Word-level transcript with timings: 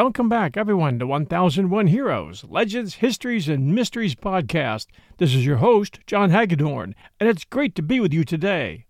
Welcome 0.00 0.28
back, 0.28 0.56
everyone, 0.56 1.00
to 1.00 1.08
1001 1.08 1.88
Heroes, 1.88 2.44
Legends, 2.44 2.94
Histories, 2.94 3.48
and 3.48 3.74
Mysteries 3.74 4.14
podcast. 4.14 4.86
This 5.16 5.34
is 5.34 5.44
your 5.44 5.56
host, 5.56 5.98
John 6.06 6.30
Hagedorn, 6.30 6.94
and 7.18 7.28
it's 7.28 7.44
great 7.44 7.74
to 7.74 7.82
be 7.82 7.98
with 7.98 8.14
you 8.14 8.22
today. 8.22 8.86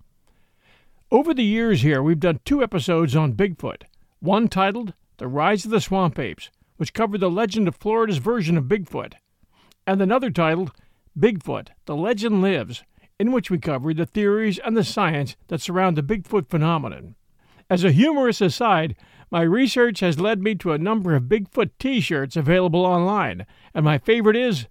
Over 1.11 1.33
the 1.33 1.43
years 1.43 1.81
here, 1.81 2.03
we've 2.03 2.21
done 2.21 2.41
two 2.45 2.63
episodes 2.63 3.17
on 3.17 3.33
Bigfoot, 3.33 3.85
one 4.21 4.49
titled 4.49 4.93
The 5.17 5.29
Rise 5.29 5.65
of 5.65 5.71
the 5.71 5.81
Swamp 5.81 6.19
Apes, 6.19 6.51
which 6.77 6.93
covered 6.93 7.21
the 7.21 7.31
legend 7.31 7.69
of 7.69 7.77
Florida's 7.77 8.19
version 8.19 8.59
of 8.59 8.65
Bigfoot, 8.65 9.15
and 9.87 10.03
another 10.03 10.31
titled 10.31 10.73
Bigfoot, 11.19 11.69
The 11.87 11.97
Legend 11.97 12.43
Lives, 12.43 12.85
in 13.19 13.33
which 13.33 13.51
we 13.51 13.57
covered 13.57 13.97
the 13.97 14.05
theories 14.05 14.59
and 14.59 14.77
the 14.77 14.85
science 14.85 15.37
that 15.47 15.63
surround 15.63 15.97
the 15.97 16.03
Bigfoot 16.03 16.51
phenomenon. 16.51 17.15
As 17.71 17.83
a 17.83 17.93
humorous 17.93 18.43
aside, 18.43 18.95
my 19.31 19.43
research 19.43 20.01
has 20.01 20.19
led 20.19 20.43
me 20.43 20.55
to 20.55 20.73
a 20.73 20.79
number 20.79 21.15
of 21.15 21.25
Bigfoot 21.25 21.71
t 21.79 22.01
shirts 22.01 22.37
available 22.37 22.87
online, 22.87 23.47
and 23.75 23.85
my 23.85 23.99
favorite 23.99 24.37
is 24.37 24.67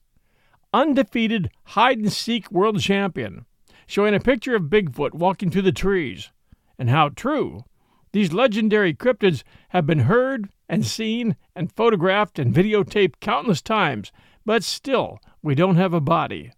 Undefeated 0.73 1.49
Hide 1.65 1.99
and 1.99 2.11
Seek 2.11 2.51
World 2.51 2.79
Champion, 2.79 3.45
showing 3.85 4.15
a 4.15 4.19
picture 4.19 4.55
of 4.55 4.63
Bigfoot 4.63 5.13
walking 5.13 5.49
through 5.49 5.61
the 5.63 5.71
trees. 5.71 6.31
And 6.77 6.89
how 6.89 7.09
true! 7.09 7.65
These 8.13 8.33
legendary 8.33 8.93
cryptids 8.93 9.43
have 9.69 9.85
been 9.85 10.01
heard 10.01 10.49
and 10.67 10.85
seen 10.85 11.35
and 11.55 11.71
photographed 11.71 12.39
and 12.39 12.53
videotaped 12.53 13.19
countless 13.19 13.61
times, 13.61 14.11
but 14.45 14.63
still, 14.63 15.19
we 15.41 15.55
don't 15.55 15.75
have 15.75 15.93
a 15.93 16.01
body. 16.01 16.51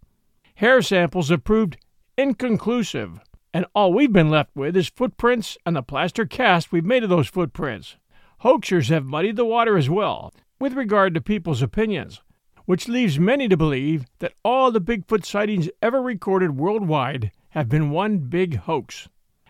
Hair 0.54 0.82
samples 0.82 1.28
have 1.28 1.44
proved 1.44 1.76
inconclusive 2.16 3.20
and 3.52 3.66
all 3.74 3.92
we've 3.92 4.12
been 4.12 4.30
left 4.30 4.50
with 4.54 4.76
is 4.76 4.88
footprints 4.88 5.58
and 5.66 5.74
the 5.74 5.82
plaster 5.82 6.24
cast 6.24 6.72
we've 6.72 6.84
made 6.84 7.02
of 7.02 7.10
those 7.10 7.28
footprints. 7.28 7.96
Hoaxers 8.42 8.88
have 8.88 9.04
muddied 9.04 9.36
the 9.36 9.44
water 9.44 9.76
as 9.76 9.90
well, 9.90 10.32
with 10.58 10.74
regard 10.74 11.14
to 11.14 11.20
people's 11.20 11.62
opinions, 11.62 12.22
which 12.64 12.88
leaves 12.88 13.18
many 13.18 13.48
to 13.48 13.56
believe 13.56 14.06
that 14.20 14.34
all 14.44 14.70
the 14.70 14.80
Bigfoot 14.80 15.24
sightings 15.24 15.68
ever 15.82 16.00
recorded 16.00 16.56
worldwide 16.56 17.32
have 17.50 17.68
been 17.68 17.90
one 17.90 18.18
big 18.18 18.56
hoax. 18.56 19.08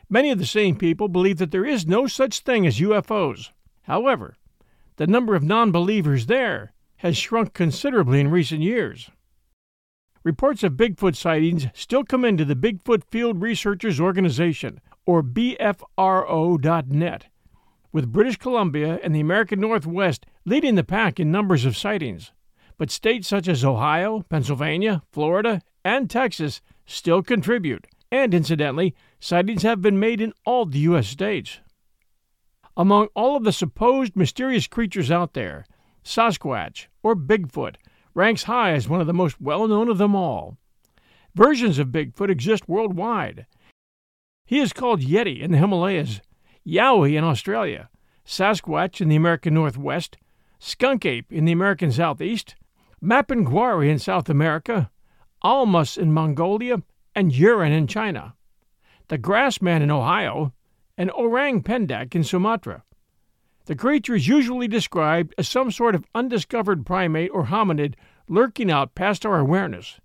Many 0.09 0.31
of 0.31 0.39
the 0.39 0.47
same 0.47 0.77
people 0.77 1.09
believe 1.09 1.39
that 1.39 1.51
there 1.51 1.67
is 1.67 1.87
no 1.87 2.07
such 2.07 2.41
thing 2.41 2.67
as 2.67 2.81
UFOs. 2.81 3.51
However, 3.83 4.37
the 4.97 5.07
number 5.07 5.35
of 5.35 5.43
non 5.43 5.71
believers 5.71 6.27
there 6.27 6.73
has 6.97 7.17
shrunk 7.17 7.55
considerably 7.55 8.21
in 8.21 8.31
recent 8.31 8.61
years. 8.61 9.11
Reports 10.23 10.63
of 10.63 10.75
Bigfoot 10.75 11.17
sightings 11.17 11.69
still 11.73 12.05
come 12.05 12.27
into 12.27 12.45
the 12.45 12.55
Bigfoot 12.55 13.05
Field 13.11 13.41
Researchers 13.41 13.99
Organization, 13.99 14.83
or 15.07 15.23
BFRO.net, 15.23 17.27
with 17.91 18.13
British 18.13 18.37
Columbia 18.37 19.01
and 19.03 19.15
the 19.15 19.21
American 19.21 19.61
Northwest 19.61 20.27
leading 20.45 20.75
the 20.75 20.85
pack 20.85 21.19
in 21.19 21.33
numbers 21.33 21.65
of 21.65 21.75
sightings. 21.75 22.33
But 22.77 22.91
states 22.91 23.29
such 23.29 23.49
as 23.49 23.65
Ohio, 23.65 24.21
Pennsylvania, 24.29 25.03
Florida, 25.11 25.63
and 25.87 26.11
Texas 26.11 26.61
still 26.85 27.23
contribute, 27.23 27.87
and 28.13 28.35
incidentally, 28.35 28.95
sightings 29.21 29.63
have 29.63 29.81
been 29.81 29.99
made 29.99 30.21
in 30.21 30.35
all 30.45 30.67
the 30.67 30.81
U.S. 30.81 31.09
states. 31.09 31.61
Among 32.77 33.09
all 33.15 33.37
of 33.37 33.45
the 33.45 33.53
supposed 33.53 34.17
mysterious 34.17 34.67
creatures 34.67 35.11
out 35.11 35.33
there, 35.33 35.65
Sasquatch, 36.05 36.89
or 37.03 37.17
Bigfoot, 37.17 37.77
ranks 38.21 38.43
high 38.43 38.73
as 38.73 38.87
one 38.87 39.01
of 39.01 39.07
the 39.07 39.15
most 39.15 39.41
well 39.41 39.67
known 39.67 39.89
of 39.89 39.97
them 39.97 40.15
all. 40.15 40.59
Versions 41.35 41.79
of 41.79 41.89
Bigfoot 41.89 42.29
exist 42.29 42.69
worldwide. 42.69 43.47
He 44.45 44.59
is 44.59 44.75
called 44.75 45.01
Yeti 45.01 45.41
in 45.41 45.53
the 45.53 45.59
Himalayas, 45.59 46.21
Yowie 46.67 47.17
in 47.17 47.25
Australia, 47.25 47.89
Sasquatch 48.27 49.01
in 49.01 49.09
the 49.09 49.17
American 49.17 49.55
Northwest, 49.55 50.19
Skunk 50.59 51.07
Ape 51.07 51.33
in 51.33 51.47
the 51.47 51.53
American 51.53 51.91
Southeast, 51.91 52.57
Mapinguari 53.03 53.89
in 53.89 53.99
South 53.99 54.29
America, 54.29 54.91
Almas 55.41 55.97
in 55.97 56.13
Mongolia, 56.13 56.83
and 57.15 57.33
Yeren 57.33 57.73
in 57.73 57.87
China, 57.87 58.35
the 59.09 59.17
Grassman 59.17 59.81
in 59.81 59.91
Ohio, 59.91 60.53
and 60.99 61.11
Orang 61.13 61.63
Pendek 61.63 62.15
in 62.15 62.23
Sumatra. 62.23 62.85
The 63.71 63.77
creature 63.77 64.17
is 64.17 64.27
usually 64.27 64.67
described 64.67 65.33
as 65.39 65.49
some 65.49 65.71
sort 65.71 65.95
of 65.95 66.05
undiscovered 66.13 66.85
primate 66.85 67.31
or 67.33 67.45
hominid 67.45 67.95
lurking 68.29 68.69
out 68.69 68.97
past 68.97 69.25
our 69.25 69.39
awareness, 69.39 70.01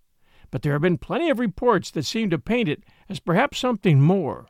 but 0.51 0.61
there 0.61 0.73
have 0.73 0.83
been 0.83 0.99
plenty 0.99 1.31
of 1.31 1.39
reports 1.39 1.89
that 1.89 2.05
seem 2.05 2.29
to 2.29 2.37
paint 2.37 2.69
it 2.69 2.83
as 3.09 3.19
perhaps 3.19 3.57
something 3.57 3.99
more. 3.99 4.45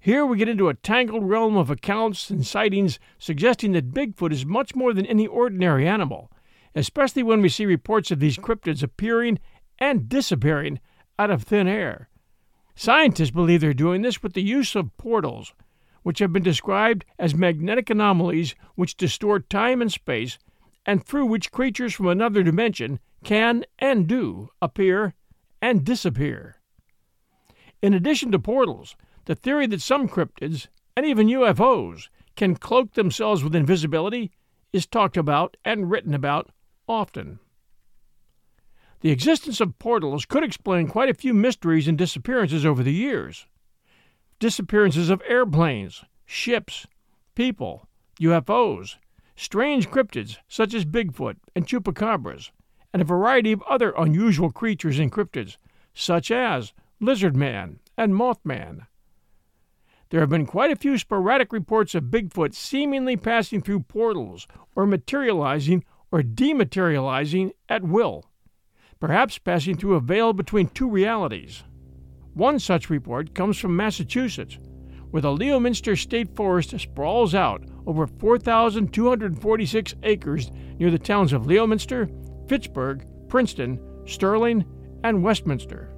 Here 0.00 0.24
we 0.24 0.38
get 0.38 0.48
into 0.48 0.70
a 0.70 0.74
tangled 0.74 1.28
realm 1.28 1.58
of 1.58 1.68
accounts 1.68 2.30
and 2.30 2.46
sightings 2.46 2.98
suggesting 3.18 3.72
that 3.72 3.92
Bigfoot 3.92 4.32
is 4.32 4.46
much 4.46 4.74
more 4.74 4.94
than 4.94 5.04
any 5.04 5.26
ordinary 5.26 5.86
animal, 5.86 6.32
especially 6.74 7.22
when 7.22 7.42
we 7.42 7.50
see 7.50 7.66
reports 7.66 8.10
of 8.10 8.18
these 8.18 8.38
cryptids 8.38 8.82
appearing 8.82 9.40
and 9.78 10.08
disappearing 10.08 10.80
out 11.18 11.30
of 11.30 11.42
thin 11.42 11.68
air. 11.68 12.08
Scientists 12.74 13.30
believe 13.30 13.60
they're 13.60 13.74
doing 13.74 14.00
this 14.00 14.22
with 14.22 14.32
the 14.32 14.40
use 14.40 14.74
of 14.74 14.96
portals, 14.96 15.52
which 16.02 16.18
have 16.18 16.32
been 16.32 16.42
described 16.42 17.04
as 17.18 17.34
magnetic 17.34 17.90
anomalies 17.90 18.54
which 18.74 18.96
distort 18.96 19.48
time 19.50 19.82
and 19.82 19.92
space, 19.92 20.38
and 20.86 21.04
through 21.04 21.26
which 21.26 21.50
creatures 21.50 21.94
from 21.94 22.06
another 22.06 22.42
dimension 22.42 22.98
can 23.24 23.64
and 23.78 24.06
do 24.06 24.48
appear 24.62 25.14
and 25.60 25.84
disappear. 25.84 26.56
In 27.82 27.94
addition 27.94 28.32
to 28.32 28.38
portals, 28.38 28.96
the 29.26 29.34
theory 29.34 29.66
that 29.66 29.82
some 29.82 30.08
cryptids, 30.08 30.68
and 30.96 31.04
even 31.04 31.28
UFOs, 31.28 32.08
can 32.36 32.56
cloak 32.56 32.94
themselves 32.94 33.44
with 33.44 33.54
invisibility 33.54 34.30
is 34.72 34.86
talked 34.86 35.16
about 35.16 35.56
and 35.64 35.90
written 35.90 36.14
about 36.14 36.50
often. 36.88 37.38
The 39.00 39.10
existence 39.10 39.60
of 39.60 39.78
portals 39.78 40.24
could 40.24 40.42
explain 40.42 40.88
quite 40.88 41.08
a 41.08 41.14
few 41.14 41.34
mysteries 41.34 41.86
and 41.86 41.96
disappearances 41.96 42.66
over 42.66 42.82
the 42.82 42.92
years 42.92 43.46
disappearances 44.38 45.10
of 45.10 45.22
airplanes, 45.26 46.04
ships, 46.24 46.86
people, 47.34 47.88
UFOs, 48.20 48.96
strange 49.36 49.90
cryptids 49.90 50.38
such 50.48 50.74
as 50.74 50.84
Bigfoot 50.84 51.36
and 51.54 51.66
chupacabras, 51.66 52.50
and 52.92 53.02
a 53.02 53.04
variety 53.04 53.52
of 53.52 53.62
other 53.62 53.92
unusual 53.96 54.50
creatures 54.50 54.98
and 54.98 55.12
cryptids, 55.12 55.56
such 55.94 56.30
as 56.30 56.72
lizard 57.00 57.36
man 57.36 57.78
and 57.96 58.14
mothman. 58.14 58.86
There 60.10 60.20
have 60.20 60.30
been 60.30 60.46
quite 60.46 60.70
a 60.70 60.76
few 60.76 60.96
sporadic 60.96 61.52
reports 61.52 61.94
of 61.94 62.04
Bigfoot 62.04 62.54
seemingly 62.54 63.16
passing 63.16 63.60
through 63.60 63.80
portals 63.80 64.46
or 64.74 64.86
materializing 64.86 65.84
or 66.10 66.22
dematerializing 66.22 67.52
at 67.68 67.82
will, 67.82 68.24
perhaps 69.00 69.38
passing 69.38 69.76
through 69.76 69.94
a 69.94 70.00
veil 70.00 70.32
between 70.32 70.68
two 70.68 70.88
realities. 70.88 71.62
One 72.38 72.60
such 72.60 72.88
report 72.88 73.34
comes 73.34 73.58
from 73.58 73.74
Massachusetts, 73.74 74.60
where 75.10 75.20
the 75.20 75.32
Leominster 75.32 75.96
State 75.96 76.36
Forest 76.36 76.78
sprawls 76.78 77.34
out 77.34 77.64
over 77.84 78.06
4,246 78.06 79.94
acres 80.04 80.52
near 80.78 80.92
the 80.92 81.00
towns 81.00 81.32
of 81.32 81.46
Leominster, 81.46 82.08
Fitchburg, 82.46 83.04
Princeton, 83.28 83.80
Sterling, 84.06 84.64
and 85.02 85.24
Westminster. 85.24 85.90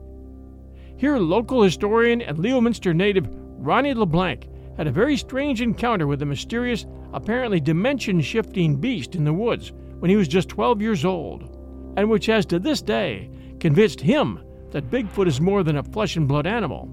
Here, 0.97 1.19
local 1.19 1.63
historian 1.63 2.23
and 2.23 2.39
Leominster 2.39 2.95
native 2.95 3.29
Ronnie 3.31 3.93
LeBlanc 3.93 4.49
had 4.79 4.87
a 4.87 4.93
very 4.93 5.19
strange 5.19 5.61
encounter 5.61 6.07
with 6.07 6.23
a 6.23 6.27
mysterious, 6.27 6.87
apparently 7.13 7.61
dimension 7.61 8.23
shifting 8.23 8.77
beast 8.77 9.15
in 9.15 9.25
the 9.25 9.35
woods 9.35 9.73
when 9.99 10.09
he 10.09 10.17
was 10.17 10.27
just 10.27 10.49
12 10.49 10.81
years 10.81 11.05
old, 11.05 11.95
and 11.99 12.09
which 12.09 12.25
has 12.25 12.47
to 12.47 12.59
this 12.59 12.81
day 12.81 13.29
convinced 13.61 14.01
him 14.01 14.41
that 14.73 14.91
Bigfoot 14.91 15.27
is 15.27 15.41
more 15.41 15.63
than 15.63 15.77
a 15.77 15.83
flesh 15.83 16.17
and 16.17 16.29
blood 16.29 16.47
animal. 16.47 16.89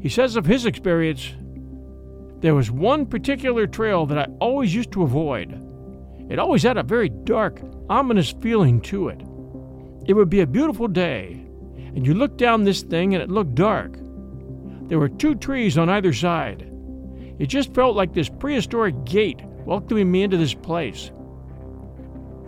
He 0.00 0.08
says 0.08 0.36
of 0.36 0.46
his 0.46 0.66
experience, 0.66 1.32
there 2.40 2.54
was 2.54 2.70
one 2.70 3.06
particular 3.06 3.66
trail 3.66 4.04
that 4.06 4.18
I 4.18 4.26
always 4.40 4.74
used 4.74 4.92
to 4.92 5.04
avoid. 5.04 5.52
It 6.28 6.38
always 6.38 6.62
had 6.62 6.76
a 6.76 6.82
very 6.82 7.08
dark, 7.08 7.60
ominous 7.88 8.32
feeling 8.32 8.80
to 8.82 9.08
it. 9.08 9.20
It 10.06 10.14
would 10.14 10.28
be 10.28 10.40
a 10.40 10.46
beautiful 10.46 10.88
day, 10.88 11.46
and 11.94 12.04
you 12.04 12.14
looked 12.14 12.38
down 12.38 12.64
this 12.64 12.82
thing 12.82 13.14
and 13.14 13.22
it 13.22 13.30
looked 13.30 13.54
dark. 13.54 13.96
There 14.88 14.98
were 14.98 15.08
two 15.08 15.36
trees 15.36 15.78
on 15.78 15.88
either 15.88 16.12
side. 16.12 16.68
It 17.38 17.46
just 17.46 17.74
felt 17.74 17.96
like 17.96 18.12
this 18.12 18.28
prehistoric 18.28 19.04
gate 19.04 19.40
welcoming 19.64 20.10
me 20.10 20.22
into 20.22 20.36
this 20.36 20.54
place. 20.54 21.12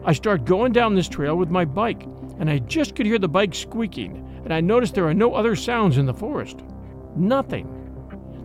I 0.04 0.12
start 0.12 0.44
going 0.44 0.72
down 0.72 0.94
this 0.94 1.08
trail 1.08 1.36
with 1.36 1.50
my 1.50 1.64
bike, 1.64 2.04
and 2.38 2.50
I 2.50 2.58
just 2.58 2.94
could 2.94 3.06
hear 3.06 3.18
the 3.18 3.28
bike 3.28 3.54
squeaking, 3.54 4.40
and 4.44 4.52
I 4.52 4.60
noticed 4.60 4.94
there 4.94 5.08
are 5.08 5.14
no 5.14 5.34
other 5.34 5.56
sounds 5.56 5.98
in 5.98 6.06
the 6.06 6.14
forest. 6.14 6.60
Nothing. 7.16 7.68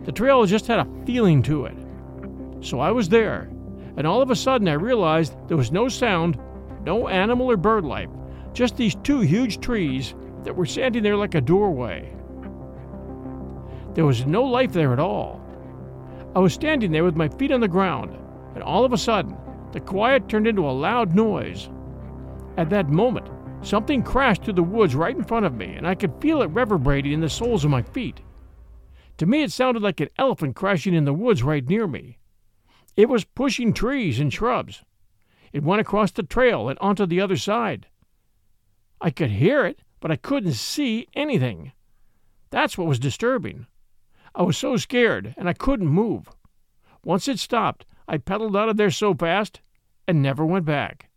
The 0.04 0.12
trail 0.12 0.44
just 0.46 0.66
had 0.66 0.78
a 0.78 1.04
feeling 1.04 1.42
to 1.44 1.66
it. 1.66 1.76
So 2.60 2.80
I 2.80 2.90
was 2.90 3.08
there, 3.08 3.50
and 3.96 4.06
all 4.06 4.22
of 4.22 4.30
a 4.30 4.36
sudden 4.36 4.68
I 4.68 4.74
realized 4.74 5.36
there 5.48 5.56
was 5.56 5.72
no 5.72 5.88
sound, 5.88 6.38
no 6.84 7.08
animal 7.08 7.50
or 7.50 7.56
bird 7.56 7.84
life, 7.84 8.10
just 8.52 8.76
these 8.76 8.94
two 8.96 9.20
huge 9.20 9.60
trees 9.60 10.14
that 10.44 10.56
were 10.56 10.66
standing 10.66 11.02
there 11.02 11.16
like 11.16 11.34
a 11.34 11.40
doorway. 11.40 12.12
There 13.94 14.06
was 14.06 14.24
no 14.26 14.44
life 14.44 14.72
there 14.72 14.92
at 14.92 14.98
all. 14.98 15.40
I 16.34 16.38
was 16.38 16.54
standing 16.54 16.92
there 16.92 17.04
with 17.04 17.16
my 17.16 17.28
feet 17.28 17.50
on 17.50 17.60
the 17.60 17.68
ground, 17.68 18.16
and 18.54 18.62
all 18.62 18.84
of 18.84 18.92
a 18.92 18.98
sudden, 18.98 19.36
the 19.72 19.80
quiet 19.80 20.28
turned 20.28 20.46
into 20.46 20.68
a 20.68 20.70
loud 20.70 21.14
noise. 21.14 21.68
At 22.56 22.70
that 22.70 22.88
moment, 22.88 23.28
something 23.62 24.02
crashed 24.02 24.44
through 24.44 24.54
the 24.54 24.62
woods 24.62 24.94
right 24.94 25.16
in 25.16 25.24
front 25.24 25.46
of 25.46 25.54
me, 25.54 25.74
and 25.74 25.86
I 25.86 25.94
could 25.94 26.20
feel 26.20 26.42
it 26.42 26.50
reverberating 26.50 27.12
in 27.12 27.20
the 27.20 27.28
soles 27.28 27.64
of 27.64 27.70
my 27.70 27.82
feet. 27.82 28.20
To 29.18 29.26
me, 29.26 29.42
it 29.42 29.52
sounded 29.52 29.82
like 29.82 30.00
an 30.00 30.08
elephant 30.16 30.56
crashing 30.56 30.94
in 30.94 31.04
the 31.04 31.12
woods 31.12 31.42
right 31.42 31.66
near 31.68 31.86
me. 31.86 32.18
It 32.96 33.08
was 33.08 33.24
pushing 33.24 33.72
trees 33.72 34.18
and 34.18 34.32
shrubs. 34.32 34.82
It 35.52 35.62
went 35.62 35.80
across 35.80 36.10
the 36.10 36.22
trail 36.22 36.68
and 36.68 36.78
onto 36.80 37.06
the 37.06 37.20
other 37.20 37.36
side. 37.36 37.86
I 39.00 39.10
could 39.10 39.30
hear 39.30 39.66
it, 39.66 39.82
but 40.00 40.10
I 40.10 40.16
couldn't 40.16 40.54
see 40.54 41.06
anything. 41.14 41.72
That's 42.50 42.78
what 42.78 42.86
was 42.86 42.98
disturbing. 42.98 43.66
I 44.34 44.42
was 44.42 44.56
so 44.56 44.76
scared, 44.76 45.34
and 45.36 45.48
I 45.48 45.52
couldn't 45.52 45.88
move. 45.88 46.30
Once 47.04 47.28
it 47.28 47.38
stopped, 47.38 47.84
I 48.08 48.16
pedaled 48.16 48.56
out 48.56 48.68
of 48.68 48.76
there 48.76 48.90
so 48.90 49.14
fast 49.14 49.60
and 50.08 50.22
never 50.22 50.46
went 50.46 50.64
back. 50.64 51.09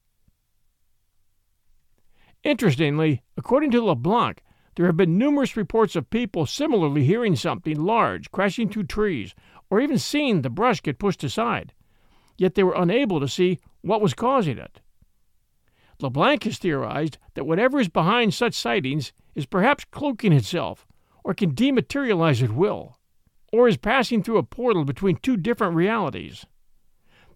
Interestingly, 2.44 3.22
according 3.38 3.72
to 3.72 3.82
LeBlanc, 3.82 4.44
there 4.76 4.86
have 4.86 4.98
been 4.98 5.18
numerous 5.18 5.56
reports 5.56 5.96
of 5.96 6.10
people 6.10 6.46
similarly 6.46 7.04
hearing 7.04 7.36
something 7.36 7.80
large 7.80 8.32
crashing 8.32 8.70
through 8.70 8.84
trees 8.84 9.34
or 9.70 9.80
even 9.80 9.98
seeing 9.98 10.42
the 10.42 10.50
brush 10.50 10.82
get 10.82 11.00
pushed 11.00 11.24
aside, 11.24 11.74
yet 12.38 12.56
they 12.56 12.64
were 12.64 12.76
unable 12.76 13.20
to 13.20 13.28
see 13.28 13.60
what 13.82 14.02
was 14.02 14.14
causing 14.14 14.58
it. 14.58 14.82
LeBlanc 16.02 16.44
has 16.44 16.58
theorized 16.58 17.18
that 17.36 17.46
whatever 17.46 17.80
is 17.80 17.88
behind 17.88 18.34
such 18.34 18.54
sightings 18.54 19.14
is 19.36 19.46
perhaps 19.46 19.86
cloaking 19.86 20.34
itself, 20.34 20.86
or 21.24 21.34
can 21.34 21.54
dematerialize 21.54 22.44
at 22.44 22.52
will, 22.52 22.98
or 23.54 23.68
is 23.68 23.78
passing 23.78 24.22
through 24.22 24.38
a 24.38 24.44
portal 24.44 24.84
between 24.84 25.16
two 25.18 25.38
different 25.38 25.76
realities. 25.76 26.46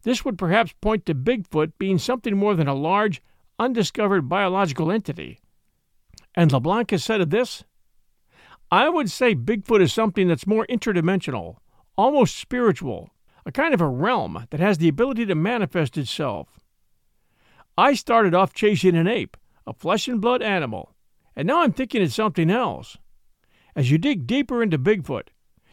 This 0.03 0.25
would 0.25 0.37
perhaps 0.37 0.73
point 0.81 1.05
to 1.05 1.15
Bigfoot 1.15 1.73
being 1.77 1.97
something 1.97 2.35
more 2.35 2.55
than 2.55 2.67
a 2.67 2.73
large, 2.73 3.21
undiscovered 3.59 4.29
biological 4.29 4.91
entity. 4.91 5.39
And 6.35 6.51
LeBlanc 6.51 6.91
has 6.91 7.03
said 7.03 7.21
of 7.21 7.29
this 7.29 7.63
I 8.71 8.89
would 8.89 9.09
say 9.09 9.33
Bigfoot 9.33 9.81
is 9.81 9.93
something 9.93 10.27
that's 10.27 10.45
more 10.45 10.65
interdimensional, 10.67 11.57
almost 11.97 12.37
spiritual, 12.37 13.09
a 13.45 13.51
kind 13.51 13.73
of 13.73 13.79
a 13.79 13.87
realm 13.87 14.45
that 14.49 14.59
has 14.59 14.77
the 14.77 14.89
ability 14.89 15.25
to 15.25 15.35
manifest 15.35 15.97
itself. 15.97 16.59
I 17.77 17.93
started 17.93 18.33
off 18.33 18.53
chasing 18.53 18.95
an 18.95 19.07
ape, 19.07 19.37
a 19.65 19.73
flesh 19.73 20.07
and 20.07 20.19
blood 20.19 20.41
animal, 20.41 20.95
and 21.35 21.47
now 21.47 21.61
I'm 21.61 21.71
thinking 21.71 22.01
it's 22.01 22.15
something 22.15 22.49
else. 22.49 22.97
As 23.75 23.89
you 23.89 23.97
dig 23.97 24.27
deeper 24.27 24.61
into 24.61 24.77
Bigfoot, 24.77 25.27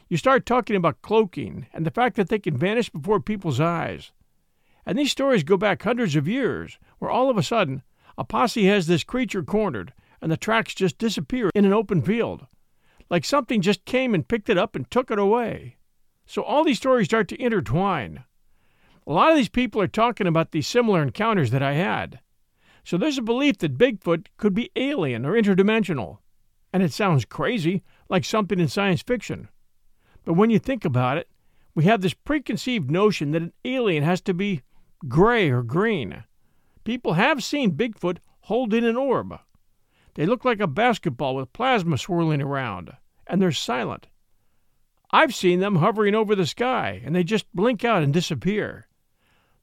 you 0.09 0.17
start 0.17 0.47
talking 0.47 0.77
about 0.77 1.03
cloaking 1.03 1.67
and 1.73 1.85
the 1.85 1.91
fact 1.91 2.15
that 2.17 2.29
they 2.29 2.39
can 2.39 2.57
vanish 2.57 2.91
before 2.91 3.19
people's 3.19 3.59
eyes. 3.59 4.13
And 4.87 4.99
these 4.99 5.11
stories 5.11 5.45
go 5.45 5.57
back 5.57 5.83
hundreds 5.83 6.17
of 6.17 6.29
years, 6.29 6.79
where 6.99 7.11
all 7.11 7.31
of 7.31 7.39
a 7.39 7.43
sudden 7.43 7.83
a 8.17 8.25
posse 8.25 8.67
has 8.67 8.87
this 8.87 9.05
creature 9.05 9.43
cornered 9.43 9.93
and 10.21 10.31
the 10.31 10.37
tracks 10.37 10.75
just 10.75 10.99
disappear 10.99 11.51
in 11.55 11.65
an 11.65 11.73
open 11.73 12.01
field, 12.03 12.47
like 13.11 13.25
something 13.25 13.61
just 13.61 13.85
came 13.85 14.15
and 14.15 14.29
picked 14.29 14.49
it 14.49 14.59
up 14.59 14.75
and 14.75 14.91
took 14.91 15.11
it 15.11 15.19
away. 15.19 15.77
So 16.27 16.43
all 16.43 16.65
these 16.65 16.79
stories 16.79 17.07
start 17.07 17.29
to 17.29 17.43
intertwine. 17.43 18.25
A 19.07 19.13
lot 19.13 19.31
of 19.31 19.37
these 19.37 19.51
people 19.51 19.81
are 19.83 19.89
talking 19.89 20.27
about 20.27 20.53
these 20.53 20.67
similar 20.67 21.03
encounters 21.03 21.51
that 21.51 21.63
I 21.63 21.75
had. 21.75 22.21
So 22.85 22.97
there's 22.97 23.19
a 23.19 23.23
belief 23.23 23.59
that 23.59 23.79
Bigfoot 23.79 24.27
could 24.37 24.55
be 24.55 24.71
alien 24.77 25.27
or 25.27 25.33
interdimensional. 25.33 26.19
And 26.73 26.83
it 26.83 26.93
sounds 26.93 27.25
crazy, 27.25 27.83
like 28.09 28.25
something 28.25 28.59
in 28.59 28.69
science 28.69 29.03
fiction. 29.03 29.49
But 30.25 30.35
when 30.35 30.51
you 30.51 30.59
think 30.59 30.85
about 30.85 31.19
it, 31.19 31.29
we 31.75 31.85
have 31.85 32.01
this 32.01 32.15
preconceived 32.15 32.91
notion 32.91 33.33
that 33.33 33.43
an 33.43 33.53
alien 33.65 34.05
has 34.05 34.21
to 34.23 34.35
be 34.35 34.63
gray 35.09 35.51
or 35.51 35.63
green. 35.63 36.25
People 36.85 37.15
have 37.15 37.43
seen 37.43 37.77
Bigfoot 37.77 38.19
holding 38.41 38.85
an 38.85 38.97
orb. 38.97 39.39
They 40.15 40.27
look 40.27 40.45
like 40.45 40.61
a 40.61 40.67
basketball 40.67 41.35
with 41.35 41.53
plasma 41.53 41.99
swirling 41.99 42.43
around, 42.43 42.93
and 43.27 43.41
they're 43.41 43.53
silent. 43.53 44.09
I've 45.11 45.35
seen 45.35 45.61
them 45.61 45.77
hovering 45.77 46.15
over 46.15 46.35
the 46.35 46.47
sky, 46.47 47.01
and 47.05 47.15
they 47.15 47.25
just 47.25 47.47
blink 47.55 47.85
out 47.85 48.03
and 48.03 48.13
disappear. 48.13 48.87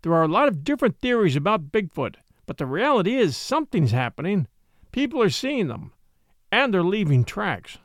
There 0.01 0.13
are 0.13 0.23
a 0.23 0.27
lot 0.27 0.47
of 0.47 0.63
different 0.63 0.99
theories 0.99 1.35
about 1.35 1.71
Bigfoot, 1.71 2.15
but 2.45 2.57
the 2.57 2.65
reality 2.65 3.15
is 3.15 3.38
something's 3.38 3.91
happening. 3.91 4.47
People 4.91 5.21
are 5.21 5.29
seeing 5.29 5.67
them, 5.67 5.93
and 6.51 6.73
they're 6.73 6.83
leaving 6.83 7.23
tracks. 7.23 7.77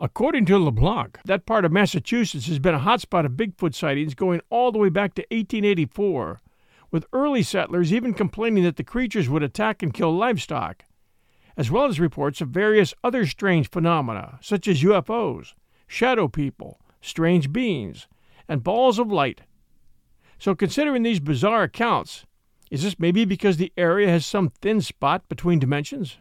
According 0.00 0.44
to 0.46 0.58
LeBlanc, 0.58 1.18
that 1.24 1.44
part 1.44 1.64
of 1.64 1.72
Massachusetts 1.72 2.46
has 2.46 2.60
been 2.60 2.74
a 2.74 2.78
hotspot 2.78 3.26
of 3.26 3.32
Bigfoot 3.32 3.74
sightings 3.74 4.14
going 4.14 4.40
all 4.48 4.70
the 4.70 4.78
way 4.78 4.90
back 4.90 5.14
to 5.14 5.22
1884, 5.22 6.40
with 6.92 7.04
early 7.12 7.42
settlers 7.42 7.92
even 7.92 8.14
complaining 8.14 8.62
that 8.62 8.76
the 8.76 8.84
creatures 8.84 9.28
would 9.28 9.42
attack 9.42 9.82
and 9.82 9.92
kill 9.92 10.16
livestock, 10.16 10.84
as 11.56 11.68
well 11.68 11.86
as 11.86 11.98
reports 11.98 12.40
of 12.40 12.50
various 12.50 12.94
other 13.02 13.26
strange 13.26 13.70
phenomena, 13.70 14.38
such 14.40 14.68
as 14.68 14.84
UFOs, 14.84 15.54
shadow 15.88 16.28
people, 16.28 16.80
strange 17.00 17.52
beings, 17.52 18.06
and 18.48 18.62
balls 18.62 19.00
of 19.00 19.10
light. 19.10 19.40
So, 20.38 20.54
considering 20.54 21.02
these 21.02 21.18
bizarre 21.18 21.64
accounts, 21.64 22.24
is 22.70 22.84
this 22.84 23.00
maybe 23.00 23.24
because 23.24 23.56
the 23.56 23.72
area 23.76 24.08
has 24.08 24.24
some 24.24 24.50
thin 24.62 24.80
spot 24.80 25.28
between 25.28 25.58
dimensions? 25.58 26.18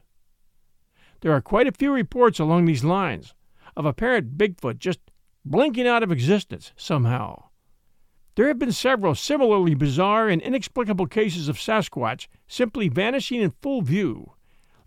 There 1.22 1.32
are 1.32 1.42
quite 1.42 1.68
a 1.68 1.72
few 1.72 1.92
reports 1.92 2.40
along 2.40 2.66
these 2.66 2.84
lines 2.84 3.36
of 3.78 3.86
apparent 3.86 4.38
Bigfoot 4.38 4.80
just 4.80 5.00
blinking 5.46 5.88
out 5.88 6.02
of 6.02 6.12
existence 6.12 6.74
somehow. 6.76 7.46
There 8.36 8.48
have 8.48 8.60
been 8.60 8.72
several 8.72 9.14
similarly 9.14 9.76
bizarre 9.76 10.28
and 10.28 10.42
inexplicable 10.42 11.06
cases 11.06 11.48
of 11.48 11.58
Sasquatch 11.58 12.28
simply 12.48 12.90
vanishing 12.90 13.40
in 13.40 13.54
full 13.62 13.84
view, 13.84 14.34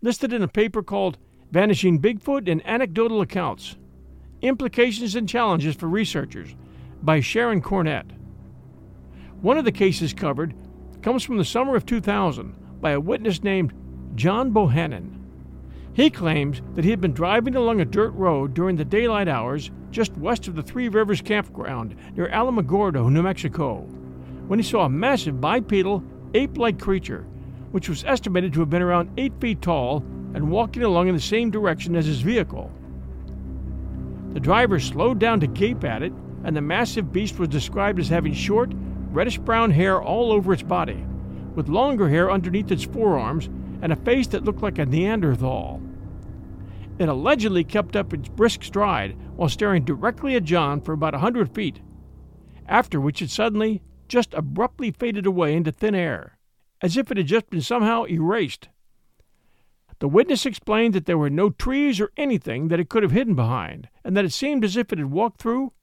listed 0.01 0.33
in 0.33 0.43
a 0.43 0.47
paper 0.47 0.83
called 0.83 1.17
Vanishing 1.51 1.99
Bigfoot 1.99 2.51
and 2.51 2.65
Anecdotal 2.67 3.21
Accounts 3.21 3.77
Implications 4.41 5.15
and 5.15 5.27
Challenges 5.27 5.75
for 5.75 5.87
Researchers 5.87 6.55
by 7.01 7.21
Sharon 7.21 7.61
Cornett. 7.61 8.11
One 9.41 9.57
of 9.57 9.65
the 9.65 9.71
cases 9.71 10.13
covered 10.13 10.53
comes 11.01 11.23
from 11.23 11.37
the 11.37 11.45
summer 11.45 11.75
of 11.75 11.85
2000 11.85 12.81
by 12.81 12.91
a 12.91 12.99
witness 12.99 13.41
named 13.41 13.73
John 14.15 14.51
Bohannon. 14.51 15.20
He 15.93 16.09
claims 16.09 16.61
that 16.75 16.85
he 16.85 16.91
had 16.91 17.01
been 17.01 17.13
driving 17.13 17.55
along 17.55 17.81
a 17.81 17.85
dirt 17.85 18.11
road 18.11 18.53
during 18.53 18.77
the 18.77 18.85
daylight 18.85 19.27
hours 19.27 19.71
just 19.91 20.15
west 20.17 20.47
of 20.47 20.55
the 20.55 20.63
Three 20.63 20.87
Rivers 20.87 21.21
campground 21.21 21.95
near 22.15 22.29
Alamogordo, 22.29 23.11
New 23.11 23.23
Mexico, 23.23 23.81
when 24.47 24.57
he 24.57 24.63
saw 24.63 24.85
a 24.85 24.89
massive 24.89 25.41
bipedal, 25.41 26.01
ape 26.33 26.57
like 26.57 26.79
creature, 26.79 27.25
which 27.71 27.89
was 27.89 28.05
estimated 28.05 28.53
to 28.53 28.61
have 28.61 28.69
been 28.69 28.81
around 28.81 29.11
8 29.17 29.33
feet 29.41 29.61
tall 29.61 29.97
and 30.33 30.49
walking 30.49 30.83
along 30.83 31.09
in 31.09 31.15
the 31.15 31.21
same 31.21 31.51
direction 31.51 31.95
as 31.95 32.05
his 32.05 32.21
vehicle. 32.21 32.71
The 34.33 34.39
driver 34.39 34.79
slowed 34.79 35.19
down 35.19 35.41
to 35.41 35.47
gape 35.47 35.83
at 35.83 36.03
it, 36.03 36.13
and 36.45 36.55
the 36.55 36.61
massive 36.61 37.11
beast 37.11 37.37
was 37.37 37.49
described 37.49 37.99
as 37.99 38.07
having 38.07 38.33
short, 38.33 38.71
reddish 39.11 39.37
brown 39.37 39.71
hair 39.71 40.01
all 40.01 40.31
over 40.31 40.53
its 40.53 40.63
body, 40.63 41.05
with 41.53 41.67
longer 41.67 42.07
hair 42.07 42.31
underneath 42.31 42.71
its 42.71 42.85
forearms 42.85 43.49
and 43.81 43.91
a 43.91 43.95
face 43.95 44.27
that 44.27 44.43
looked 44.43 44.61
like 44.61 44.77
a 44.77 44.85
Neanderthal. 44.85 45.81
It 46.99 47.09
allegedly 47.09 47.63
kept 47.63 47.95
up 47.95 48.13
its 48.13 48.29
brisk 48.29 48.63
stride 48.63 49.15
while 49.35 49.49
staring 49.49 49.83
directly 49.83 50.35
at 50.35 50.43
John 50.43 50.81
for 50.81 50.93
about 50.93 51.15
a 51.15 51.19
hundred 51.19 51.53
feet, 51.55 51.81
after 52.67 53.01
which 53.01 53.21
it 53.21 53.29
suddenly 53.29 53.81
just 54.07 54.33
abruptly 54.33 54.91
faded 54.91 55.25
away 55.25 55.55
into 55.55 55.71
thin 55.71 55.95
air, 55.95 56.37
as 56.81 56.97
if 56.97 57.09
it 57.09 57.17
had 57.17 57.27
just 57.27 57.49
been 57.49 57.61
somehow 57.61 58.03
erased. 58.03 58.69
The 59.99 60.07
witness 60.07 60.45
explained 60.45 60.93
that 60.95 61.05
there 61.05 61.17
were 61.17 61.29
no 61.29 61.49
trees 61.51 61.99
or 61.99 62.11
anything 62.17 62.67
that 62.67 62.79
it 62.79 62.89
could 62.89 63.03
have 63.03 63.11
hidden 63.11 63.35
behind, 63.35 63.87
and 64.03 64.17
that 64.17 64.25
it 64.25 64.33
seemed 64.33 64.63
as 64.63 64.75
if 64.75 64.91
it 64.91 64.99
had 64.99 65.11
walked 65.11 65.39
through 65.39 65.73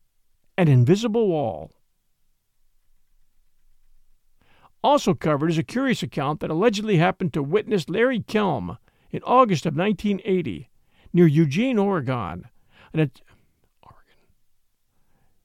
an 0.57 0.69
invisible 0.69 1.28
wall. 1.28 1.73
Also 4.83 5.13
covered 5.13 5.51
is 5.51 5.59
a 5.59 5.63
curious 5.63 6.03
account 6.03 6.41
that 6.41 6.51
allegedly 6.51 6.99
happened 6.99 7.33
to 7.33 7.43
witness 7.43 7.89
Larry 7.89 8.21
Kelm 8.21 8.79
in 9.11 9.23
August 9.25 9.67
of 9.67 9.77
1980 9.77 10.69
near 11.13 11.27
Eugene, 11.27 11.79
Oregon. 11.79 12.45
And 12.93 13.11
Oregon. 13.83 14.15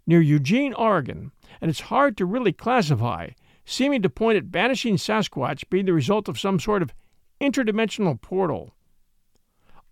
Near 0.05 0.21
Eugene, 0.21 0.73
Oregon, 0.73 1.31
and 1.59 1.69
it's 1.69 1.81
hard 1.81 2.15
to 2.17 2.25
really 2.25 2.53
classify, 2.53 3.29
seeming 3.65 4.01
to 4.01 4.09
point 4.09 4.37
at 4.37 4.45
vanishing 4.45 4.97
Sasquatch 4.97 5.69
being 5.69 5.85
the 5.85 5.93
result 5.93 6.27
of 6.27 6.39
some 6.39 6.59
sort 6.59 6.81
of 6.81 6.93
interdimensional 7.41 8.19
portal. 8.21 8.75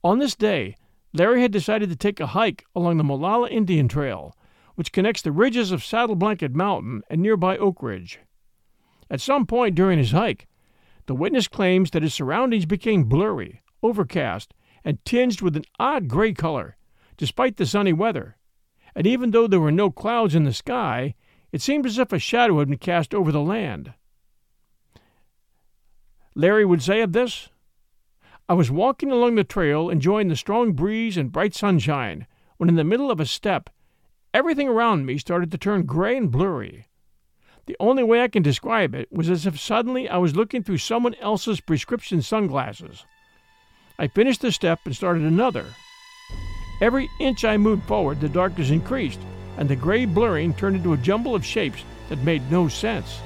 On 0.04 0.20
this 0.20 0.36
day, 0.36 0.76
Larry 1.14 1.42
had 1.42 1.52
decided 1.52 1.90
to 1.90 1.96
take 1.96 2.20
a 2.20 2.28
hike 2.28 2.66
along 2.76 2.98
the 2.98 3.04
Molalla 3.04 3.50
Indian 3.50 3.88
Trail, 3.88 4.36
which 4.76 4.92
connects 4.92 5.22
the 5.22 5.32
ridges 5.32 5.72
of 5.72 5.84
Saddle 5.84 6.16
Blanket 6.16 6.56
Mountain 6.56 7.04
and 7.10 7.22
nearby 7.22 7.58
Oak 7.58 7.84
Ridge. 7.84 8.20
At 9.12 9.20
some 9.20 9.46
point 9.46 9.76
during 9.76 10.00
his 10.00 10.12
hike, 10.12 10.48
the 11.06 11.14
witness 11.14 11.50
claims 11.50 11.92
that 11.92 12.02
his 12.02 12.14
surroundings 12.14 12.66
became 12.66 13.04
blurry, 13.04 13.62
overcast, 13.84 14.54
and 14.86 15.04
tinged 15.04 15.42
with 15.42 15.58
an 15.58 15.66
odd 15.78 16.08
gray 16.08 16.32
color, 16.32 16.78
despite 17.18 17.58
the 17.58 17.66
sunny 17.66 17.92
weather. 17.92 18.38
And 18.96 19.06
even 19.06 19.32
though 19.32 19.48
there 19.48 19.60
were 19.60 19.70
no 19.70 19.92
clouds 19.92 20.34
in 20.34 20.46
the 20.46 20.54
sky, 20.54 21.16
it 21.52 21.62
seemed 21.62 21.86
as 21.86 21.98
if 21.98 22.14
a 22.14 22.20
shadow 22.20 22.60
had 22.60 22.70
been 22.70 22.78
cast 22.78 23.14
over 23.14 23.34
the 23.34 23.42
land. 23.42 23.94
Larry 26.34 26.64
would 26.64 26.82
say 26.82 27.02
of 27.02 27.12
this? 27.12 27.50
I 28.48 28.54
was 28.54 28.72
walking 28.72 29.12
along 29.12 29.36
the 29.36 29.44
trail, 29.44 29.90
enjoying 29.90 30.30
the 30.30 30.38
strong 30.38 30.72
breeze 30.72 31.18
and 31.18 31.34
bright 31.34 31.54
sunshine, 31.54 32.28
when 32.56 32.70
in 32.70 32.76
the 32.76 32.86
middle 32.86 33.12
of 33.12 33.20
a 33.20 33.26
step, 33.26 33.70
everything 34.34 34.70
around 34.70 35.06
me 35.06 35.18
started 35.18 35.52
to 35.52 35.58
turn 35.58 35.84
gray 35.84 36.16
and 36.16 36.32
blurry. 36.32 36.86
The 37.72 37.78
only 37.80 38.04
way 38.04 38.22
I 38.22 38.28
can 38.28 38.44
describe 38.44 38.94
it 38.94 39.08
was 39.14 39.30
as 39.30 39.46
if 39.46 39.58
suddenly 39.58 40.10
I 40.10 40.18
was 40.18 40.36
looking 40.36 40.62
through 40.62 40.80
someone 40.80 41.16
else's 41.22 41.62
prescription 41.62 42.22
sunglasses. 42.22 43.06
I 43.98 44.08
finished 44.08 44.42
the 44.42 44.52
step 44.52 44.82
and 44.84 44.94
started 44.94 45.24
another. 45.24 45.68
Every 46.82 47.08
inch 47.22 47.46
I 47.46 47.56
moved 47.56 47.84
forward, 47.84 48.20
the 48.20 48.28
darkness 48.28 48.72
increased, 48.72 49.22
and 49.56 49.70
the 49.70 49.78
gray 49.78 50.04
blurring 50.04 50.54
turned 50.54 50.76
into 50.76 50.92
a 50.92 50.98
jumble 50.98 51.34
of 51.34 51.46
shapes 51.46 51.86
that 52.10 52.26
made 52.26 52.52
no 52.52 52.68
sense. 52.68 53.22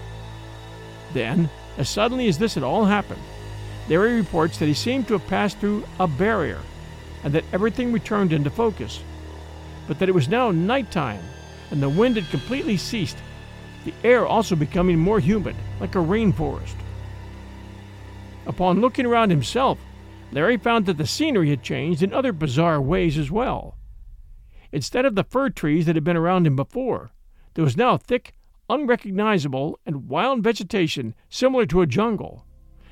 Then, 1.12 1.50
as 1.80 1.90
suddenly 1.90 2.28
as 2.28 2.38
this 2.38 2.54
had 2.54 2.64
all 2.64 2.86
happened, 2.86 3.24
Larry 3.90 4.14
reports 4.14 4.60
that 4.60 4.68
he 4.68 4.75
seemed 4.75 5.08
to 5.08 5.14
have 5.14 5.25
passed 5.25 5.58
through 5.58 5.86
a 6.00 6.06
barrier 6.06 6.62
and 7.24 7.34
that 7.34 7.46
everything 7.52 7.92
returned 7.92 8.32
into 8.32 8.52
focus, 8.52 9.02
but 9.88 9.98
that 9.98 10.10
it 10.10 10.14
was 10.14 10.30
now 10.30 10.52
nighttime 10.52 11.24
and 11.72 11.82
the 11.82 11.90
wind 11.90 12.16
had 12.16 12.30
completely 12.30 12.78
ceased, 12.78 13.18
the 13.86 13.94
air 14.04 14.25
also 14.25 14.56
becoming 14.56 15.00
more 15.00 15.20
humid, 15.20 15.56
like 15.80 15.96
a 15.96 16.00
rainforest. 16.00 16.75
Upon 18.46 18.82
looking 18.82 19.06
around 19.06 19.30
himself, 19.30 19.80
Larry 20.32 20.58
found 20.58 20.86
that 20.86 20.98
the 20.98 21.08
scenery 21.08 21.50
had 21.50 21.63
changed 21.63 22.04
in 22.04 22.13
other 22.13 22.34
bizarre 22.34 22.82
ways 22.82 23.18
as 23.18 23.32
well. 23.32 23.77
Instead 24.72 25.06
of 25.06 25.15
the 25.15 25.24
fir 25.24 25.50
trees 25.50 25.86
that 25.86 25.96
had 25.96 26.04
been 26.04 26.18
around 26.18 26.46
him 26.46 26.56
before, 26.56 27.12
there 27.54 27.63
was 27.63 27.77
now 27.77 27.96
thick, 27.96 28.34
unrecognizable, 28.70 29.80
and 29.86 30.10
wild 30.10 30.44
vegetation 30.44 31.15
similar 31.30 31.65
to 31.65 31.82
a 31.82 31.88
jungle, 31.88 32.46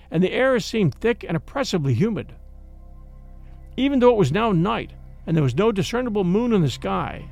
and 0.09 0.23
the 0.23 0.31
air 0.31 0.59
seemed 0.59 0.95
thick 0.95 1.25
and 1.27 1.35
oppressively 1.35 1.93
humid. 1.93 2.35
Even 3.75 3.99
though 3.99 4.11
it 4.11 4.17
was 4.17 4.31
now 4.31 4.51
night 4.51 4.93
and 5.25 5.35
there 5.35 5.43
was 5.43 5.55
no 5.55 5.71
discernible 5.71 6.23
moon 6.23 6.53
in 6.53 6.61
the 6.61 6.69
sky, 6.69 7.27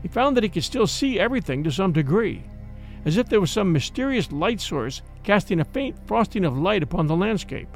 he 0.00 0.08
found 0.08 0.36
that 0.36 0.44
he 0.44 0.48
could 0.48 0.64
still 0.64 0.86
see 0.86 1.18
everything 1.18 1.62
to 1.64 1.70
some 1.70 1.92
degree, 1.92 2.42
as 3.04 3.16
if 3.16 3.28
there 3.28 3.40
was 3.40 3.50
some 3.50 3.72
mysterious 3.72 4.30
light 4.30 4.60
source 4.60 5.02
casting 5.22 5.60
a 5.60 5.64
faint 5.64 5.96
frosting 6.06 6.44
of 6.44 6.58
light 6.58 6.82
upon 6.82 7.06
the 7.06 7.16
landscape. 7.16 7.68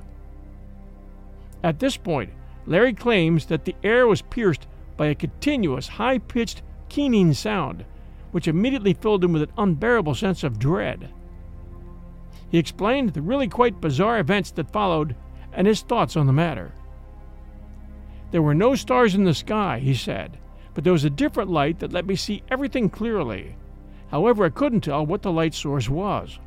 At 1.62 1.78
this 1.78 1.96
point, 1.96 2.30
Larry 2.66 2.92
claims 2.92 3.46
that 3.46 3.64
the 3.64 3.74
air 3.82 4.06
was 4.06 4.22
pierced 4.22 4.66
by 4.96 5.06
a 5.06 5.14
continuous, 5.14 5.88
high 5.88 6.18
pitched, 6.18 6.62
keening 6.88 7.32
sound, 7.32 7.84
which 8.32 8.48
immediately 8.48 8.94
filled 8.94 9.24
him 9.24 9.32
with 9.32 9.42
an 9.42 9.52
unbearable 9.56 10.14
sense 10.14 10.44
of 10.44 10.58
dread. 10.58 11.08
He 12.50 12.58
explained 12.58 13.10
the 13.10 13.22
really 13.22 13.48
quite 13.48 13.80
bizarre 13.80 14.18
events 14.18 14.50
that 14.52 14.72
followed 14.72 15.16
and 15.52 15.66
his 15.66 15.82
thoughts 15.82 16.16
on 16.16 16.26
the 16.26 16.32
matter. 16.32 16.72
There 18.30 18.42
were 18.42 18.54
no 18.54 18.74
stars 18.74 19.14
in 19.14 19.24
the 19.24 19.34
sky, 19.34 19.78
he 19.78 19.94
said, 19.94 20.38
but 20.74 20.84
there 20.84 20.92
was 20.92 21.04
a 21.04 21.10
different 21.10 21.50
light 21.50 21.78
that 21.78 21.92
let 21.92 22.06
me 22.06 22.16
see 22.16 22.42
everything 22.50 22.90
clearly. 22.90 23.56
However, 24.14 24.44
I 24.44 24.50
couldn't 24.50 24.82
tell 24.82 25.04
what 25.04 25.22
the 25.22 25.32
light 25.32 25.54
source 25.54 25.88
was. 25.88 26.38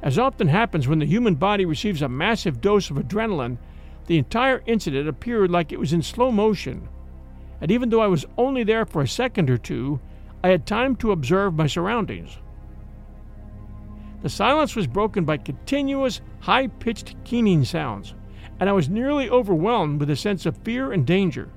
As 0.00 0.18
often 0.18 0.48
happens 0.48 0.88
when 0.88 0.98
the 0.98 1.04
human 1.04 1.34
body 1.34 1.66
receives 1.66 2.00
a 2.00 2.08
massive 2.08 2.62
dose 2.62 2.88
of 2.88 2.96
adrenaline, 2.96 3.58
the 4.06 4.16
entire 4.16 4.62
incident 4.64 5.06
appeared 5.06 5.50
like 5.50 5.72
it 5.72 5.78
was 5.78 5.92
in 5.92 6.00
slow 6.00 6.32
motion, 6.32 6.88
and 7.60 7.70
even 7.70 7.90
though 7.90 8.00
I 8.00 8.06
was 8.06 8.24
only 8.38 8.64
there 8.64 8.86
for 8.86 9.02
a 9.02 9.06
second 9.06 9.50
or 9.50 9.58
two, 9.58 10.00
I 10.42 10.48
had 10.48 10.64
time 10.64 10.96
to 10.96 11.12
observe 11.12 11.52
my 11.52 11.66
surroundings. 11.66 12.38
The 14.22 14.30
silence 14.30 14.74
was 14.74 14.86
broken 14.86 15.26
by 15.26 15.36
continuous, 15.36 16.22
high 16.38 16.68
pitched 16.68 17.14
keening 17.24 17.66
sounds, 17.66 18.14
and 18.58 18.70
I 18.70 18.72
was 18.72 18.88
nearly 18.88 19.28
overwhelmed 19.28 20.00
with 20.00 20.08
a 20.08 20.16
sense 20.16 20.46
of 20.46 20.56
fear 20.56 20.92
and 20.92 21.06
danger. 21.06 21.50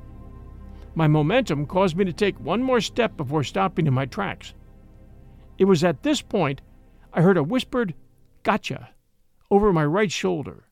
My 0.95 1.07
momentum 1.07 1.65
caused 1.65 1.95
me 1.95 2.03
to 2.03 2.11
take 2.11 2.37
one 2.41 2.61
more 2.61 2.81
step 2.81 3.15
before 3.15 3.45
stopping 3.45 3.87
in 3.87 3.93
my 3.93 4.05
tracks. 4.05 4.53
It 5.57 5.65
was 5.65 5.83
at 5.83 6.03
this 6.03 6.21
point 6.21 6.61
I 7.13 7.21
heard 7.21 7.37
a 7.37 7.43
whispered, 7.43 7.93
Gotcha, 8.43 8.89
over 9.51 9.71
my 9.71 9.85
right 9.85 10.11
shoulder. 10.11 10.65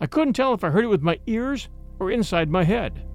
I 0.00 0.06
couldn't 0.06 0.34
tell 0.34 0.54
if 0.54 0.64
I 0.64 0.70
heard 0.70 0.84
it 0.84 0.88
with 0.88 1.02
my 1.02 1.20
ears 1.26 1.68
or 1.98 2.10
inside 2.10 2.48
my 2.48 2.64
head. 2.64 3.06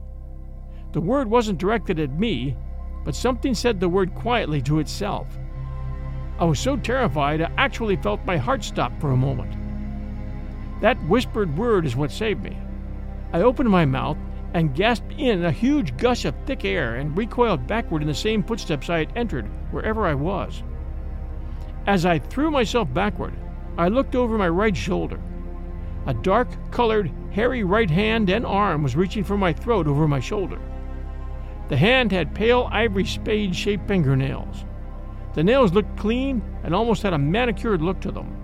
The 0.91 1.01
word 1.01 1.29
wasn't 1.29 1.59
directed 1.59 1.99
at 1.99 2.17
me, 2.19 2.55
but 3.03 3.15
something 3.15 3.53
said 3.53 3.79
the 3.79 3.89
word 3.89 4.15
quietly 4.15 4.61
to 4.63 4.79
itself. 4.79 5.37
I 6.39 6.45
was 6.45 6.59
so 6.59 6.77
terrified 6.77 7.41
I 7.41 7.51
actually 7.57 7.97
felt 7.97 8.25
my 8.25 8.37
heart 8.37 8.63
stop 8.63 8.99
for 9.01 9.11
a 9.11 9.17
moment. 9.17 9.55
That 10.81 11.01
whispered 11.07 11.57
word 11.57 11.85
is 11.85 11.95
what 11.95 12.11
saved 12.11 12.43
me. 12.43 12.57
I 13.33 13.41
opened 13.41 13.69
my 13.69 13.85
mouth 13.85 14.17
and 14.53 14.75
gasped 14.75 15.13
in 15.17 15.45
a 15.45 15.51
huge 15.51 15.95
gush 15.97 16.25
of 16.25 16.35
thick 16.45 16.65
air 16.65 16.95
and 16.95 17.17
recoiled 17.17 17.67
backward 17.67 18.01
in 18.01 18.07
the 18.07 18.15
same 18.15 18.43
footsteps 18.43 18.89
I 18.89 18.99
had 18.99 19.13
entered 19.15 19.45
wherever 19.71 20.05
I 20.05 20.15
was. 20.15 20.63
As 21.85 22.05
I 22.05 22.19
threw 22.19 22.51
myself 22.51 22.93
backward, 22.93 23.33
I 23.77 23.87
looked 23.87 24.15
over 24.15 24.37
my 24.37 24.49
right 24.49 24.75
shoulder. 24.75 25.19
A 26.05 26.13
dark 26.13 26.49
colored, 26.71 27.11
hairy 27.31 27.63
right 27.63 27.89
hand 27.89 28.29
and 28.29 28.45
arm 28.45 28.83
was 28.83 28.95
reaching 28.95 29.23
for 29.23 29.37
my 29.37 29.53
throat 29.53 29.87
over 29.87 30.07
my 30.07 30.19
shoulder. 30.19 30.59
The 31.67 31.77
hand 31.77 32.11
had 32.11 32.33
pale 32.33 32.67
ivory 32.71 33.05
spade 33.05 33.55
shaped 33.55 33.87
fingernails. 33.87 34.65
The 35.35 35.43
nails 35.43 35.71
looked 35.71 35.95
clean 35.97 36.41
and 36.63 36.73
almost 36.73 37.03
had 37.03 37.13
a 37.13 37.17
manicured 37.17 37.81
look 37.81 37.99
to 38.01 38.11
them. 38.11 38.35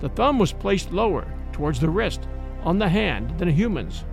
The 0.00 0.10
thumb 0.10 0.38
was 0.38 0.52
placed 0.52 0.92
lower, 0.92 1.26
towards 1.52 1.80
the 1.80 1.88
wrist, 1.88 2.28
on 2.62 2.78
the 2.78 2.88
hand 2.88 3.38
than 3.38 3.48
a 3.48 3.52
human's. 3.52 4.04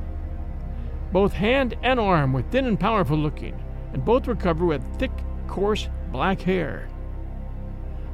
Both 1.14 1.32
hand 1.32 1.76
and 1.82 2.00
arm 2.00 2.34
were 2.34 2.42
thin 2.42 2.66
and 2.66 2.78
powerful 2.78 3.18
looking, 3.18 3.58
and 3.94 4.04
both 4.04 4.28
were 4.28 4.36
covered 4.36 4.66
with 4.66 5.00
thick, 5.00 5.12
coarse, 5.48 5.88
black 6.12 6.42
hair. 6.42 6.90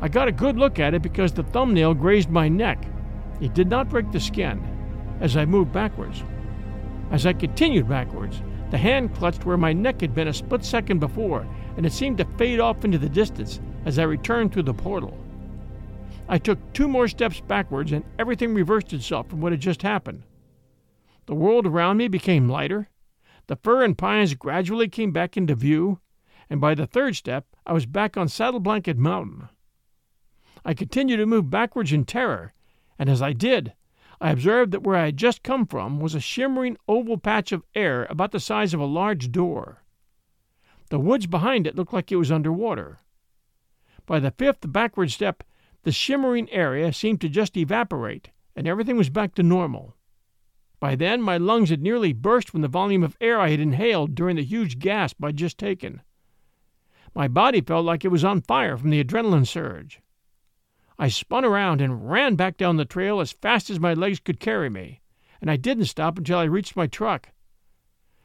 I 0.01 0.07
got 0.07 0.27
a 0.27 0.33
good 0.33 0.57
look 0.57 0.77
at 0.77 0.93
it 0.93 1.01
because 1.01 1.33
the 1.33 1.43
thumbnail 1.43 1.95
grazed 1.95 2.29
my 2.29 2.47
neck 2.47 2.85
it 3.41 3.53
did 3.53 3.69
not 3.69 3.89
break 3.89 4.11
the 4.11 4.19
skin 4.19 4.61
as 5.21 5.37
I 5.37 5.45
moved 5.45 5.71
backwards. 5.71 6.23
As 7.11 7.25
I 7.25 7.33
continued 7.33 7.87
backwards, 7.87 8.41
the 8.69 8.77
hand 8.77 9.15
clutched 9.15 9.45
where 9.45 9.57
my 9.57 9.73
neck 9.73 10.01
had 10.01 10.13
been 10.13 10.27
a 10.27 10.33
split 10.33 10.63
second 10.63 10.99
before, 10.99 11.47
and 11.77 11.85
it 11.85 11.93
seemed 11.93 12.17
to 12.17 12.25
fade 12.37 12.59
off 12.59 12.83
into 12.83 12.97
the 12.97 13.09
distance 13.09 13.61
as 13.85 13.97
I 13.97 14.03
returned 14.03 14.51
through 14.51 14.63
the 14.63 14.73
portal. 14.73 15.17
I 16.27 16.37
took 16.37 16.59
two 16.73 16.87
more 16.87 17.07
steps 17.07 17.39
backwards, 17.39 17.91
and 17.91 18.03
everything 18.19 18.53
reversed 18.53 18.93
itself 18.93 19.29
from 19.29 19.41
what 19.41 19.53
had 19.53 19.61
just 19.61 19.81
happened. 19.81 20.23
The 21.25 21.35
world 21.35 21.65
around 21.65 21.97
me 21.97 22.07
became 22.07 22.49
lighter, 22.49 22.88
the 23.49 23.55
fir 23.55 23.83
and 23.83 23.97
pines 23.97 24.35
gradually 24.35 24.87
came 24.87 25.11
back 25.11 25.35
into 25.35 25.55
view, 25.55 25.99
and 26.51 26.61
by 26.61 26.75
the 26.75 26.85
third 26.85 27.15
step 27.15 27.47
I 27.65 27.73
was 27.73 27.87
back 27.87 28.15
on 28.15 28.27
Saddle 28.27 28.59
Blanket 28.59 28.95
Mountain. 28.95 29.49
I 30.63 30.75
continued 30.75 31.17
to 31.17 31.25
move 31.25 31.49
backwards 31.49 31.91
in 31.91 32.05
terror, 32.05 32.53
and 32.99 33.09
as 33.09 33.23
I 33.23 33.33
did, 33.33 33.73
I 34.21 34.29
observed 34.29 34.71
that 34.73 34.83
where 34.83 34.95
I 34.95 35.05
had 35.05 35.17
just 35.17 35.41
come 35.41 35.65
from 35.65 35.99
was 35.99 36.13
a 36.13 36.19
shimmering 36.19 36.77
oval 36.87 37.17
patch 37.17 37.51
of 37.51 37.63
air 37.73 38.05
about 38.11 38.33
the 38.33 38.39
size 38.39 38.75
of 38.75 38.79
a 38.79 38.85
large 38.85 39.31
door. 39.31 39.83
The 40.91 40.99
woods 40.99 41.25
behind 41.25 41.65
it 41.65 41.75
looked 41.75 41.93
like 41.93 42.11
it 42.11 42.17
was 42.17 42.31
under 42.31 42.53
water. 42.53 42.99
By 44.05 44.19
the 44.19 44.29
fifth 44.29 44.71
backward 44.71 45.09
step, 45.09 45.43
the 45.81 45.91
shimmering 45.91 46.51
area 46.51 46.93
seemed 46.93 47.19
to 47.21 47.29
just 47.29 47.57
evaporate, 47.57 48.29
and 48.55 48.67
everything 48.67 48.95
was 48.95 49.09
back 49.09 49.33
to 49.35 49.41
normal. 49.41 49.95
By 50.79 50.95
then, 50.95 51.21
my 51.21 51.37
lungs 51.37 51.69
had 51.69 51.81
nearly 51.81 52.13
burst 52.13 52.49
from 52.49 52.61
the 52.61 52.67
volume 52.67 53.03
of 53.03 53.17
air 53.19 53.39
I 53.39 53.49
had 53.49 53.59
inhaled 53.59 54.15
during 54.15 54.37
the 54.37 54.43
huge 54.43 54.79
gasp 54.79 55.23
I'd 55.23 55.35
just 55.35 55.57
taken. 55.57 56.01
My 57.13 57.27
body 57.27 57.59
felt 57.59 57.85
like 57.85 58.05
it 58.05 58.09
was 58.09 58.23
on 58.23 58.41
fire 58.41 58.77
from 58.77 58.89
the 58.89 59.03
adrenaline 59.03 59.47
surge. 59.47 59.99
I 60.97 61.07
spun 61.07 61.43
around 61.43 61.81
and 61.81 62.09
ran 62.09 62.35
back 62.35 62.57
down 62.57 62.77
the 62.77 62.85
trail 62.85 63.19
as 63.19 63.31
fast 63.31 63.69
as 63.69 63.79
my 63.79 63.93
legs 63.93 64.19
could 64.19 64.39
carry 64.39 64.69
me, 64.69 65.01
and 65.41 65.49
I 65.49 65.57
didn't 65.57 65.85
stop 65.85 66.17
until 66.17 66.37
I 66.37 66.43
reached 66.43 66.75
my 66.75 66.87
truck. 66.87 67.29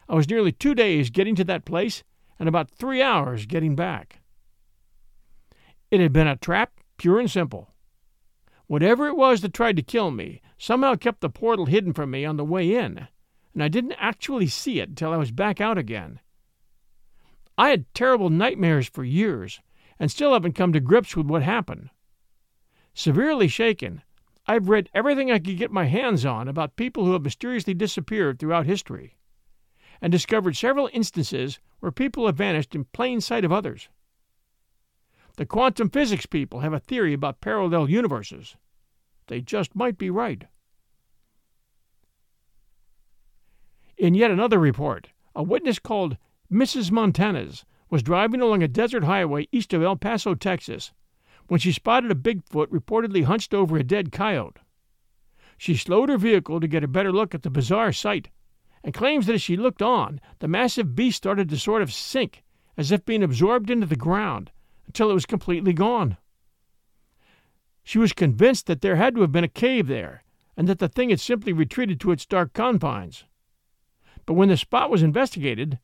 I 0.09 0.15
was 0.15 0.29
nearly 0.29 0.53
two 0.53 0.75
days 0.75 1.11
getting 1.11 1.35
to 1.37 1.45
that 1.45 1.65
place 1.65 2.05
and 2.39 2.49
about 2.49 2.71
three 2.71 3.01
hours 3.01 3.47
getting 3.47 3.75
back. 3.75 4.21
It 5.91 6.01
had 6.01 6.13
been 6.13 6.27
a 6.27 6.37
trap, 6.37 6.73
pure 6.99 7.19
and 7.19 7.31
simple. 7.31 7.71
Whatever 8.67 9.07
it 9.07 9.17
was 9.17 9.41
that 9.41 9.55
tried 9.55 9.77
to 9.77 9.83
kill 9.83 10.11
me 10.11 10.43
somehow 10.65 10.95
kept 10.95 11.21
the 11.21 11.29
portal 11.29 11.67
hidden 11.67 11.93
from 11.93 12.11
me 12.11 12.25
on 12.25 12.39
the 12.39 12.45
way 12.45 12.75
in, 12.75 13.07
and 13.53 13.63
I 13.63 13.69
didn't 13.69 13.97
actually 13.99 14.47
see 14.47 14.81
it 14.81 14.89
until 14.89 15.13
I 15.13 15.19
was 15.19 15.31
back 15.31 15.61
out 15.61 15.77
again. 15.77 16.21
I 17.59 17.69
had 17.69 17.93
terrible 17.93 18.31
nightmares 18.31 18.89
for 18.89 19.05
years, 19.05 19.61
and 19.99 20.11
still 20.11 20.33
haven't 20.33 20.55
come 20.55 20.73
to 20.73 20.81
grips 20.81 21.15
with 21.15 21.27
what 21.27 21.43
happened. 21.43 21.91
Severely 22.95 23.47
shaken, 23.47 24.01
I've 24.47 24.71
read 24.71 24.89
everything 24.95 25.31
I 25.31 25.39
could 25.39 25.59
get 25.59 25.71
my 25.71 25.85
hands 25.85 26.25
on 26.25 26.49
about 26.49 26.77
people 26.77 27.05
who 27.05 27.13
have 27.13 27.25
mysteriously 27.25 27.75
disappeared 27.75 28.39
throughout 28.39 28.65
history, 28.65 29.19
and 30.01 30.11
discovered 30.11 30.57
several 30.57 30.89
instances 30.95 31.61
where 31.81 31.93
people 31.93 32.25
have 32.25 32.37
vanished 32.37 32.75
in 32.75 32.85
plain 32.85 33.21
sight 33.21 33.45
of 33.45 33.53
others. 33.53 33.91
The 35.37 35.45
quantum 35.45 35.91
physics 35.91 36.25
people 36.25 36.61
have 36.61 36.73
a 36.73 36.81
theory 36.81 37.13
about 37.13 37.43
parallel 37.43 37.91
universes. 37.91 38.57
They 39.27 39.43
just 39.43 39.77
might 39.77 39.99
be 39.99 40.09
right. 40.09 40.47
In 44.05 44.13
yet 44.13 44.31
another 44.31 44.59
report, 44.59 45.13
a 45.35 45.43
witness 45.43 45.79
called 45.79 46.19
Mrs. 46.53 46.91
Montanez 46.91 47.65
was 47.89 48.03
driving 48.03 48.43
along 48.43 48.63
a 48.63 48.69
desert 48.69 49.05
highway 49.05 49.49
east 49.51 49.73
of 49.73 49.83
El 49.83 49.97
Paso, 49.97 50.35
Texas, 50.35 50.93
when 51.47 51.59
she 51.59 51.73
spotted 51.73 52.11
a 52.11 52.15
Bigfoot 52.15 52.67
reportedly 52.67 53.25
hunched 53.25 53.55
over 53.55 53.79
a 53.79 53.83
dead 53.83 54.13
coyote. 54.13 54.59
She 55.57 55.75
slowed 55.75 56.11
her 56.11 56.19
vehicle 56.19 56.61
to 56.61 56.69
get 56.69 56.85
a 56.85 56.87
better 56.87 57.11
look 57.11 57.35
at 57.35 57.45
the 57.45 57.49
bizarre 57.49 57.93
sight, 57.93 58.29
and 58.83 58.93
claims 58.93 59.25
that 59.25 59.37
as 59.37 59.41
she 59.41 59.57
looked 59.57 59.81
on, 59.81 60.21
the 60.41 60.49
massive 60.49 60.95
beast 60.95 61.17
started 61.17 61.49
to 61.49 61.59
sort 61.59 61.81
of 61.81 61.91
sink, 61.91 62.45
as 62.77 62.93
if 62.93 63.07
being 63.07 63.23
absorbed 63.23 63.71
into 63.71 63.87
the 63.87 63.97
ground, 63.97 64.51
until 64.87 65.11
it 65.11 65.15
was 65.15 65.25
completely 65.25 65.73
gone. 65.73 66.19
She 67.83 67.97
was 67.97 68.13
convinced 68.13 68.67
that 68.67 68.83
there 68.83 68.97
had 68.97 69.15
to 69.15 69.23
have 69.23 69.33
been 69.33 69.45
a 69.45 69.49
cave 69.49 69.87
there, 69.87 70.25
and 70.59 70.69
that 70.69 70.79
the 70.79 70.89
thing 70.89 71.09
had 71.09 71.21
simply 71.21 71.55
retreated 71.55 71.99
to 72.01 72.11
its 72.11 72.27
dark 72.27 72.53
confines. 72.53 73.25
But 74.27 74.35
when 74.35 74.49
the 74.49 74.57
spot 74.57 74.91
was 74.91 75.03
investigated, 75.03 75.79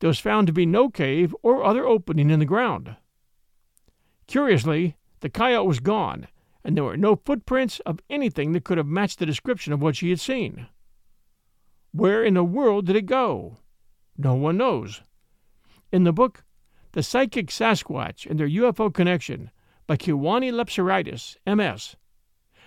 there 0.00 0.08
was 0.08 0.18
found 0.18 0.46
to 0.46 0.52
be 0.52 0.66
no 0.66 0.88
cave 0.88 1.34
or 1.42 1.64
other 1.64 1.86
opening 1.86 2.30
in 2.30 2.38
the 2.38 2.44
ground. 2.44 2.96
Curiously, 4.26 4.96
the 5.20 5.30
coyote 5.30 5.66
was 5.66 5.80
gone, 5.80 6.26
and 6.64 6.76
there 6.76 6.84
were 6.84 6.96
no 6.96 7.16
footprints 7.16 7.80
of 7.80 8.00
anything 8.08 8.52
that 8.52 8.64
could 8.64 8.78
have 8.78 8.86
matched 8.86 9.18
the 9.18 9.26
description 9.26 9.72
of 9.72 9.82
what 9.82 9.96
she 9.96 10.10
had 10.10 10.20
seen. 10.20 10.66
Where 11.92 12.24
in 12.24 12.34
the 12.34 12.44
world 12.44 12.86
did 12.86 12.96
it 12.96 13.06
go? 13.06 13.58
No 14.16 14.34
one 14.34 14.56
knows. 14.56 15.02
In 15.92 16.04
the 16.04 16.12
book, 16.12 16.44
The 16.92 17.02
Psychic 17.02 17.48
Sasquatch 17.48 18.26
and 18.26 18.40
Their 18.40 18.48
UFO 18.48 18.92
Connection 18.92 19.50
by 19.86 19.96
Kewaunee 19.96 20.52
Lapseritis, 20.52 21.36
MS, 21.46 21.96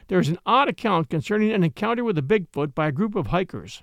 there 0.07 0.19
is 0.19 0.29
an 0.29 0.37
odd 0.45 0.69
account 0.69 1.09
concerning 1.09 1.51
an 1.51 1.63
encounter 1.63 2.03
with 2.03 2.17
a 2.17 2.21
Bigfoot 2.21 2.75
by 2.75 2.87
a 2.87 2.91
group 2.91 3.15
of 3.15 3.27
hikers. 3.27 3.81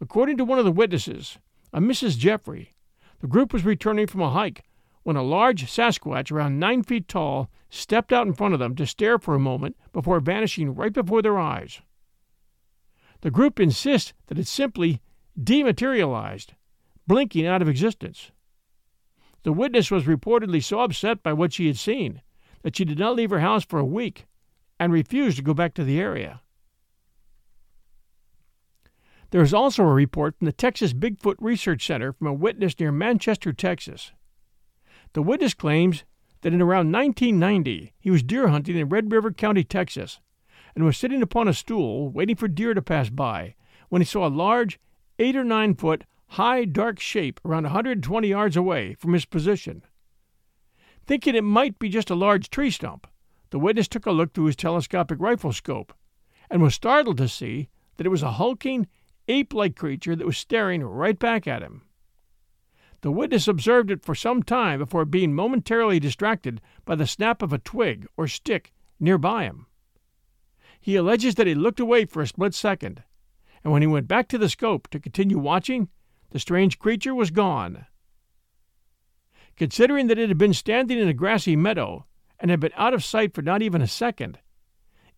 According 0.00 0.38
to 0.38 0.44
one 0.44 0.58
of 0.58 0.64
the 0.64 0.72
witnesses, 0.72 1.38
a 1.72 1.80
Mrs. 1.80 2.16
Jeffrey, 2.16 2.74
the 3.20 3.26
group 3.26 3.52
was 3.52 3.64
returning 3.64 4.06
from 4.06 4.22
a 4.22 4.30
hike 4.30 4.64
when 5.02 5.16
a 5.16 5.22
large 5.22 5.66
Sasquatch 5.66 6.32
around 6.32 6.58
nine 6.58 6.82
feet 6.82 7.06
tall 7.06 7.50
stepped 7.68 8.12
out 8.12 8.26
in 8.26 8.32
front 8.32 8.54
of 8.54 8.60
them 8.60 8.74
to 8.76 8.86
stare 8.86 9.18
for 9.18 9.34
a 9.34 9.40
moment 9.40 9.76
before 9.92 10.20
vanishing 10.20 10.74
right 10.74 10.92
before 10.92 11.22
their 11.22 11.38
eyes. 11.38 11.80
The 13.20 13.30
group 13.30 13.60
insists 13.60 14.14
that 14.26 14.38
it 14.38 14.46
simply 14.46 15.00
dematerialized, 15.42 16.54
blinking 17.06 17.46
out 17.46 17.62
of 17.62 17.68
existence. 17.68 18.30
The 19.42 19.52
witness 19.52 19.90
was 19.90 20.04
reportedly 20.04 20.62
so 20.62 20.80
upset 20.80 21.22
by 21.22 21.32
what 21.32 21.52
she 21.52 21.66
had 21.66 21.76
seen 21.76 22.22
that 22.62 22.76
she 22.76 22.84
did 22.84 22.98
not 22.98 23.16
leave 23.16 23.30
her 23.30 23.40
house 23.40 23.64
for 23.64 23.78
a 23.78 23.84
week 23.84 24.26
and 24.78 24.92
refused 24.92 25.36
to 25.36 25.42
go 25.42 25.54
back 25.54 25.74
to 25.74 25.84
the 25.84 26.00
area. 26.00 26.40
There 29.30 29.42
is 29.42 29.54
also 29.54 29.84
a 29.84 29.92
report 29.92 30.36
from 30.36 30.46
the 30.46 30.52
Texas 30.52 30.92
Bigfoot 30.92 31.36
Research 31.38 31.86
Center 31.86 32.12
from 32.12 32.26
a 32.26 32.32
witness 32.32 32.78
near 32.78 32.90
Manchester, 32.90 33.52
Texas. 33.52 34.12
The 35.12 35.22
witness 35.22 35.54
claims 35.54 36.04
that 36.42 36.52
in 36.52 36.60
around 36.60 36.90
1990 36.92 37.92
he 37.98 38.10
was 38.10 38.22
deer 38.22 38.48
hunting 38.48 38.76
in 38.76 38.88
Red 38.88 39.12
River 39.12 39.30
County, 39.30 39.62
Texas, 39.62 40.20
and 40.74 40.84
was 40.84 40.96
sitting 40.96 41.22
upon 41.22 41.46
a 41.46 41.54
stool 41.54 42.08
waiting 42.10 42.36
for 42.36 42.48
deer 42.48 42.74
to 42.74 42.82
pass 42.82 43.08
by 43.08 43.54
when 43.88 44.00
he 44.00 44.06
saw 44.06 44.26
a 44.26 44.28
large, 44.28 44.80
eight 45.18 45.36
or 45.36 45.44
nine 45.44 45.74
foot, 45.74 46.04
high, 46.28 46.64
dark 46.64 46.98
shape 46.98 47.40
around 47.44 47.64
120 47.64 48.28
yards 48.28 48.56
away 48.56 48.94
from 48.94 49.12
his 49.12 49.24
position. 49.24 49.82
Thinking 51.06 51.34
it 51.34 51.44
might 51.44 51.78
be 51.78 51.88
just 51.88 52.10
a 52.10 52.14
large 52.14 52.50
tree 52.50 52.70
stump, 52.70 53.06
the 53.50 53.58
witness 53.58 53.88
took 53.88 54.06
a 54.06 54.12
look 54.12 54.32
through 54.32 54.46
his 54.46 54.56
telescopic 54.56 55.18
rifle 55.20 55.52
scope 55.52 55.92
and 56.48 56.62
was 56.62 56.74
startled 56.74 57.18
to 57.18 57.28
see 57.28 57.68
that 57.96 58.06
it 58.06 58.10
was 58.10 58.22
a 58.22 58.32
hulking, 58.32 58.86
ape 59.30 59.54
like 59.54 59.76
creature 59.76 60.16
that 60.16 60.26
was 60.26 60.36
staring 60.36 60.82
right 60.82 61.18
back 61.18 61.46
at 61.46 61.62
him. 61.62 61.82
The 63.02 63.12
witness 63.12 63.48
observed 63.48 63.90
it 63.90 64.04
for 64.04 64.14
some 64.14 64.42
time 64.42 64.78
before 64.78 65.04
being 65.04 65.32
momentarily 65.32 65.98
distracted 66.00 66.60
by 66.84 66.96
the 66.96 67.06
snap 67.06 67.40
of 67.40 67.52
a 67.52 67.58
twig 67.58 68.06
or 68.16 68.26
stick 68.26 68.72
nearby 68.98 69.44
him. 69.44 69.66
He 70.80 70.96
alleges 70.96 71.36
that 71.36 71.46
he 71.46 71.54
looked 71.54 71.80
away 71.80 72.04
for 72.04 72.20
a 72.20 72.26
split 72.26 72.54
second, 72.54 73.02
and 73.62 73.72
when 73.72 73.82
he 73.82 73.88
went 73.88 74.08
back 74.08 74.28
to 74.28 74.38
the 74.38 74.48
scope 74.48 74.88
to 74.88 75.00
continue 75.00 75.38
watching, 75.38 75.88
the 76.30 76.38
strange 76.38 76.78
creature 76.78 77.14
was 77.14 77.30
gone. 77.30 77.86
Considering 79.56 80.06
that 80.06 80.18
it 80.18 80.28
had 80.28 80.38
been 80.38 80.54
standing 80.54 80.98
in 80.98 81.08
a 81.08 81.14
grassy 81.14 81.56
meadow 81.56 82.06
and 82.38 82.50
had 82.50 82.60
been 82.60 82.72
out 82.76 82.94
of 82.94 83.04
sight 83.04 83.34
for 83.34 83.42
not 83.42 83.62
even 83.62 83.82
a 83.82 83.86
second, 83.86 84.38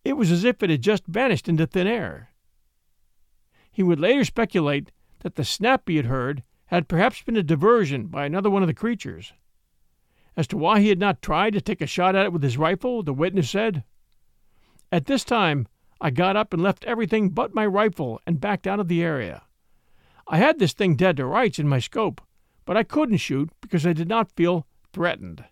it 0.03 0.13
was 0.13 0.31
as 0.31 0.43
if 0.43 0.61
it 0.61 0.69
had 0.69 0.81
just 0.81 1.05
vanished 1.07 1.47
into 1.47 1.65
thin 1.65 1.87
air. 1.87 2.32
He 3.73 3.81
would 3.81 3.99
later 3.99 4.23
speculate 4.23 4.91
that 5.21 5.35
the 5.35 5.43
snap 5.43 5.89
he 5.89 5.97
had 5.97 6.05
heard 6.05 6.43
had 6.67 6.87
perhaps 6.87 7.23
been 7.23 7.35
a 7.35 7.43
diversion 7.43 8.05
by 8.05 8.25
another 8.25 8.49
one 8.49 8.61
of 8.61 8.67
the 8.67 8.73
creatures. 8.73 9.33
As 10.37 10.47
to 10.47 10.57
why 10.57 10.79
he 10.79 10.89
had 10.89 10.99
not 10.99 11.21
tried 11.23 11.53
to 11.53 11.61
take 11.61 11.81
a 11.81 11.87
shot 11.87 12.15
at 12.15 12.27
it 12.27 12.31
with 12.31 12.43
his 12.43 12.57
rifle, 12.57 13.01
the 13.01 13.13
witness 13.13 13.49
said, 13.49 13.83
At 14.91 15.07
this 15.07 15.23
time, 15.23 15.67
I 15.99 16.11
got 16.11 16.35
up 16.35 16.53
and 16.53 16.61
left 16.61 16.85
everything 16.85 17.29
but 17.29 17.55
my 17.55 17.65
rifle 17.65 18.21
and 18.27 18.39
backed 18.39 18.67
out 18.67 18.79
of 18.79 18.87
the 18.87 19.03
area. 19.03 19.43
I 20.27 20.37
had 20.37 20.59
this 20.59 20.73
thing 20.73 20.95
dead 20.95 21.17
to 21.17 21.25
rights 21.25 21.57
in 21.57 21.67
my 21.67 21.79
scope, 21.79 22.21
but 22.65 22.77
I 22.77 22.83
couldn't 22.83 23.17
shoot 23.17 23.49
because 23.59 23.87
I 23.87 23.93
did 23.93 24.07
not 24.07 24.35
feel 24.35 24.67
threatened. 24.91 25.45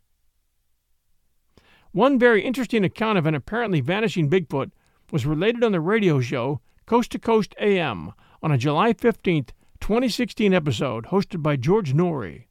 One 1.91 2.19
very 2.19 2.43
interesting 2.43 2.86
account 2.86 3.17
of 3.17 3.25
an 3.25 3.36
apparently 3.36 3.81
vanishing 3.81 4.29
Bigfoot 4.29 4.71
was 5.12 5.25
related 5.25 5.63
on 5.63 5.71
the 5.71 5.81
radio 5.81 6.21
show 6.21 6.62
Coast 6.91 7.12
to 7.12 7.19
Coast 7.19 7.56
AM 7.58 8.12
on 8.43 8.51
a 8.51 8.58
July 8.58 8.91
15, 8.91 9.45
2016 9.80 10.54
episode 10.54 11.06
hosted 11.06 11.41
by 11.41 11.56
George 11.56 11.93
Noory. 11.93 12.47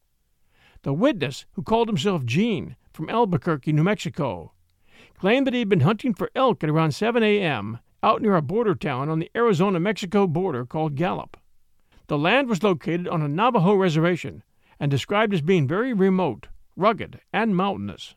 The 0.81 0.95
witness, 0.95 1.45
who 1.53 1.63
called 1.63 1.89
himself 1.89 2.25
Gene 2.25 2.75
from 2.91 3.11
Albuquerque, 3.11 3.75
New 3.75 3.83
Mexico, 3.83 4.55
claimed 5.19 5.47
that 5.47 5.53
he 5.53 5.59
had 5.59 5.69
been 5.69 5.81
hunting 5.81 6.15
for 6.15 6.31
elk 6.35 6.65
at 6.65 6.71
around 6.71 6.93
7 6.93 7.23
a.m. 7.23 7.81
out 8.03 8.23
near 8.23 8.35
a 8.35 8.41
border 8.41 8.75
town 8.75 9.11
on 9.11 9.19
the 9.19 9.31
Arizona 9.37 9.79
Mexico 9.79 10.27
border 10.27 10.65
called 10.65 10.95
Gallup. 10.95 11.37
The 12.07 12.17
land 12.17 12.49
was 12.49 12.63
located 12.63 13.09
on 13.09 13.21
a 13.21 13.29
Navajo 13.29 13.75
reservation 13.75 14.43
and 14.79 14.91
described 14.91 15.35
as 15.35 15.43
being 15.43 15.69
very 15.69 15.93
remote, 15.93 16.49
rugged, 16.77 17.21
and 17.31 17.55
mountainous. 17.55 18.15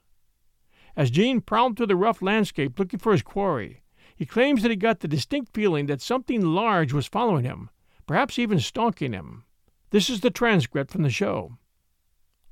As 0.96 1.12
Gene 1.12 1.42
prowled 1.42 1.76
through 1.76 1.88
the 1.88 1.98
rough 1.98 2.22
landscape 2.22 2.80
looking 2.80 3.00
for 3.00 3.12
his 3.12 3.24
quarry, 3.24 3.83
he 4.16 4.26
claims 4.26 4.62
that 4.62 4.72
he 4.72 4.78
got 4.78 5.00
the 5.00 5.08
distinct 5.08 5.54
feeling 5.54 5.88
that 5.88 6.02
something 6.02 6.42
large 6.42 6.94
was 6.94 7.08
following 7.08 7.44
him, 7.44 7.70
perhaps 8.06 8.38
even 8.38 8.60
stalking 8.60 9.14
him. 9.14 9.44
This 9.90 10.10
is 10.10 10.22
the 10.22 10.32
transcript 10.32 10.92
from 10.92 11.04
the 11.04 11.10
show. 11.10 11.58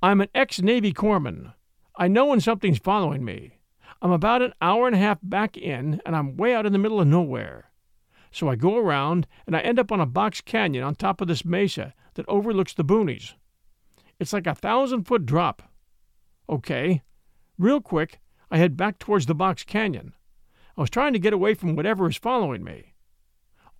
I'm 0.01 0.21
an 0.21 0.29
ex 0.33 0.61
Navy 0.61 0.93
corpsman. 0.93 1.53
I 1.95 2.07
know 2.07 2.25
when 2.25 2.41
something's 2.41 2.79
following 2.79 3.23
me. 3.23 3.59
I'm 4.01 4.11
about 4.11 4.41
an 4.41 4.53
hour 4.61 4.87
and 4.87 4.95
a 4.95 4.99
half 4.99 5.19
back 5.21 5.57
in, 5.57 6.01
and 6.05 6.15
I'm 6.15 6.37
way 6.37 6.55
out 6.55 6.65
in 6.65 6.73
the 6.73 6.79
middle 6.79 6.99
of 6.99 7.07
nowhere. 7.07 7.71
So 8.31 8.47
I 8.47 8.55
go 8.55 8.77
around, 8.77 9.27
and 9.45 9.55
I 9.55 9.59
end 9.59 9.77
up 9.77 9.91
on 9.91 9.99
a 9.99 10.05
box 10.05 10.41
canyon 10.41 10.83
on 10.83 10.95
top 10.95 11.21
of 11.21 11.27
this 11.27 11.45
mesa 11.45 11.93
that 12.15 12.27
overlooks 12.27 12.73
the 12.73 12.85
boonies. 12.85 13.33
It's 14.19 14.33
like 14.33 14.47
a 14.47 14.55
thousand 14.55 15.03
foot 15.03 15.25
drop. 15.25 15.63
Okay. 16.49 17.01
Real 17.57 17.81
quick, 17.81 18.19
I 18.49 18.57
head 18.57 18.77
back 18.77 18.97
towards 18.97 19.25
the 19.25 19.35
box 19.35 19.63
canyon. 19.63 20.13
I 20.81 20.89
was 20.89 20.89
trying 20.89 21.13
to 21.13 21.19
get 21.19 21.31
away 21.31 21.53
from 21.53 21.75
whatever 21.75 22.09
is 22.09 22.17
following 22.17 22.63
me. 22.63 22.95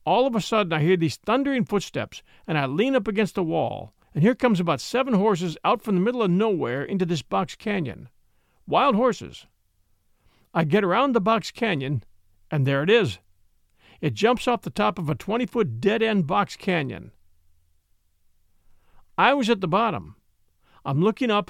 All 0.06 0.28
of 0.28 0.36
a 0.36 0.40
sudden, 0.40 0.72
I 0.72 0.82
hear 0.82 0.96
these 0.96 1.16
thundering 1.16 1.66
footsteps, 1.66 2.22
and 2.46 2.60
I 2.60 2.68
lean 2.68 2.96
up 2.96 3.08
against 3.08 3.34
the 3.34 3.44
wall, 3.44 3.96
and 4.14 4.22
here 4.22 4.36
comes 4.36 4.60
about 4.60 4.82
seven 4.82 5.16
horses 5.16 5.58
out 5.66 5.82
from 5.82 5.96
the 5.96 6.02
middle 6.02 6.22
of 6.22 6.30
nowhere 6.30 6.84
into 6.84 7.08
this 7.08 7.24
box 7.24 7.56
canyon. 7.56 8.08
Wild 8.68 8.94
horses. 8.94 9.48
I 10.54 10.64
get 10.64 10.84
around 10.84 11.14
the 11.14 11.20
box 11.20 11.50
canyon, 11.50 12.04
and 12.52 12.68
there 12.68 12.84
it 12.84 12.90
is. 12.92 13.18
It 14.00 14.14
jumps 14.14 14.48
off 14.48 14.62
the 14.62 14.70
top 14.70 15.00
of 15.00 15.10
a 15.10 15.16
20 15.16 15.48
foot 15.48 15.82
dead 15.82 16.04
end 16.04 16.28
box 16.28 16.56
canyon. 16.56 17.14
I 19.18 19.34
was 19.34 19.50
at 19.50 19.60
the 19.60 19.68
bottom. 19.68 20.18
I'm 20.86 21.02
looking 21.02 21.32
up, 21.32 21.50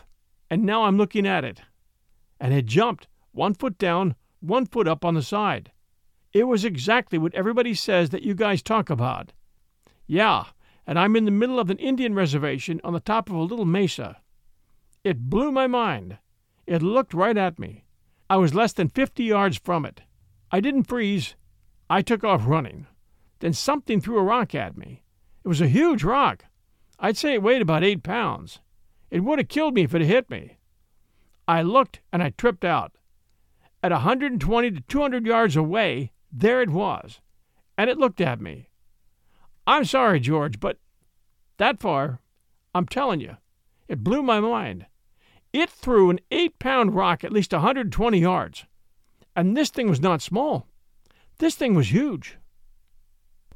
and 0.49 0.63
now 0.63 0.85
I'm 0.85 0.95
looking 0.95 1.27
at 1.27 1.43
it. 1.43 1.61
And 2.39 2.53
it 2.53 2.67
jumped, 2.67 3.09
one 3.33 3.53
foot 3.53 3.77
down, 3.77 4.15
one 4.41 4.65
foot 4.65 4.88
up 4.88 5.06
on 5.06 5.13
the 5.13 5.23
side. 5.23 5.71
It 6.34 6.43
was 6.45 6.65
exactly 6.65 7.17
what 7.17 7.34
everybody 7.34 7.73
says 7.73 8.10
that 8.10 8.23
you 8.23 8.34
guys 8.34 8.62
talk 8.62 8.89
about. 8.89 9.34
Yeah, 10.08 10.45
and 10.86 10.97
I'm 10.99 11.15
in 11.15 11.25
the 11.25 11.32
middle 11.32 11.60
of 11.60 11.69
an 11.69 11.77
Indian 11.77 12.13
reservation 12.13 12.82
on 12.84 12.93
the 12.93 12.99
top 12.99 13.30
of 13.30 13.36
a 13.36 13.41
little 13.41 13.65
mesa. 13.65 14.17
It 15.04 15.30
blew 15.30 15.51
my 15.51 15.67
mind. 15.67 16.17
It 16.67 16.82
looked 16.82 17.13
right 17.13 17.38
at 17.38 17.60
me. 17.60 17.86
I 18.30 18.38
was 18.38 18.54
less 18.54 18.73
than 18.73 18.89
50 18.89 19.23
yards 19.23 19.58
from 19.58 19.86
it. 19.86 20.01
I 20.51 20.60
didn't 20.60 20.84
freeze. 20.84 21.36
I 21.89 22.01
took 22.01 22.23
off 22.23 22.47
running. 22.47 22.88
Then 23.39 23.54
something 23.54 23.99
threw 23.99 24.17
a 24.17 24.23
rock 24.23 24.56
at 24.56 24.77
me. 24.77 25.04
It 25.43 25.47
was 25.47 25.62
a 25.62 25.67
huge 25.67 26.04
rock. 26.04 26.45
I'd 26.99 27.17
say 27.17 27.34
it 27.34 27.43
weighed 27.43 27.62
about 27.62 27.84
eight 27.84 28.04
pounds. 28.04 28.60
It 29.10 29.21
would 29.21 29.39
have 29.39 29.49
killed 29.49 29.73
me 29.73 29.84
if 29.84 29.95
it 29.95 30.01
had 30.01 30.10
hit 30.10 30.30
me. 30.30 30.58
I 31.47 31.63
looked 31.63 31.99
and 32.13 32.21
I 32.23 32.30
tripped 32.30 32.63
out. 32.63 32.93
At 33.83 33.91
a 33.91 33.95
120 33.95 34.71
to 34.71 34.81
200 34.81 35.25
yards 35.25 35.55
away, 35.55 36.11
there 36.31 36.61
it 36.61 36.69
was, 36.69 37.19
and 37.77 37.89
it 37.89 37.97
looked 37.97 38.21
at 38.21 38.39
me. 38.39 38.69
I'm 39.65 39.85
sorry, 39.85 40.19
George, 40.19 40.59
but 40.59 40.77
that 41.57 41.79
far, 41.79 42.19
I'm 42.73 42.85
telling 42.85 43.19
you, 43.19 43.37
it 43.87 44.03
blew 44.03 44.23
my 44.23 44.39
mind. 44.39 44.85
It 45.53 45.69
threw 45.69 46.09
an 46.09 46.19
eight 46.31 46.59
pound 46.59 46.95
rock 46.95 47.23
at 47.23 47.33
least 47.33 47.53
a 47.53 47.57
120 47.57 48.19
yards. 48.19 48.65
And 49.35 49.55
this 49.55 49.69
thing 49.69 49.89
was 49.89 50.01
not 50.01 50.21
small. 50.21 50.67
This 51.39 51.55
thing 51.55 51.73
was 51.73 51.91
huge. 51.91 52.37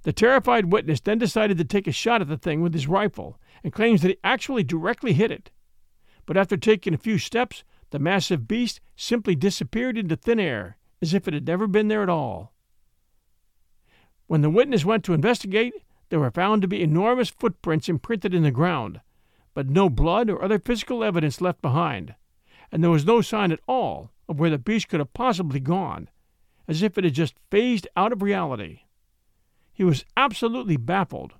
The 0.03 0.13
terrified 0.13 0.71
witness 0.71 0.99
then 0.99 1.17
decided 1.17 1.57
to 1.57 1.65
take 1.65 1.87
a 1.87 1.91
shot 1.91 2.21
at 2.21 2.27
the 2.27 2.37
thing 2.37 2.61
with 2.61 2.73
his 2.73 2.87
rifle 2.87 3.39
and 3.63 3.73
claims 3.73 4.01
that 4.01 4.09
he 4.09 4.17
actually 4.23 4.63
directly 4.63 5.13
hit 5.13 5.31
it. 5.31 5.51
But 6.25 6.37
after 6.37 6.57
taking 6.57 6.93
a 6.93 6.97
few 6.97 7.17
steps, 7.17 7.63
the 7.91 7.99
massive 7.99 8.47
beast 8.47 8.81
simply 8.95 9.35
disappeared 9.35 9.97
into 9.97 10.15
thin 10.15 10.39
air 10.39 10.77
as 11.01 11.13
if 11.13 11.27
it 11.27 11.33
had 11.33 11.47
never 11.47 11.67
been 11.67 11.87
there 11.87 12.03
at 12.03 12.09
all. 12.09 12.53
When 14.27 14.41
the 14.41 14.49
witness 14.49 14.85
went 14.85 15.03
to 15.05 15.13
investigate, 15.13 15.73
there 16.09 16.19
were 16.19 16.31
found 16.31 16.61
to 16.61 16.67
be 16.67 16.81
enormous 16.81 17.29
footprints 17.29 17.89
imprinted 17.89 18.33
in 18.33 18.43
the 18.43 18.51
ground, 18.51 19.01
but 19.53 19.69
no 19.69 19.89
blood 19.89 20.29
or 20.29 20.41
other 20.41 20.59
physical 20.59 21.03
evidence 21.03 21.41
left 21.41 21.61
behind, 21.61 22.15
and 22.71 22.83
there 22.83 22.91
was 22.91 23.05
no 23.05 23.21
sign 23.21 23.51
at 23.51 23.59
all 23.67 24.11
of 24.27 24.39
where 24.39 24.49
the 24.49 24.57
beast 24.57 24.89
could 24.89 24.99
have 24.99 25.13
possibly 25.13 25.59
gone, 25.59 26.09
as 26.67 26.81
if 26.81 26.97
it 26.97 27.03
had 27.03 27.13
just 27.13 27.35
phased 27.51 27.87
out 27.95 28.11
of 28.11 28.21
reality. 28.21 28.81
He 29.73 29.83
was 29.83 30.05
absolutely 30.17 30.77
baffled, 30.77 31.33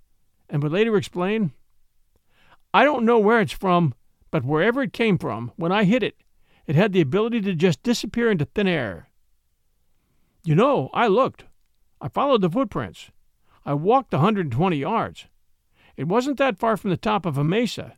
and 0.49 0.61
would 0.61 0.71
later 0.71 0.95
explain 0.97 1.51
I 2.73 2.83
don't 2.83 3.05
know 3.05 3.19
where 3.19 3.39
it's 3.39 3.53
from, 3.53 3.93
but 4.31 4.43
wherever 4.43 4.83
it 4.83 4.93
came 4.93 5.17
from, 5.17 5.51
when 5.55 5.71
I 5.71 5.85
hit 5.85 6.03
it, 6.03 6.17
it 6.67 6.75
had 6.75 6.93
the 6.93 7.01
ability 7.01 7.41
to 7.41 7.54
just 7.54 7.84
disappear 7.84 8.32
into 8.32 8.45
thin 8.45 8.67
air. 8.67 9.10
You 10.43 10.56
know, 10.56 10.89
I 10.93 11.08
looked. 11.08 11.45
I 12.01 12.08
followed 12.08 12.41
the 12.41 12.49
footprints. 12.49 13.12
I 13.65 13.73
walked 13.73 14.13
a 14.13 14.17
120 14.17 14.78
yards. 14.78 15.25
It 15.97 16.08
wasn't 16.08 16.38
that 16.38 16.58
far 16.58 16.78
from 16.78 16.91
the 16.91 16.97
top 16.97 17.25
of 17.25 17.38
a 17.38 17.43
mesa. 17.43 17.97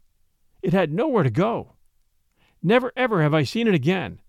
It 0.62 0.74
had 0.74 0.94
nowhere 0.94 1.24
to 1.24 1.30
go. 1.30 1.74
Never 2.62 2.92
ever 2.96 3.22
have 3.22 3.34
I 3.34 3.44
seen 3.44 3.68
it 3.68 3.74
again, 3.74 4.22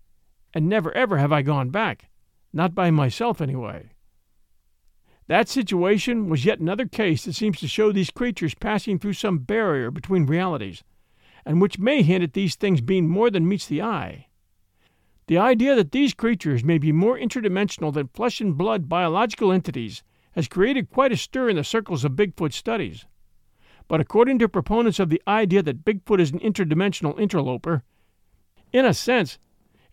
and 0.53 0.67
never 0.67 0.91
ever 0.93 1.17
have 1.17 1.31
I 1.31 1.41
gone 1.41 1.69
back, 1.69 2.09
not 2.53 2.75
by 2.75 2.91
myself 2.91 3.41
anyway. 3.41 3.91
That 5.27 5.47
situation 5.47 6.27
was 6.29 6.45
yet 6.45 6.59
another 6.59 6.87
case 6.87 7.25
that 7.25 7.35
seems 7.35 7.59
to 7.59 7.67
show 7.67 7.91
these 7.91 8.09
creatures 8.09 8.55
passing 8.55 8.97
through 8.97 9.13
some 9.13 9.39
barrier 9.39 9.91
between 9.91 10.25
realities, 10.25 10.83
and 11.45 11.61
which 11.61 11.77
may 11.77 12.01
hint 12.01 12.23
at 12.23 12.33
these 12.33 12.55
things 12.55 12.81
being 12.81 13.07
more 13.07 13.29
than 13.29 13.47
meets 13.47 13.67
the 13.67 13.81
eye. 13.81 14.28
The 15.29 15.37
idea 15.37 15.75
that 15.75 15.91
these 15.91 16.15
creatures 16.15 16.63
may 16.63 16.79
be 16.79 16.91
more 16.91 17.15
interdimensional 17.15 17.93
than 17.93 18.07
flesh 18.07 18.41
and 18.41 18.57
blood 18.57 18.89
biological 18.89 19.51
entities 19.51 20.01
has 20.31 20.47
created 20.47 20.89
quite 20.89 21.11
a 21.11 21.17
stir 21.17 21.49
in 21.49 21.55
the 21.55 21.63
circles 21.63 22.03
of 22.03 22.13
Bigfoot 22.13 22.51
studies. 22.51 23.05
But 23.87 24.01
according 24.01 24.39
to 24.39 24.49
proponents 24.49 24.97
of 24.97 25.09
the 25.09 25.21
idea 25.27 25.61
that 25.61 25.85
Bigfoot 25.85 26.19
is 26.19 26.31
an 26.31 26.39
interdimensional 26.39 27.19
interloper, 27.19 27.83
in 28.73 28.85
a 28.85 28.93
sense, 28.95 29.37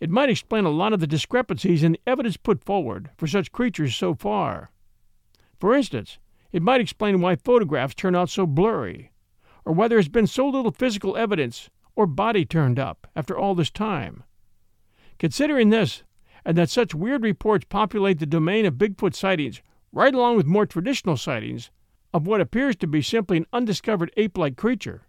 it 0.01 0.09
might 0.09 0.31
explain 0.31 0.65
a 0.65 0.71
lot 0.71 0.95
of 0.95 1.01
the 1.01 1.07
discrepancies 1.07 1.83
in 1.83 1.93
the 1.93 2.01
evidence 2.07 2.39
put 2.39 2.65
forward 2.65 3.11
for 3.19 3.27
such 3.27 3.53
creatures 3.53 3.95
so 3.95 4.15
far. 4.15 4.71
For 5.61 5.75
instance, 5.75 6.19
it 6.51 6.63
might 6.63 6.81
explain 6.81 7.21
why 7.21 7.37
photographs 7.37 7.95
turn 7.95 8.17
out 8.17 8.31
so 8.31 8.47
blurry, 8.47 9.13
or 9.67 9.75
why 9.75 9.87
there 9.87 9.99
has 9.99 10.09
been 10.09 10.27
so 10.27 10.49
little 10.49 10.73
physical 10.73 11.15
evidence 11.15 11.69
or 11.95 12.07
body 12.07 12.47
turned 12.47 12.79
up 12.79 13.07
after 13.15 13.37
all 13.37 13.55
this 13.55 13.71
time. 13.71 14.23
Considering 15.19 15.71
this, 15.71 16.03
and 16.45 16.57
that 16.57 16.71
such 16.71 16.95
weird 16.95 17.23
reports 17.23 17.67
populate 17.69 18.19
the 18.19 18.27
domain 18.27 18.67
of 18.67 18.75
Bigfoot 18.75 19.15
sightings 19.15 19.63
right 19.93 20.15
along 20.15 20.37
with 20.37 20.47
more 20.47 20.67
traditional 20.67 21.17
sightings 21.17 21.71
of 22.13 22.27
what 22.27 22.41
appears 22.41 22.77
to 22.77 22.87
be 22.87 23.03
simply 23.03 23.39
an 23.39 23.47
undiscovered 23.53 24.13
ape 24.17 24.39
like 24.39 24.57
creature, 24.57 25.07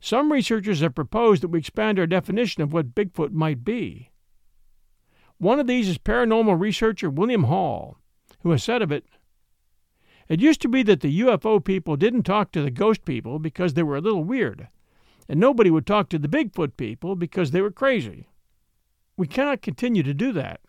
some 0.00 0.32
researchers 0.32 0.80
have 0.80 0.94
proposed 0.94 1.42
that 1.42 1.48
we 1.48 1.58
expand 1.58 1.98
our 1.98 2.06
definition 2.06 2.62
of 2.62 2.72
what 2.72 2.94
Bigfoot 2.94 3.32
might 3.32 3.64
be. 3.64 4.10
One 5.38 5.60
of 5.60 5.66
these 5.66 5.88
is 5.88 5.98
paranormal 5.98 6.58
researcher 6.58 7.10
William 7.10 7.44
Hall, 7.44 7.98
who 8.42 8.50
has 8.50 8.62
said 8.62 8.82
of 8.82 8.90
it 8.90 9.04
it 10.30 10.40
used 10.40 10.60
to 10.62 10.68
be 10.68 10.84
that 10.84 11.00
the 11.00 11.20
UFO 11.22 11.62
people 11.62 11.96
didn't 11.96 12.22
talk 12.22 12.52
to 12.52 12.62
the 12.62 12.70
ghost 12.70 13.04
people 13.04 13.40
because 13.40 13.74
they 13.74 13.82
were 13.82 13.96
a 13.96 14.00
little 14.00 14.22
weird, 14.22 14.68
and 15.28 15.40
nobody 15.40 15.70
would 15.70 15.88
talk 15.88 16.08
to 16.10 16.20
the 16.20 16.28
Bigfoot 16.28 16.76
people 16.76 17.16
because 17.16 17.50
they 17.50 17.60
were 17.60 17.72
crazy. 17.72 18.28
We 19.20 19.26
cannot 19.26 19.60
continue 19.60 20.02
to 20.02 20.14
do 20.14 20.32
that. 20.32 20.62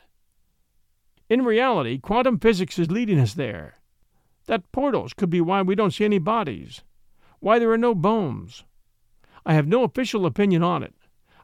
In 1.29 1.45
reality, 1.45 1.97
quantum 1.99 2.37
physics 2.37 2.77
is 2.77 2.91
leading 2.91 3.17
us 3.17 3.33
there. 3.33 3.75
That 4.47 4.69
portals 4.73 5.13
could 5.13 5.29
be 5.29 5.39
why 5.39 5.61
we 5.61 5.73
don't 5.73 5.93
see 5.93 6.03
any 6.03 6.19
bodies, 6.19 6.81
why 7.39 7.59
there 7.59 7.71
are 7.71 7.77
no 7.77 7.95
bones. 7.95 8.65
I 9.45 9.53
have 9.53 9.69
no 9.69 9.85
official 9.85 10.25
opinion 10.25 10.63
on 10.63 10.83
it. 10.83 10.93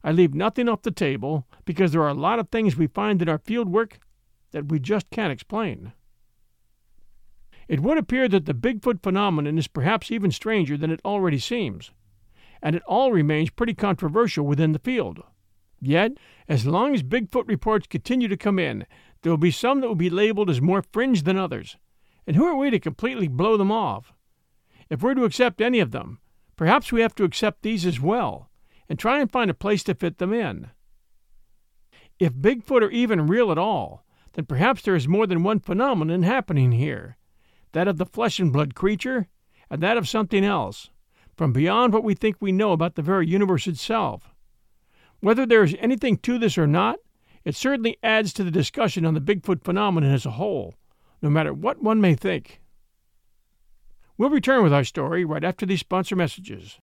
I 0.03 0.11
leave 0.11 0.33
nothing 0.33 0.67
off 0.67 0.81
the 0.81 0.91
table 0.91 1.47
because 1.63 1.93
there 1.93 2.01
are 2.01 2.09
a 2.09 2.13
lot 2.13 2.39
of 2.39 2.49
things 2.49 2.75
we 2.75 2.87
find 2.87 3.21
in 3.21 3.29
our 3.29 3.39
field 3.39 3.69
work 3.69 3.99
that 4.51 4.67
we 4.67 4.77
just 4.77 5.09
can't 5.09 5.31
explain. 5.31 5.93
It 7.69 7.79
would 7.79 7.97
appear 7.97 8.27
that 8.27 8.47
the 8.47 8.53
Bigfoot 8.53 9.01
phenomenon 9.01 9.57
is 9.57 9.69
perhaps 9.69 10.11
even 10.11 10.31
stranger 10.31 10.75
than 10.75 10.91
it 10.91 10.99
already 11.05 11.39
seems, 11.39 11.91
and 12.61 12.75
it 12.75 12.83
all 12.83 13.13
remains 13.13 13.49
pretty 13.49 13.75
controversial 13.75 14.45
within 14.45 14.73
the 14.73 14.79
field. 14.79 15.23
Yet, 15.81 16.13
as 16.47 16.65
long 16.65 16.93
as 16.93 17.03
Bigfoot 17.03 17.47
reports 17.47 17.87
continue 17.87 18.27
to 18.27 18.37
come 18.37 18.57
in, 18.59 18.85
there 19.21 19.31
will 19.31 19.37
be 19.37 19.51
some 19.51 19.81
that 19.81 19.87
will 19.87 19.95
be 19.95 20.09
labeled 20.09 20.49
as 20.49 20.61
more 20.61 20.81
fringe 20.81 21.23
than 21.23 21.37
others. 21.37 21.77
And 22.25 22.35
who 22.35 22.45
are 22.45 22.55
we 22.55 22.69
to 22.71 22.79
completely 22.79 23.27
blow 23.27 23.57
them 23.57 23.71
off? 23.71 24.13
If 24.89 25.01
we're 25.01 25.13
to 25.15 25.25
accept 25.25 25.61
any 25.61 25.79
of 25.79 25.91
them, 25.91 26.19
perhaps 26.55 26.91
we 26.91 27.01
have 27.01 27.15
to 27.15 27.23
accept 27.23 27.61
these 27.61 27.85
as 27.85 27.99
well, 27.99 28.49
and 28.89 28.97
try 28.97 29.19
and 29.19 29.31
find 29.31 29.51
a 29.51 29.55
place 29.55 29.83
to 29.83 29.95
fit 29.95 30.17
them 30.17 30.33
in. 30.33 30.71
If 32.19 32.33
Bigfoot 32.33 32.81
are 32.81 32.89
even 32.89 33.27
real 33.27 33.51
at 33.51 33.57
all, 33.57 34.03
then 34.33 34.45
perhaps 34.45 34.81
there 34.81 34.95
is 34.95 35.07
more 35.07 35.27
than 35.27 35.43
one 35.43 35.59
phenomenon 35.59 36.23
happening 36.23 36.71
here, 36.71 37.17
that 37.73 37.87
of 37.87 37.97
the 37.97 38.05
flesh 38.05 38.39
and 38.39 38.51
blood 38.51 38.75
creature, 38.75 39.27
and 39.69 39.81
that 39.83 39.97
of 39.97 40.07
something 40.07 40.43
else, 40.43 40.89
from 41.35 41.53
beyond 41.53 41.93
what 41.93 42.03
we 42.03 42.15
think 42.15 42.37
we 42.39 42.51
know 42.51 42.71
about 42.71 42.95
the 42.95 43.01
very 43.01 43.27
universe 43.27 43.67
itself. 43.67 44.29
Whether 45.19 45.45
there 45.45 45.63
is 45.63 45.75
anything 45.79 46.17
to 46.17 46.37
this 46.37 46.57
or 46.57 46.67
not, 46.67 46.99
it 47.43 47.55
certainly 47.55 47.97
adds 48.03 48.33
to 48.33 48.43
the 48.43 48.51
discussion 48.51 49.05
on 49.05 49.13
the 49.13 49.21
Bigfoot 49.21 49.63
phenomenon 49.63 50.13
as 50.13 50.25
a 50.25 50.31
whole, 50.31 50.75
no 51.21 51.29
matter 51.29 51.53
what 51.53 51.81
one 51.81 52.01
may 52.01 52.15
think. 52.15 52.61
We'll 54.17 54.29
return 54.29 54.63
with 54.63 54.73
our 54.73 54.83
story 54.83 55.23
right 55.23 55.43
after 55.43 55.65
these 55.65 55.79
sponsor 55.79 56.15
messages. 56.15 56.79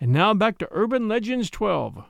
And 0.00 0.12
now 0.12 0.34
back 0.34 0.58
to 0.58 0.68
Urban 0.70 1.08
Legends 1.08 1.48
12. 1.50 2.04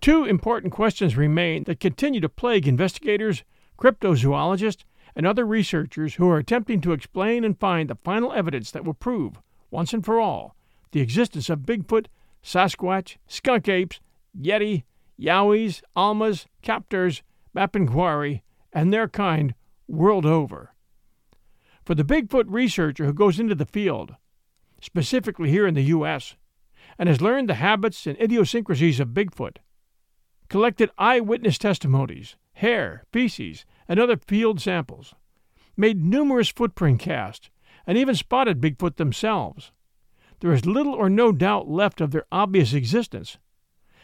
Two 0.00 0.24
important 0.24 0.72
questions 0.72 1.16
remain 1.16 1.64
that 1.64 1.80
continue 1.80 2.20
to 2.20 2.28
plague 2.28 2.66
investigators 2.66 3.44
cryptozoologists, 3.78 4.84
and 5.16 5.26
other 5.26 5.46
researchers 5.46 6.14
who 6.14 6.28
are 6.28 6.38
attempting 6.38 6.80
to 6.80 6.92
explain 6.92 7.44
and 7.44 7.58
find 7.58 7.88
the 7.88 7.94
final 7.94 8.32
evidence 8.32 8.70
that 8.70 8.84
will 8.84 8.94
prove, 8.94 9.40
once 9.70 9.92
and 9.92 10.04
for 10.04 10.20
all, 10.20 10.56
the 10.94 11.00
existence 11.00 11.50
of 11.50 11.58
Bigfoot, 11.58 12.06
Sasquatch, 12.40 13.16
skunk 13.26 13.68
apes, 13.68 13.98
Yeti, 14.40 14.84
Yowies, 15.20 15.82
Almas, 15.96 16.46
Kaptars, 16.62 17.22
Mapinguari, 17.54 18.42
and 18.72 18.92
their 18.92 19.08
kind 19.08 19.54
world 19.88 20.24
over. 20.24 20.72
For 21.84 21.96
the 21.96 22.04
Bigfoot 22.04 22.44
researcher 22.46 23.06
who 23.06 23.12
goes 23.12 23.40
into 23.40 23.56
the 23.56 23.66
field, 23.66 24.14
specifically 24.80 25.50
here 25.50 25.66
in 25.66 25.74
the 25.74 25.82
U.S., 25.82 26.36
and 26.96 27.08
has 27.08 27.20
learned 27.20 27.48
the 27.48 27.54
habits 27.54 28.06
and 28.06 28.16
idiosyncrasies 28.20 29.00
of 29.00 29.08
Bigfoot, 29.08 29.56
collected 30.48 30.90
eyewitness 30.96 31.58
testimonies, 31.58 32.36
hair, 32.52 33.02
feces, 33.12 33.64
and 33.88 33.98
other 33.98 34.16
field 34.16 34.60
samples, 34.60 35.12
made 35.76 36.04
numerous 36.04 36.50
footprint 36.50 37.00
casts, 37.00 37.50
and 37.84 37.98
even 37.98 38.14
spotted 38.14 38.60
Bigfoot 38.60 38.94
themselves. 38.94 39.72
There 40.44 40.52
is 40.52 40.66
little 40.66 40.92
or 40.92 41.08
no 41.08 41.32
doubt 41.32 41.70
left 41.70 42.02
of 42.02 42.10
their 42.10 42.26
obvious 42.30 42.74
existence. 42.74 43.38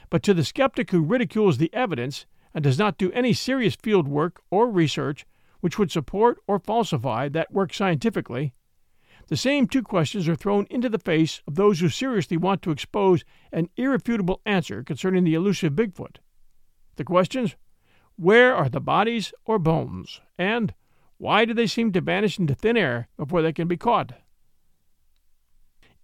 But 0.09 0.23
to 0.23 0.33
the 0.33 0.43
skeptic 0.43 0.91
who 0.91 1.03
ridicules 1.03 1.59
the 1.59 1.69
evidence 1.75 2.25
and 2.55 2.65
does 2.65 2.79
not 2.79 2.97
do 2.97 3.13
any 3.13 3.35
serious 3.35 3.75
field 3.75 4.09
work 4.09 4.41
or 4.51 4.71
research 4.71 5.27
which 5.61 5.79
would 5.79 5.93
support 5.93 6.39
or 6.47 6.59
falsify 6.59 7.29
that 7.29 7.53
work 7.53 7.75
scientifically, 7.75 8.55
the 9.27 9.37
same 9.37 9.67
two 9.67 9.83
questions 9.83 10.31
are 10.31 10.35
thrown 10.35 10.67
into 10.71 10.89
the 10.89 10.99
face 10.99 11.43
of 11.47 11.57
those 11.57 11.81
who 11.81 11.91
seriously 11.91 12.39
want 12.39 12.63
to 12.63 12.71
expose 12.71 13.23
an 13.53 13.69
irrefutable 13.77 14.41
answer 14.47 14.83
concerning 14.83 15.25
the 15.25 15.35
elusive 15.35 15.75
Bigfoot. 15.75 16.21
The 16.97 17.05
questions 17.05 17.55
where 18.17 18.57
are 18.57 18.71
the 18.71 18.81
bodies 18.81 19.35
or 19.45 19.59
bones? 19.59 20.23
And 20.39 20.73
why 21.19 21.45
do 21.45 21.53
they 21.53 21.67
seem 21.67 21.93
to 21.93 22.01
vanish 22.01 22.39
into 22.39 22.55
thin 22.55 22.79
air 22.79 23.09
before 23.19 23.43
they 23.43 23.53
can 23.53 23.69
be 23.69 23.77
caught? 23.77 24.15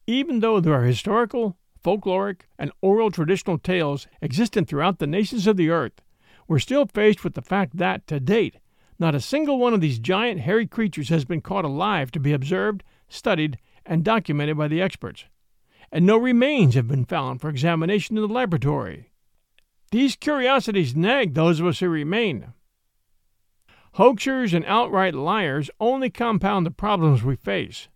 Even 0.07 0.39
though 0.41 0.61
there 0.61 0.75
are 0.75 0.85
historical, 0.85 1.57
folkloric, 1.83 2.43
and 2.59 2.71
oral 2.81 3.11
traditional 3.11 3.59
tales 3.59 4.07
existent 4.23 4.69
throughout 4.69 4.99
the 4.99 5.07
nations 5.07 5.47
of 5.47 5.57
the 5.57 5.71
earth, 5.71 6.01
we're 6.47 6.61
still 6.61 6.87
faced 6.87 7.25
with 7.25 7.35
the 7.35 7.43
fact 7.43 7.77
that, 7.77 8.07
to 8.07 8.21
date, 8.21 8.59
Not 8.99 9.15
a 9.15 9.21
single 9.21 9.59
one 9.59 9.75
of 9.75 9.81
these 9.81 9.99
giant 9.99 10.41
hairy 10.41 10.67
creatures 10.67 11.11
has 11.11 11.25
been 11.25 11.43
caught 11.43 11.65
alive 11.65 12.11
to 12.13 12.21
be 12.21 12.33
observed, 12.33 12.83
studied, 13.09 13.59
and 13.85 14.05
documented 14.05 14.57
by 14.57 14.69
the 14.69 14.81
experts, 14.81 15.27
and 15.93 16.07
no 16.07 16.17
remains 16.17 16.75
have 16.75 16.89
been 16.89 17.05
found 17.05 17.41
for 17.41 17.49
examination 17.49 18.17
in 18.17 18.23
the 18.23 18.33
laboratory. 18.33 19.13
These 19.91 20.17
curiosities 20.17 20.97
nag 20.97 21.35
those 21.35 21.61
of 21.61 21.67
us 21.67 21.81
who 21.81 21.89
remain. 21.89 22.53
Hoaxers 23.97 24.53
and 24.53 24.65
outright 24.67 25.15
liars 25.15 25.71
only 25.79 26.11
compound 26.11 26.67
the 26.67 26.71
problems 26.71 27.23
we 27.23 27.37
face. 27.37 27.89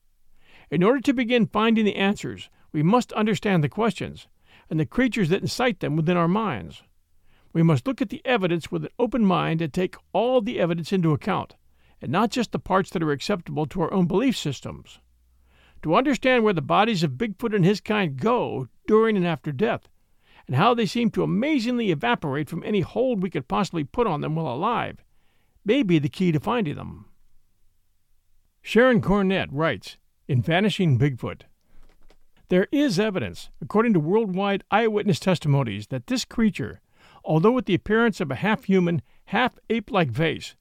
In 0.71 0.85
order 0.85 1.01
to 1.01 1.13
begin 1.13 1.47
finding 1.47 1.85
the 1.85 1.97
answers, 1.97 2.49
we 2.73 2.83
must 2.83 3.13
understand 3.15 3.65
the 3.65 3.69
questions 3.69 4.29
and 4.69 4.79
the 4.79 4.87
creatures 4.87 5.29
that 5.29 5.43
incite 5.43 5.81
them 5.81 5.97
within 5.97 6.17
our 6.17 6.29
minds. 6.29 6.85
We 7.53 7.65
must 7.65 7.89
look 7.89 8.01
at 8.01 8.11
the 8.11 8.23
evidence 8.25 8.71
with 8.71 8.85
an 8.85 8.93
open 8.97 9.25
mind 9.25 9.61
and 9.61 9.73
take 9.73 9.97
all 10.13 10.41
the 10.41 10.61
evidence 10.61 10.93
into 10.93 11.13
account, 11.13 11.57
and 12.01 12.13
not 12.13 12.31
just 12.31 12.53
the 12.53 12.61
parts 12.61 12.91
that 12.91 13.03
are 13.03 13.11
acceptable 13.11 13.67
to 13.67 13.81
our 13.83 13.93
own 13.93 14.07
belief 14.07 14.37
systems. 14.37 15.01
To 15.83 15.97
understand 15.97 16.45
where 16.45 16.53
the 16.53 16.63
bodies 16.63 17.03
of 17.03 17.13
Bigfoot 17.13 17.53
and 17.53 17.65
his 17.65 17.81
kind 17.81 18.17
go 18.17 18.69
during 18.87 19.17
and 19.17 19.27
after 19.27 19.51
death, 19.51 19.89
and 20.47 20.55
how 20.55 20.73
they 20.75 20.87
seem 20.87 21.11
to 21.11 21.25
amazingly 21.25 21.91
evaporate 21.91 22.49
from 22.49 22.63
any 22.63 22.83
hold 22.83 23.23
we 23.23 23.31
could 23.31 23.49
possibly 23.49 23.83
put 23.83 24.07
on 24.07 24.21
them 24.21 24.37
while 24.37 24.55
alive, 24.55 25.03
may 25.65 25.83
be 25.83 25.99
the 25.99 26.09
key 26.09 26.31
to 26.31 26.39
finding 26.39 26.77
them. 26.77 27.07
Sharon 28.63 29.01
Cornett 29.01 29.49
writes 29.51 29.97
in 30.31 30.41
Vanishing 30.41 30.97
Bigfoot 30.97 31.41
There 32.51 32.69
is 32.71 33.01
evidence, 33.01 33.51
according 33.61 33.95
to 33.95 33.99
worldwide 33.99 34.63
eyewitness 34.71 35.19
testimonies, 35.19 35.89
that 35.89 36.07
this 36.07 36.25
creature, 36.25 36.81
although 37.25 37.51
with 37.51 37.65
the 37.65 37.75
appearance 37.75 38.21
of 38.21 38.31
a 38.31 38.37
half 38.37 38.63
human, 38.63 39.03
half 39.25 39.59
ape 39.71 39.91
like 39.91 40.15
face, 40.15 40.55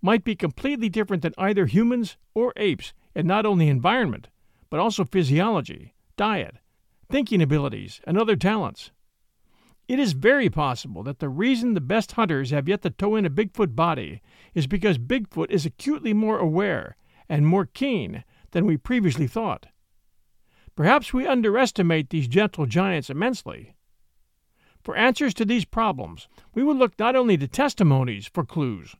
might 0.00 0.24
be 0.24 0.34
completely 0.34 0.88
different 0.88 1.22
than 1.22 1.34
either 1.36 1.66
humans 1.66 2.16
or 2.32 2.54
apes 2.56 2.94
in 3.14 3.26
not 3.26 3.44
only 3.44 3.68
environment, 3.68 4.28
but 4.70 4.80
also 4.80 5.04
physiology, 5.04 5.92
diet, 6.16 6.56
thinking 7.10 7.42
abilities, 7.42 8.00
and 8.04 8.16
other 8.16 8.34
talents. 8.34 8.92
It 9.88 9.98
is 9.98 10.14
very 10.14 10.48
possible 10.48 11.02
that 11.02 11.18
the 11.18 11.28
reason 11.28 11.74
the 11.74 11.82
best 11.82 12.12
hunters 12.12 12.50
have 12.50 12.66
yet 12.66 12.80
to 12.80 12.88
tow 12.88 13.16
in 13.16 13.26
a 13.26 13.30
Bigfoot 13.30 13.76
body 13.76 14.22
is 14.54 14.66
because 14.66 14.96
Bigfoot 14.96 15.50
is 15.50 15.66
acutely 15.66 16.14
more 16.14 16.38
aware 16.38 16.96
and 17.28 17.46
more 17.46 17.66
keen 17.66 18.24
than 18.52 18.64
we 18.66 18.76
previously 18.76 19.26
thought. 19.26 19.66
Perhaps 20.74 21.12
we 21.12 21.26
underestimate 21.26 22.10
these 22.10 22.28
gentle 22.28 22.64
giants 22.64 23.10
immensely. 23.10 23.74
For 24.82 24.96
answers 24.96 25.34
to 25.34 25.44
these 25.44 25.64
problems, 25.64 26.28
we 26.54 26.62
will 26.62 26.74
look 26.74 26.98
not 26.98 27.14
only 27.14 27.36
to 27.36 27.46
testimonies 27.46 28.26
for 28.26 28.44
clues, 28.44 28.96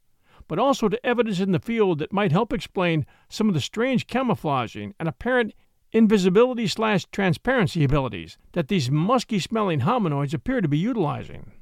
but 0.48 0.58
also 0.58 0.88
to 0.88 1.06
evidence 1.06 1.40
in 1.40 1.52
the 1.52 1.58
field 1.58 1.98
that 1.98 2.12
might 2.12 2.32
help 2.32 2.52
explain 2.52 3.06
some 3.28 3.48
of 3.48 3.54
the 3.54 3.60
strange 3.60 4.06
camouflaging 4.06 4.94
and 5.00 5.08
apparent 5.08 5.54
invisibility 5.92 6.66
slash 6.66 7.06
transparency 7.10 7.84
abilities 7.84 8.38
that 8.52 8.68
these 8.68 8.90
musky 8.90 9.38
smelling 9.38 9.80
hominoids 9.80 10.34
appear 10.34 10.60
to 10.60 10.68
be 10.68 10.78
utilizing. 10.78 11.52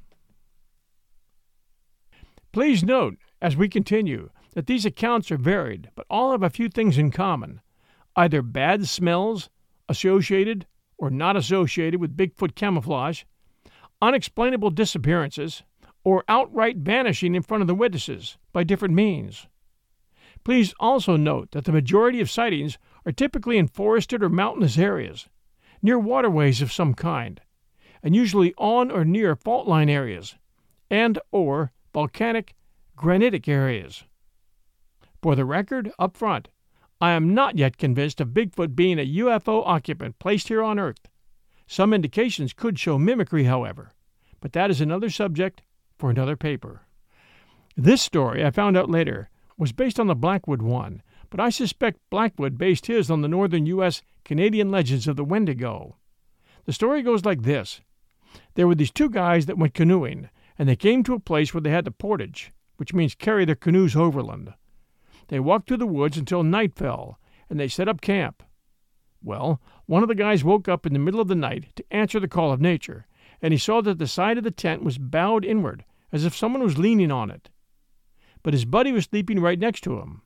Please 2.51 2.83
note, 2.83 3.17
as 3.41 3.55
we 3.55 3.69
continue, 3.69 4.29
that 4.53 4.67
these 4.67 4.85
accounts 4.85 5.31
are 5.31 5.37
varied, 5.37 5.89
but 5.95 6.05
all 6.09 6.31
have 6.31 6.43
a 6.43 6.49
few 6.49 6.67
things 6.67 6.97
in 6.97 7.11
common 7.11 7.61
either 8.15 8.41
bad 8.41 8.87
smells 8.87 9.49
associated 9.87 10.65
or 10.97 11.09
not 11.09 11.35
associated 11.35 11.99
with 11.99 12.15
Bigfoot 12.15 12.55
camouflage, 12.55 13.23
unexplainable 14.01 14.69
disappearances, 14.69 15.63
or 16.03 16.23
outright 16.27 16.77
vanishing 16.77 17.35
in 17.35 17.41
front 17.41 17.61
of 17.61 17.67
the 17.67 17.75
witnesses 17.75 18.37
by 18.53 18.63
different 18.63 18.93
means. 18.93 19.47
Please 20.43 20.73
also 20.79 21.15
note 21.15 21.51
that 21.51 21.65
the 21.65 21.71
majority 21.71 22.19
of 22.19 22.29
sightings 22.29 22.77
are 23.05 23.11
typically 23.11 23.57
in 23.57 23.67
forested 23.67 24.23
or 24.23 24.29
mountainous 24.29 24.77
areas, 24.77 25.27
near 25.81 25.99
waterways 25.99 26.61
of 26.61 26.71
some 26.71 26.93
kind, 26.93 27.41
and 28.01 28.15
usually 28.15 28.53
on 28.57 28.89
or 28.89 29.05
near 29.05 29.35
fault 29.35 29.67
line 29.67 29.89
areas 29.89 30.35
and 30.89 31.19
or 31.31 31.71
volcanic 31.93 32.55
granitic 32.95 33.47
areas. 33.47 34.03
For 35.21 35.35
the 35.35 35.45
record, 35.45 35.91
up 35.99 36.17
front, 36.17 36.49
I 37.01 37.13
am 37.13 37.33
not 37.33 37.57
yet 37.57 37.77
convinced 37.79 38.21
of 38.21 38.27
Bigfoot 38.27 38.75
being 38.75 38.99
a 38.99 39.15
UFO 39.15 39.63
occupant 39.65 40.19
placed 40.19 40.49
here 40.49 40.61
on 40.61 40.77
Earth. 40.77 41.09
Some 41.65 41.95
indications 41.95 42.53
could 42.53 42.77
show 42.77 42.99
mimicry, 42.99 43.45
however, 43.45 43.91
but 44.39 44.53
that 44.53 44.69
is 44.69 44.79
another 44.79 45.09
subject 45.09 45.63
for 45.97 46.11
another 46.11 46.35
paper. 46.37 46.85
This 47.75 48.03
story, 48.03 48.45
I 48.45 48.51
found 48.51 48.77
out 48.77 48.87
later, 48.87 49.31
was 49.57 49.71
based 49.71 49.99
on 49.99 50.05
the 50.05 50.13
Blackwood 50.13 50.61
one, 50.61 51.01
but 51.31 51.39
I 51.39 51.49
suspect 51.49 52.07
Blackwood 52.11 52.59
based 52.59 52.85
his 52.85 53.09
on 53.09 53.21
the 53.21 53.27
northern 53.27 53.65
U.S. 53.65 54.03
Canadian 54.23 54.69
legends 54.69 55.07
of 55.07 55.15
the 55.15 55.25
Wendigo. 55.25 55.95
The 56.65 56.73
story 56.73 57.01
goes 57.01 57.25
like 57.25 57.41
this 57.41 57.81
There 58.53 58.67
were 58.67 58.75
these 58.75 58.91
two 58.91 59.09
guys 59.09 59.47
that 59.47 59.57
went 59.57 59.73
canoeing, 59.73 60.29
and 60.59 60.69
they 60.69 60.75
came 60.75 61.03
to 61.05 61.15
a 61.15 61.19
place 61.19 61.51
where 61.51 61.61
they 61.61 61.71
had 61.71 61.85
to 61.85 61.91
portage, 61.91 62.51
which 62.77 62.93
means 62.93 63.15
carry 63.15 63.43
their 63.43 63.55
canoes 63.55 63.95
overland. 63.95 64.53
They 65.31 65.39
walked 65.39 65.69
through 65.69 65.77
the 65.77 65.87
woods 65.87 66.17
until 66.17 66.43
night 66.43 66.75
fell, 66.75 67.17
and 67.49 67.57
they 67.57 67.69
set 67.69 67.87
up 67.87 68.01
camp. 68.01 68.43
Well, 69.23 69.61
one 69.85 70.03
of 70.03 70.09
the 70.09 70.13
guys 70.13 70.43
woke 70.43 70.67
up 70.67 70.85
in 70.85 70.91
the 70.91 70.99
middle 70.99 71.21
of 71.21 71.29
the 71.29 71.35
night 71.35 71.73
to 71.77 71.85
answer 71.89 72.19
the 72.19 72.27
call 72.27 72.51
of 72.51 72.59
nature, 72.59 73.07
and 73.41 73.53
he 73.53 73.57
saw 73.57 73.79
that 73.79 73.97
the 73.97 74.07
side 74.07 74.37
of 74.37 74.43
the 74.43 74.51
tent 74.51 74.83
was 74.83 74.97
bowed 74.97 75.45
inward, 75.45 75.85
as 76.11 76.25
if 76.25 76.35
someone 76.35 76.61
was 76.61 76.77
leaning 76.77 77.13
on 77.13 77.31
it. 77.31 77.49
But 78.43 78.53
his 78.53 78.65
buddy 78.65 78.91
was 78.91 79.05
sleeping 79.05 79.39
right 79.39 79.57
next 79.57 79.85
to 79.85 79.99
him. 79.99 80.21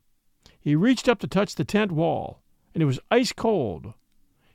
He 0.60 0.76
reached 0.76 1.08
up 1.08 1.20
to 1.20 1.28
touch 1.28 1.54
the 1.54 1.66
tent 1.66 1.92
wall, 1.92 2.42
and 2.74 2.82
it 2.82 2.88
was 2.88 3.00
ice 3.12 3.32
cold. 3.32 3.94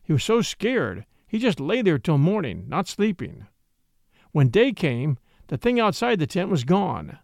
He 0.02 0.12
was 0.12 0.24
so 0.24 0.42
scared, 0.42 1.06
he 1.28 1.38
just 1.38 1.60
lay 1.60 1.80
there 1.80 2.00
till 2.00 2.18
morning, 2.18 2.64
not 2.66 2.88
sleeping. 2.88 3.46
When 4.32 4.48
day 4.48 4.72
came, 4.72 5.16
the 5.46 5.56
thing 5.56 5.78
outside 5.78 6.18
the 6.18 6.26
tent 6.26 6.50
was 6.50 6.64
gone. 6.64 7.20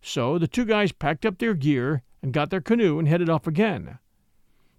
So 0.00 0.38
the 0.38 0.48
two 0.48 0.64
guys 0.64 0.92
packed 0.92 1.26
up 1.26 1.36
their 1.36 1.52
gear 1.52 2.02
and 2.22 2.32
got 2.32 2.50
their 2.50 2.60
canoe 2.60 2.98
and 2.98 3.08
headed 3.08 3.28
off 3.28 3.46
again. 3.46 3.98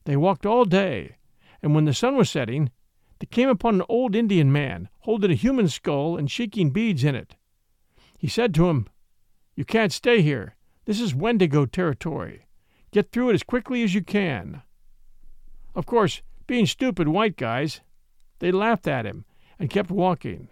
They 0.05 0.15
walked 0.15 0.45
all 0.45 0.65
day, 0.65 1.17
and 1.61 1.75
when 1.75 1.85
the 1.85 1.93
sun 1.93 2.15
was 2.15 2.29
setting, 2.29 2.71
they 3.19 3.27
came 3.27 3.49
upon 3.49 3.75
an 3.75 3.85
old 3.87 4.15
Indian 4.15 4.51
man 4.51 4.89
holding 5.01 5.31
a 5.31 5.35
human 5.35 5.67
skull 5.67 6.17
and 6.17 6.29
shaking 6.29 6.71
beads 6.71 7.03
in 7.03 7.15
it. 7.15 7.35
He 8.17 8.27
said 8.27 8.53
to 8.55 8.69
him, 8.69 8.87
You 9.55 9.65
can't 9.65 9.91
stay 9.91 10.21
here. 10.21 10.55
This 10.85 10.99
is 10.99 11.15
Wendigo 11.15 11.65
territory. 11.65 12.47
Get 12.91 13.11
through 13.11 13.29
it 13.29 13.33
as 13.33 13.43
quickly 13.43 13.83
as 13.83 13.93
you 13.93 14.03
can. 14.03 14.61
Of 15.75 15.85
course, 15.85 16.21
being 16.45 16.65
stupid 16.65 17.07
white 17.07 17.37
guys, 17.37 17.81
they 18.39 18.51
laughed 18.51 18.87
at 18.87 19.05
him 19.05 19.25
and 19.57 19.69
kept 19.69 19.89
walking. 19.89 20.49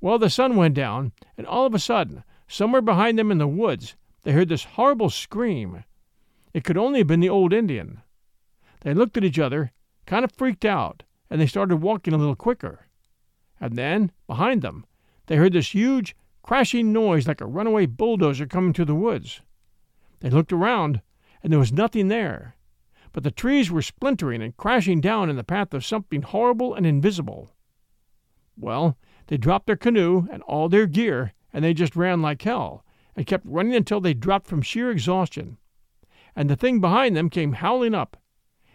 Well, 0.00 0.18
the 0.18 0.30
sun 0.30 0.54
went 0.54 0.74
down, 0.74 1.12
and 1.36 1.46
all 1.46 1.66
of 1.66 1.74
a 1.74 1.78
sudden, 1.78 2.22
somewhere 2.46 2.82
behind 2.82 3.18
them 3.18 3.32
in 3.32 3.38
the 3.38 3.48
woods, 3.48 3.96
they 4.22 4.32
heard 4.32 4.48
this 4.48 4.64
horrible 4.64 5.10
scream. 5.10 5.84
It 6.52 6.64
could 6.64 6.76
only 6.76 7.00
have 7.00 7.06
been 7.06 7.20
the 7.20 7.28
old 7.28 7.52
Indian. 7.52 8.02
They 8.80 8.94
looked 8.94 9.16
at 9.16 9.24
each 9.24 9.38
other, 9.38 9.72
kind 10.06 10.24
of 10.24 10.32
freaked 10.32 10.64
out, 10.64 11.02
and 11.30 11.40
they 11.40 11.46
started 11.46 11.76
walking 11.76 12.14
a 12.14 12.18
little 12.18 12.36
quicker. 12.36 12.86
And 13.60 13.76
then, 13.76 14.12
behind 14.26 14.62
them, 14.62 14.86
they 15.26 15.36
heard 15.36 15.52
this 15.52 15.74
huge, 15.74 16.16
crashing 16.42 16.92
noise 16.92 17.26
like 17.26 17.40
a 17.40 17.46
runaway 17.46 17.86
bulldozer 17.86 18.46
coming 18.46 18.72
through 18.72 18.86
the 18.86 18.94
woods. 18.94 19.42
They 20.20 20.30
looked 20.30 20.52
around, 20.52 21.02
and 21.42 21.52
there 21.52 21.60
was 21.60 21.72
nothing 21.72 22.08
there, 22.08 22.56
but 23.12 23.22
the 23.24 23.30
trees 23.30 23.70
were 23.70 23.82
splintering 23.82 24.42
and 24.42 24.56
crashing 24.56 25.00
down 25.00 25.28
in 25.28 25.36
the 25.36 25.44
path 25.44 25.74
of 25.74 25.84
something 25.84 26.22
horrible 26.22 26.74
and 26.74 26.86
invisible. 26.86 27.50
Well, 28.56 28.96
they 29.26 29.36
dropped 29.36 29.66
their 29.66 29.76
canoe 29.76 30.26
and 30.30 30.42
all 30.44 30.68
their 30.68 30.86
gear, 30.86 31.34
and 31.52 31.64
they 31.64 31.74
just 31.74 31.96
ran 31.96 32.22
like 32.22 32.42
hell, 32.42 32.84
and 33.14 33.26
kept 33.26 33.46
running 33.46 33.74
until 33.74 34.00
they 34.00 34.14
dropped 34.14 34.46
from 34.46 34.62
sheer 34.62 34.90
exhaustion. 34.90 35.58
And 36.38 36.48
the 36.48 36.54
thing 36.54 36.78
behind 36.78 37.16
them 37.16 37.30
came 37.30 37.54
howling 37.54 37.96
up, 37.96 38.16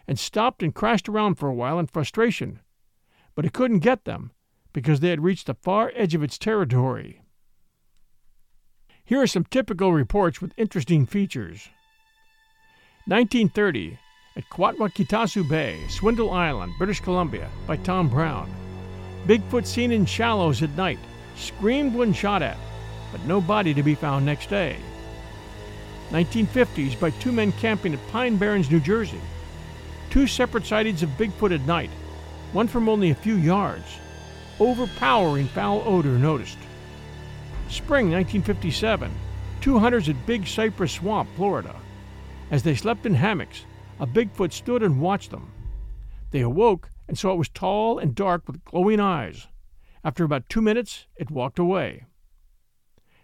and 0.06 0.18
stopped 0.18 0.62
and 0.62 0.74
crashed 0.74 1.08
around 1.08 1.36
for 1.36 1.48
a 1.48 1.54
while 1.54 1.78
in 1.78 1.86
frustration. 1.86 2.60
But 3.34 3.46
it 3.46 3.54
couldn't 3.54 3.78
get 3.78 4.04
them 4.04 4.32
because 4.74 5.00
they 5.00 5.08
had 5.08 5.24
reached 5.24 5.46
the 5.46 5.54
far 5.54 5.90
edge 5.94 6.14
of 6.14 6.22
its 6.22 6.36
territory. 6.36 7.22
Here 9.02 9.22
are 9.22 9.26
some 9.26 9.46
typical 9.46 9.94
reports 9.94 10.42
with 10.42 10.52
interesting 10.58 11.06
features. 11.06 11.70
1930, 13.06 13.98
at 14.36 14.44
Kwatwakitasu 14.50 15.48
Bay, 15.48 15.80
Swindle 15.88 16.32
Island, 16.32 16.74
British 16.76 17.00
Columbia, 17.00 17.48
by 17.66 17.78
Tom 17.78 18.10
Brown. 18.10 18.52
Bigfoot 19.26 19.64
seen 19.64 19.90
in 19.90 20.04
shallows 20.04 20.62
at 20.62 20.76
night, 20.76 20.98
screamed 21.34 21.94
when 21.94 22.12
shot 22.12 22.42
at, 22.42 22.58
but 23.10 23.24
no 23.24 23.40
body 23.40 23.72
to 23.72 23.82
be 23.82 23.94
found 23.94 24.26
next 24.26 24.50
day. 24.50 24.76
1950s, 26.10 26.98
by 26.98 27.10
two 27.10 27.32
men 27.32 27.52
camping 27.52 27.94
at 27.94 28.08
Pine 28.08 28.36
Barrens, 28.36 28.70
New 28.70 28.80
Jersey 28.80 29.20
two 30.14 30.28
separate 30.28 30.64
sightings 30.64 31.02
of 31.02 31.10
Bigfoot 31.18 31.52
at 31.52 31.66
night, 31.66 31.90
one 32.52 32.68
from 32.68 32.88
only 32.88 33.10
a 33.10 33.14
few 33.16 33.34
yards. 33.34 33.98
Overpowering 34.60 35.48
foul 35.48 35.82
odor 35.84 36.16
noticed. 36.16 36.58
Spring 37.68 38.12
1957, 38.12 39.10
two 39.60 39.80
hunters 39.80 40.08
at 40.08 40.24
Big 40.24 40.46
Cypress 40.46 40.92
Swamp, 40.92 41.28
Florida. 41.34 41.74
As 42.52 42.62
they 42.62 42.76
slept 42.76 43.06
in 43.06 43.14
hammocks, 43.14 43.64
a 43.98 44.06
Bigfoot 44.06 44.52
stood 44.52 44.84
and 44.84 45.00
watched 45.00 45.32
them. 45.32 45.50
They 46.30 46.42
awoke 46.42 46.90
and 47.08 47.18
saw 47.18 47.32
it 47.32 47.38
was 47.38 47.48
tall 47.48 47.98
and 47.98 48.14
dark 48.14 48.46
with 48.46 48.64
glowing 48.64 49.00
eyes. 49.00 49.48
After 50.04 50.22
about 50.22 50.48
two 50.48 50.62
minutes, 50.62 51.06
it 51.16 51.32
walked 51.32 51.58
away. 51.58 52.04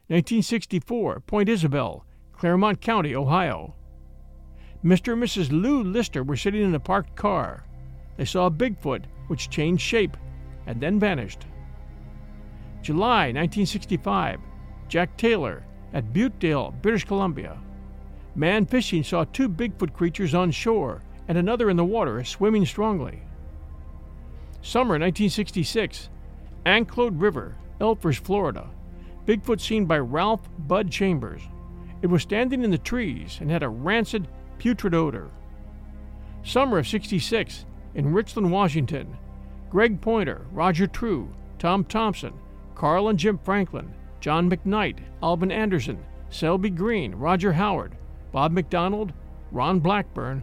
1964, 0.08 1.20
Point 1.20 1.48
Isabel, 1.48 2.04
Clermont 2.40 2.80
County, 2.80 3.14
Ohio. 3.14 3.74
Mr. 4.82 5.12
and 5.12 5.22
Mrs. 5.22 5.52
Lou 5.52 5.84
Lister 5.84 6.22
were 6.22 6.38
sitting 6.38 6.62
in 6.62 6.74
a 6.74 6.80
parked 6.80 7.14
car. 7.14 7.66
They 8.16 8.24
saw 8.24 8.46
a 8.46 8.50
Bigfoot 8.50 9.04
which 9.26 9.50
changed 9.50 9.82
shape 9.82 10.16
and 10.66 10.80
then 10.80 10.98
vanished. 10.98 11.44
July 12.80 13.26
1965, 13.26 14.40
Jack 14.88 15.18
Taylor 15.18 15.62
at 15.92 16.14
Butedale, 16.14 16.72
British 16.80 17.04
Columbia. 17.04 17.58
Man 18.34 18.64
fishing 18.64 19.04
saw 19.04 19.24
two 19.24 19.50
Bigfoot 19.50 19.92
creatures 19.92 20.34
on 20.34 20.50
shore 20.50 21.02
and 21.28 21.36
another 21.36 21.68
in 21.68 21.76
the 21.76 21.84
water 21.84 22.24
swimming 22.24 22.64
strongly. 22.64 23.20
Summer 24.62 24.94
1966, 24.94 26.08
Anclote 26.64 27.12
River, 27.20 27.54
Elfers, 27.82 28.18
Florida. 28.18 28.70
Bigfoot 29.26 29.60
seen 29.60 29.84
by 29.84 29.98
Ralph 29.98 30.48
Bud 30.60 30.90
Chambers. 30.90 31.42
It 32.02 32.06
was 32.06 32.22
standing 32.22 32.64
in 32.64 32.70
the 32.70 32.78
trees 32.78 33.38
and 33.40 33.50
had 33.50 33.62
a 33.62 33.68
rancid, 33.68 34.28
putrid 34.58 34.94
odor. 34.94 35.30
Summer 36.42 36.78
of 36.78 36.88
66, 36.88 37.66
in 37.94 38.12
Richland, 38.12 38.50
Washington. 38.50 39.16
Greg 39.68 40.00
Pointer, 40.00 40.46
Roger 40.52 40.86
True, 40.86 41.30
Tom 41.58 41.84
Thompson, 41.84 42.32
Carl 42.74 43.08
and 43.08 43.18
Jim 43.18 43.38
Franklin, 43.38 43.92
John 44.20 44.50
McKnight, 44.50 44.98
Alvin 45.22 45.52
Anderson, 45.52 45.98
Selby 46.30 46.70
Green, 46.70 47.14
Roger 47.14 47.52
Howard, 47.52 47.96
Bob 48.32 48.52
McDonald, 48.52 49.12
Ron 49.52 49.80
Blackburn, 49.80 50.42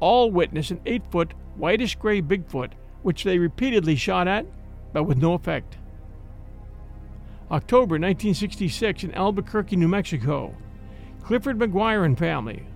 all 0.00 0.30
witnessed 0.30 0.70
an 0.70 0.80
eight 0.86 1.02
foot, 1.10 1.32
whitish 1.56 1.96
gray 1.96 2.22
Bigfoot, 2.22 2.72
which 3.02 3.24
they 3.24 3.38
repeatedly 3.38 3.96
shot 3.96 4.28
at, 4.28 4.46
but 4.92 5.04
with 5.04 5.18
no 5.18 5.34
effect. 5.34 5.76
October 7.50 7.94
1966 7.94 9.04
in 9.04 9.14
Albuquerque, 9.14 9.76
New 9.76 9.88
Mexico. 9.88 10.54
Clifford 11.24 11.58
McGuire 11.58 12.04
and 12.04 12.18
family. 12.18 12.66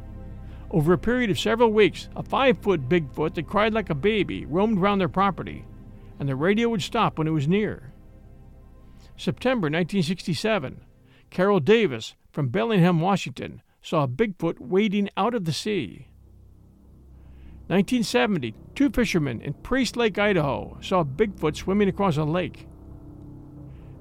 Over 0.70 0.94
a 0.94 0.98
period 0.98 1.30
of 1.30 1.38
several 1.38 1.70
weeks, 1.70 2.08
a 2.16 2.22
five 2.22 2.58
foot 2.58 2.88
Bigfoot 2.88 3.34
that 3.34 3.46
cried 3.46 3.74
like 3.74 3.90
a 3.90 3.94
baby 3.94 4.46
roamed 4.46 4.78
around 4.78 4.98
their 4.98 5.08
property, 5.08 5.66
and 6.18 6.26
the 6.26 6.34
radio 6.34 6.70
would 6.70 6.82
stop 6.82 7.18
when 7.18 7.26
it 7.26 7.32
was 7.32 7.46
near. 7.46 7.92
September 9.18 9.66
1967, 9.66 10.80
Carol 11.28 11.60
Davis 11.60 12.14
from 12.32 12.48
Bellingham, 12.48 13.00
Washington, 13.00 13.60
saw 13.82 14.04
a 14.04 14.08
Bigfoot 14.08 14.58
wading 14.60 15.10
out 15.16 15.34
of 15.34 15.44
the 15.44 15.52
sea. 15.52 16.08
1970, 17.66 18.54
two 18.74 18.88
fishermen 18.88 19.42
in 19.42 19.52
Priest 19.52 19.94
Lake, 19.94 20.18
Idaho, 20.18 20.78
saw 20.80 21.00
a 21.00 21.04
Bigfoot 21.04 21.54
swimming 21.54 21.88
across 21.90 22.16
a 22.16 22.24
lake. 22.24 22.66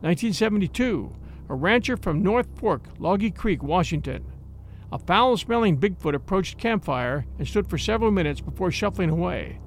1972, 0.02 1.14
a 1.50 1.54
rancher 1.54 1.98
from 1.98 2.24
North 2.24 2.48
Fork, 2.56 2.84
Loggy 2.98 3.32
Creek, 3.32 3.62
Washington. 3.62 4.24
A 4.92 4.98
foul 4.98 5.36
smelling 5.36 5.78
Bigfoot 5.78 6.16
approached 6.16 6.58
campfire 6.58 7.26
and 7.38 7.48
stood 7.48 7.70
for 7.70 7.78
several 7.78 8.12
minutes 8.12 8.40
before 8.40 8.72
shuffling 8.72 9.10
away. 9.10 9.60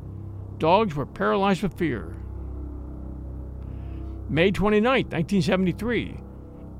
Dogs 0.56 0.94
were 0.94 1.04
paralyzed 1.04 1.62
with 1.62 1.74
fear. 1.76 2.16
May 4.30 4.50
29, 4.50 4.84
1973, 4.84 6.20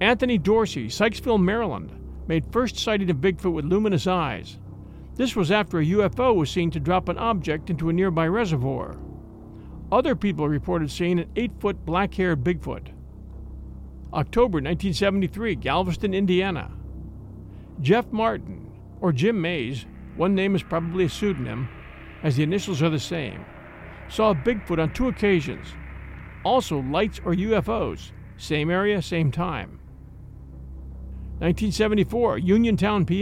Anthony 0.00 0.38
Dorsey, 0.38 0.87
Sykesville, 0.87 1.42
Maryland, 1.42 1.92
made 2.29 2.50
first 2.50 2.79
sighting 2.79 3.11
of 3.11 3.18
Bigfoot 3.18 3.53
with 3.53 3.66
luminous 3.66 4.07
eyes. 4.07 4.59
This 5.16 5.37
was 5.37 5.50
after 5.50 5.81
a 5.81 5.85
UFO 5.85 6.35
was 6.35 6.48
seen 6.50 6.70
to 6.70 6.81
drop 6.81 7.11
an 7.11 7.18
object 7.18 7.68
into 7.68 7.90
a 7.90 7.92
nearby 7.92 8.26
reservoir. 8.26 8.96
Other 9.92 10.14
people 10.14 10.48
reported 10.48 10.90
seeing 10.90 11.18
an 11.18 11.31
eight 11.37 11.53
foot 11.61 11.85
black 11.85 12.14
haired 12.14 12.42
Bigfoot. 12.42 12.88
October 14.14 14.57
1973, 14.57 15.57
Galveston, 15.57 16.14
Indiana. 16.14 16.70
Jeff 17.81 18.11
Martin, 18.12 18.71
or 19.01 19.12
Jim 19.12 19.40
Mays, 19.40 19.87
one 20.16 20.35
name 20.35 20.55
is 20.55 20.62
probably 20.62 21.05
a 21.05 21.09
pseudonym, 21.09 21.69
as 22.23 22.37
the 22.37 22.43
initials 22.43 22.83
are 22.83 22.90
the 22.90 22.99
same, 23.01 23.45
saw 24.09 24.35
Bigfoot 24.35 24.79
on 24.79 24.93
two 24.93 25.09
occasions 25.09 25.66
also, 26.45 26.81
lights 26.81 27.21
or 27.25 27.35
UFOs. 27.35 28.12
Same 28.37 28.71
area, 28.71 29.03
same 29.03 29.31
time. 29.31 29.79
1974, 31.38 32.38
Uniontown, 32.38 33.05
PA. 33.05 33.14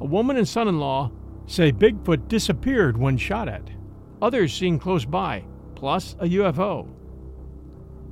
A 0.00 0.06
woman 0.06 0.36
and 0.36 0.48
son 0.48 0.68
in 0.68 0.78
law 0.78 1.10
say 1.46 1.72
Bigfoot 1.72 2.28
disappeared 2.28 2.96
when 2.96 3.16
shot 3.16 3.48
at. 3.48 3.70
Others 4.20 4.54
seen 4.54 4.78
close 4.78 5.04
by, 5.04 5.44
plus 5.74 6.16
a 6.20 6.24
UFO. 6.24 6.88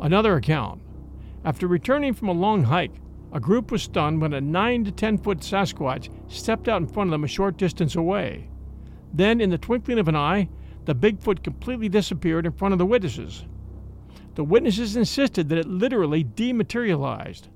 Another 0.00 0.36
account. 0.36 0.80
After 1.44 1.66
returning 1.66 2.14
from 2.14 2.28
a 2.28 2.32
long 2.32 2.64
hike, 2.64 2.94
a 3.32 3.40
group 3.40 3.72
was 3.72 3.82
stunned 3.82 4.20
when 4.20 4.34
a 4.34 4.40
9 4.40 4.84
to 4.84 4.92
10 4.92 5.18
foot 5.18 5.38
Sasquatch 5.38 6.10
stepped 6.28 6.68
out 6.68 6.82
in 6.82 6.86
front 6.86 7.08
of 7.08 7.12
them 7.12 7.24
a 7.24 7.28
short 7.28 7.56
distance 7.56 7.96
away. 7.96 8.48
Then, 9.12 9.40
in 9.40 9.50
the 9.50 9.58
twinkling 9.58 9.98
of 9.98 10.08
an 10.08 10.16
eye, 10.16 10.48
the 10.84 10.94
Bigfoot 10.94 11.42
completely 11.42 11.88
disappeared 11.88 12.44
in 12.44 12.52
front 12.52 12.72
of 12.72 12.78
the 12.78 12.86
witnesses. 12.86 13.44
The 14.34 14.44
witnesses 14.44 14.96
insisted 14.96 15.48
that 15.48 15.58
it 15.58 15.66
literally 15.66 16.24
dematerialized. 16.24 17.48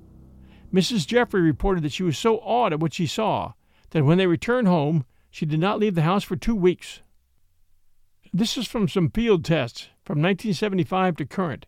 Mrs. 0.73 1.07
Jeffrey 1.07 1.41
reported 1.41 1.85
that 1.85 1.93
she 1.93 2.03
was 2.03 2.19
so 2.19 2.39
awed 2.39 2.73
at 2.73 2.81
what 2.81 2.95
she 2.95 3.07
saw 3.07 3.53
that 3.91 4.05
when 4.05 4.19
they 4.19 4.27
returned 4.27 4.69
home, 4.69 5.05
she 5.31 5.47
did 5.47 5.61
not 5.61 5.79
leave 5.79 5.95
the 5.95 6.03
house 6.03 6.25
for 6.25 6.37
two 6.37 6.55
weeks. 6.55 7.03
This 8.33 8.57
is 8.57 8.67
from 8.67 8.89
some 8.89 9.11
field 9.11 9.45
tests 9.45 9.89
from 10.05 10.21
1975 10.21 11.17
to 11.17 11.27
current. 11.27 11.67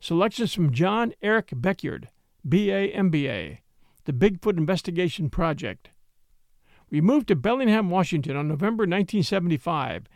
Selections 0.00 0.52
from 0.52 0.72
John 0.72 1.12
Eric 1.22 1.50
Beckjord, 1.54 2.08
BA 2.44 2.88
MBA, 2.94 3.58
the 4.04 4.12
Bigfoot 4.12 4.58
Investigation 4.58 5.30
Project. 5.30 5.90
We 6.90 7.00
moved 7.00 7.28
to 7.28 7.36
Bellingham, 7.36 7.88
Washington 7.88 8.36
on 8.36 8.48
November 8.48 8.82
1975 8.82 10.06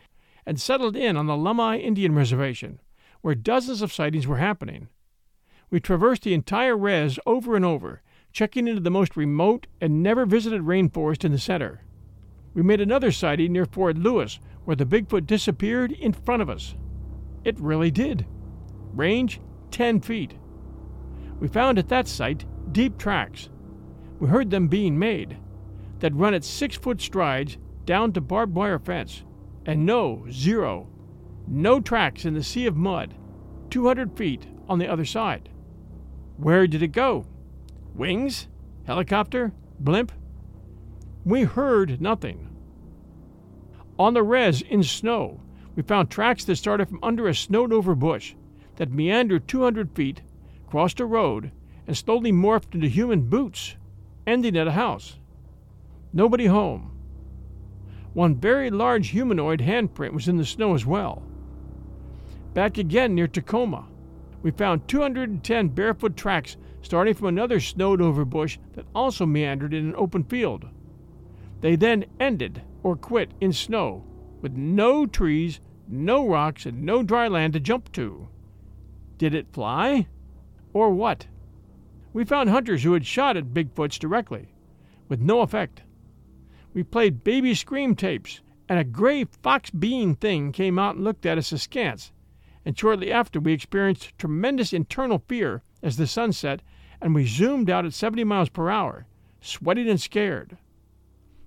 and 0.45 0.59
settled 0.59 0.95
in 0.95 1.17
on 1.17 1.27
the 1.27 1.33
Lummi 1.33 1.81
Indian 1.81 2.13
Reservation 2.13 2.79
where 3.21 3.35
dozens 3.35 3.81
of 3.81 3.93
sightings 3.93 4.27
were 4.27 4.37
happening. 4.37 4.87
We 5.69 5.79
traversed 5.79 6.23
the 6.23 6.33
entire 6.33 6.77
res 6.77 7.19
over 7.25 7.55
and 7.55 7.65
over, 7.65 8.01
checking 8.31 8.67
into 8.67 8.81
the 8.81 8.91
most 8.91 9.17
remote 9.17 9.67
and 9.81 10.03
never 10.03 10.25
visited 10.25 10.61
rainforest 10.61 11.25
in 11.25 11.31
the 11.31 11.39
center. 11.39 11.83
We 12.53 12.61
made 12.61 12.81
another 12.81 13.11
sighting 13.11 13.53
near 13.53 13.65
Fort 13.65 13.97
Lewis, 13.97 14.39
where 14.63 14.75
the 14.75 14.85
Bigfoot 14.85 15.25
disappeared 15.25 15.91
in 15.91 16.13
front 16.13 16.41
of 16.41 16.49
us. 16.49 16.75
It 17.43 17.59
really 17.59 17.91
did. 17.91 18.25
Range 18.93 19.39
10 19.71 20.01
feet. 20.01 20.35
We 21.39 21.47
found 21.47 21.77
at 21.77 21.89
that 21.89 22.07
site 22.07 22.45
deep 22.71 22.97
tracks. 22.97 23.49
We 24.19 24.27
heard 24.27 24.49
them 24.49 24.67
being 24.67 24.97
made 24.97 25.37
that 25.99 26.15
run 26.15 26.33
at 26.33 26.43
six 26.43 26.75
foot 26.75 27.01
strides 27.01 27.57
down 27.85 28.13
to 28.13 28.21
barbed 28.21 28.55
wire 28.55 28.79
fence. 28.79 29.23
And 29.65 29.85
no, 29.85 30.25
zero, 30.31 30.87
no 31.47 31.79
tracks 31.79 32.25
in 32.25 32.33
the 32.33 32.43
sea 32.43 32.65
of 32.65 32.75
mud, 32.75 33.13
200 33.69 34.17
feet 34.17 34.47
on 34.67 34.79
the 34.79 34.87
other 34.87 35.05
side. 35.05 35.49
Where 36.37 36.67
did 36.67 36.83
it 36.83 36.89
go? 36.89 37.25
Wings? 37.95 38.47
Helicopter? 38.85 39.51
Blimp? 39.79 40.11
We 41.25 41.43
heard 41.43 41.99
nothing. 41.99 42.49
On 43.99 44.13
the 44.13 44.23
res 44.23 44.61
in 44.61 44.83
snow, 44.83 45.41
we 45.75 45.83
found 45.83 46.09
tracks 46.09 46.43
that 46.45 46.55
started 46.55 46.87
from 46.87 46.99
under 47.03 47.27
a 47.27 47.35
snowed 47.35 47.73
over 47.73 47.95
bush 47.95 48.35
that 48.77 48.91
meandered 48.91 49.47
200 49.47 49.91
feet, 49.95 50.21
crossed 50.67 50.99
a 50.99 51.05
road, 51.05 51.51
and 51.87 51.97
slowly 51.97 52.31
morphed 52.31 52.75
into 52.75 52.87
human 52.87 53.21
boots, 53.21 53.75
ending 54.25 54.57
at 54.57 54.67
a 54.67 54.73
house. 54.73 55.17
Nobody 56.13 56.45
home. 56.45 56.91
One 58.13 58.35
very 58.35 58.69
large 58.69 59.09
humanoid 59.09 59.61
handprint 59.61 60.13
was 60.13 60.27
in 60.27 60.37
the 60.37 60.45
snow 60.45 60.75
as 60.75 60.85
well. 60.85 61.23
Back 62.53 62.77
again 62.77 63.15
near 63.15 63.27
Tacoma, 63.27 63.85
we 64.41 64.51
found 64.51 64.87
210 64.87 65.69
barefoot 65.69 66.17
tracks 66.17 66.57
starting 66.81 67.13
from 67.13 67.27
another 67.27 67.59
snowed 67.59 68.01
over 68.01 68.25
bush 68.25 68.57
that 68.73 68.85
also 68.95 69.25
meandered 69.25 69.73
in 69.73 69.89
an 69.89 69.95
open 69.95 70.23
field. 70.23 70.65
They 71.61 71.75
then 71.75 72.05
ended 72.19 72.61
or 72.83 72.95
quit 72.95 73.31
in 73.41 73.53
snow 73.53 74.03
with 74.41 74.53
no 74.53 75.05
trees, 75.05 75.59
no 75.87 76.27
rocks, 76.27 76.65
and 76.65 76.83
no 76.83 77.03
dry 77.03 77.27
land 77.27 77.53
to 77.53 77.59
jump 77.59 77.91
to. 77.93 78.29
Did 79.17 79.33
it 79.33 79.51
fly? 79.51 80.07
Or 80.77 80.91
what? 80.91 81.25
We 82.13 82.23
found 82.23 82.51
hunters 82.51 82.83
who 82.83 82.93
had 82.93 83.03
shot 83.03 83.35
at 83.35 83.51
Bigfoots 83.51 83.97
directly, 83.97 84.49
with 85.09 85.19
no 85.19 85.41
effect. 85.41 85.81
We 86.71 86.83
played 86.83 87.23
baby 87.23 87.55
scream 87.55 87.95
tapes, 87.95 88.41
and 88.69 88.77
a 88.77 88.83
gray 88.83 89.23
fox 89.23 89.71
bean 89.71 90.13
thing 90.13 90.51
came 90.51 90.77
out 90.77 90.95
and 90.95 91.03
looked 91.03 91.25
at 91.25 91.39
us 91.39 91.51
askance 91.51 92.11
and 92.63 92.77
shortly 92.77 93.11
after 93.11 93.39
we 93.39 93.53
experienced 93.53 94.15
tremendous 94.19 94.71
internal 94.71 95.23
fear 95.27 95.63
as 95.81 95.97
the 95.97 96.05
sun 96.05 96.31
set 96.31 96.61
and 97.01 97.15
we 97.15 97.25
zoomed 97.25 97.71
out 97.71 97.85
at 97.85 97.93
70 97.93 98.23
miles 98.25 98.49
per 98.49 98.69
hour, 98.69 99.07
sweating 99.41 99.89
and 99.89 99.99
scared. 99.99 100.57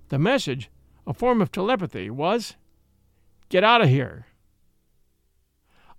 The 0.09 0.19
message, 0.19 0.69
a 1.07 1.13
form 1.13 1.41
of 1.41 1.53
telepathy, 1.53 2.09
was 2.09 2.57
Get 3.47 3.63
out 3.63 3.81
of 3.81 3.87
here. 3.87 4.25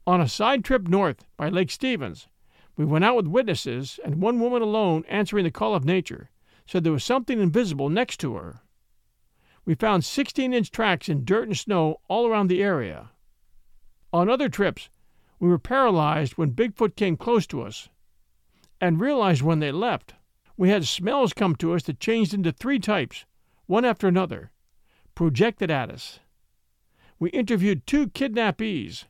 On 0.06 0.20
a 0.20 0.28
side 0.28 0.64
trip 0.64 0.86
north 0.86 1.24
by 1.38 1.48
Lake 1.48 1.70
Stevens, 1.70 2.28
we 2.76 2.84
went 2.84 3.04
out 3.04 3.16
with 3.16 3.26
witnesses, 3.26 4.00
and 4.04 4.22
one 4.22 4.40
woman 4.40 4.62
alone, 4.62 5.04
answering 5.08 5.44
the 5.44 5.50
call 5.50 5.74
of 5.74 5.84
nature, 5.84 6.30
said 6.66 6.84
there 6.84 6.92
was 6.92 7.04
something 7.04 7.38
invisible 7.38 7.90
next 7.90 8.18
to 8.20 8.34
her. 8.34 8.62
We 9.64 9.74
found 9.74 10.04
16 10.04 10.54
inch 10.54 10.70
tracks 10.70 11.08
in 11.08 11.24
dirt 11.24 11.48
and 11.48 11.56
snow 11.56 12.00
all 12.08 12.26
around 12.26 12.48
the 12.48 12.62
area. 12.62 13.10
On 14.12 14.28
other 14.28 14.48
trips, 14.48 14.88
we 15.38 15.48
were 15.48 15.58
paralyzed 15.58 16.34
when 16.34 16.52
Bigfoot 16.54 16.96
came 16.96 17.16
close 17.16 17.46
to 17.48 17.62
us, 17.62 17.88
and 18.80 19.00
realized 19.00 19.42
when 19.42 19.58
they 19.58 19.70
left. 19.70 20.14
We 20.56 20.70
had 20.70 20.86
smells 20.86 21.32
come 21.32 21.56
to 21.56 21.74
us 21.74 21.82
that 21.84 22.00
changed 22.00 22.32
into 22.32 22.52
three 22.52 22.78
types, 22.78 23.26
one 23.66 23.84
after 23.84 24.08
another, 24.08 24.50
projected 25.14 25.70
at 25.70 25.90
us. 25.90 26.20
We 27.18 27.30
interviewed 27.30 27.86
two 27.86 28.08
kidnappees. 28.08 29.04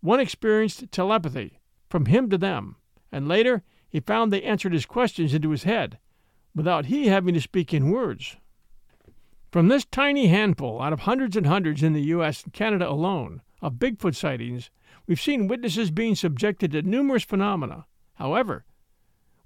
One 0.00 0.20
experienced 0.20 0.92
telepathy 0.92 1.57
from 1.88 2.06
him 2.06 2.28
to 2.30 2.38
them, 2.38 2.76
and 3.10 3.28
later 3.28 3.62
he 3.88 4.00
found 4.00 4.32
they 4.32 4.42
answered 4.42 4.72
his 4.72 4.86
questions 4.86 5.34
into 5.34 5.50
his 5.50 5.64
head 5.64 5.98
without 6.54 6.86
he 6.86 7.06
having 7.06 7.34
to 7.34 7.40
speak 7.40 7.72
in 7.72 7.90
words. 7.90 8.36
From 9.50 9.68
this 9.68 9.84
tiny 9.84 10.26
handful 10.26 10.82
out 10.82 10.92
of 10.92 11.00
hundreds 11.00 11.36
and 11.36 11.46
hundreds 11.46 11.82
in 11.82 11.94
the 11.94 12.02
U.S. 12.02 12.42
and 12.42 12.52
Canada 12.52 12.88
alone 12.88 13.40
of 13.62 13.74
Bigfoot 13.74 14.14
sightings, 14.14 14.70
we've 15.06 15.20
seen 15.20 15.48
witnesses 15.48 15.90
being 15.90 16.14
subjected 16.14 16.72
to 16.72 16.82
numerous 16.82 17.24
phenomena. 17.24 17.86
However, 18.14 18.64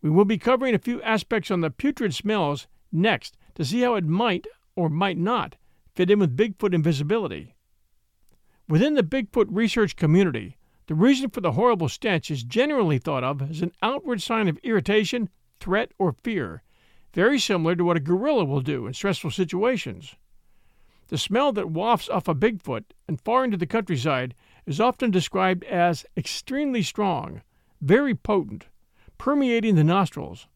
we 0.00 0.10
will 0.10 0.24
be 0.24 0.38
covering 0.38 0.74
a 0.74 0.78
few 0.80 1.00
aspects 1.02 1.50
on 1.50 1.60
the 1.60 1.70
putrid 1.70 2.14
smells 2.14 2.66
next 2.90 3.36
to 3.54 3.64
see 3.64 3.82
how 3.82 3.94
it 3.94 4.04
might 4.04 4.46
or 4.74 4.88
might 4.88 5.18
not 5.18 5.56
fit 5.94 6.10
in 6.10 6.18
with 6.18 6.36
Bigfoot 6.36 6.74
invisibility. 6.74 7.54
Within 8.68 8.94
the 8.94 9.02
Bigfoot 9.02 9.46
research 9.50 9.96
community, 9.96 10.56
the 10.92 10.96
reason 10.96 11.30
for 11.30 11.40
the 11.40 11.52
horrible 11.52 11.88
stench 11.88 12.30
is 12.30 12.44
generally 12.44 12.98
thought 12.98 13.24
of 13.24 13.40
as 13.40 13.62
an 13.62 13.72
outward 13.80 14.20
sign 14.20 14.46
of 14.46 14.58
irritation, 14.58 15.30
threat, 15.58 15.90
or 15.98 16.14
fear, 16.22 16.62
very 17.14 17.38
similar 17.38 17.74
to 17.74 17.82
what 17.82 17.96
a 17.96 18.00
gorilla 18.00 18.44
will 18.44 18.60
do 18.60 18.86
in 18.86 18.92
stressful 18.92 19.30
situations. 19.30 20.16
The 21.08 21.16
smell 21.16 21.50
that 21.52 21.70
wafts 21.70 22.10
off 22.10 22.28
a 22.28 22.34
Bigfoot 22.34 22.84
and 23.08 23.18
far 23.18 23.42
into 23.42 23.56
the 23.56 23.66
countryside 23.66 24.34
is 24.66 24.80
often 24.80 25.10
described 25.10 25.64
as 25.64 26.04
extremely 26.14 26.82
strong, 26.82 27.40
very 27.80 28.14
potent, 28.14 28.66
permeating 29.16 29.76
the 29.76 29.84
nostrils, 29.84 30.46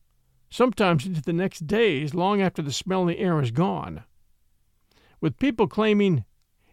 sometimes 0.50 1.06
into 1.06 1.22
the 1.22 1.32
next 1.32 1.66
days 1.66 2.12
long 2.12 2.42
after 2.42 2.60
the 2.60 2.72
smell 2.72 3.00
in 3.00 3.08
the 3.08 3.20
air 3.20 3.40
is 3.40 3.52
gone. 3.52 4.04
With 5.18 5.38
people 5.38 5.66
claiming 5.66 6.26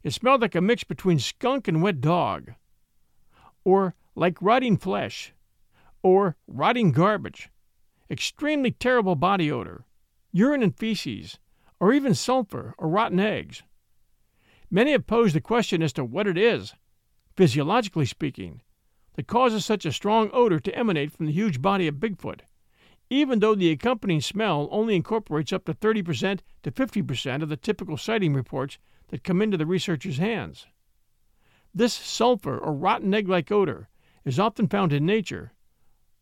it 0.03 0.11
smelled 0.11 0.41
like 0.41 0.53
a 0.53 0.59
mix 0.59 0.83
between 0.83 1.17
skunk 1.17 1.69
and 1.69 1.81
wet 1.81 2.01
dog, 2.01 2.55
or 3.63 3.95
like 4.15 4.41
rotting 4.41 4.77
flesh, 4.77 5.33
or 6.01 6.35
rotting 6.47 6.91
garbage, 6.91 7.49
extremely 8.09 8.71
terrible 8.71 9.15
body 9.15 9.51
odor, 9.51 9.85
urine 10.31 10.63
and 10.63 10.77
feces, 10.77 11.39
or 11.79 11.93
even 11.93 12.13
sulfur 12.13 12.75
or 12.77 12.87
rotten 12.87 13.19
eggs. 13.19 13.63
Many 14.69 14.91
have 14.91 15.07
posed 15.07 15.35
the 15.35 15.41
question 15.41 15.81
as 15.81 15.93
to 15.93 16.03
what 16.03 16.27
it 16.27 16.37
is, 16.37 16.73
physiologically 17.35 18.05
speaking, 18.05 18.61
that 19.15 19.27
causes 19.27 19.65
such 19.65 19.85
a 19.85 19.91
strong 19.91 20.29
odor 20.33 20.59
to 20.59 20.75
emanate 20.75 21.11
from 21.11 21.25
the 21.25 21.31
huge 21.31 21.61
body 21.61 21.87
of 21.87 21.95
Bigfoot, 21.95 22.41
even 23.09 23.39
though 23.39 23.53
the 23.55 23.69
accompanying 23.69 24.21
smell 24.21 24.67
only 24.71 24.95
incorporates 24.95 25.53
up 25.53 25.65
to 25.65 25.73
30% 25.73 26.39
to 26.63 26.71
50% 26.71 27.43
of 27.43 27.49
the 27.49 27.57
typical 27.57 27.97
sighting 27.97 28.33
reports 28.33 28.79
that 29.09 29.23
come 29.23 29.41
into 29.41 29.57
the 29.57 29.65
researcher's 29.65 30.17
hands. 30.17 30.65
This 31.73 31.93
sulfur 31.93 32.57
or 32.57 32.73
rotten 32.73 33.13
egg 33.13 33.27
like 33.27 33.51
odor 33.51 33.89
is 34.23 34.39
often 34.39 34.67
found 34.67 34.93
in 34.93 35.05
nature 35.05 35.53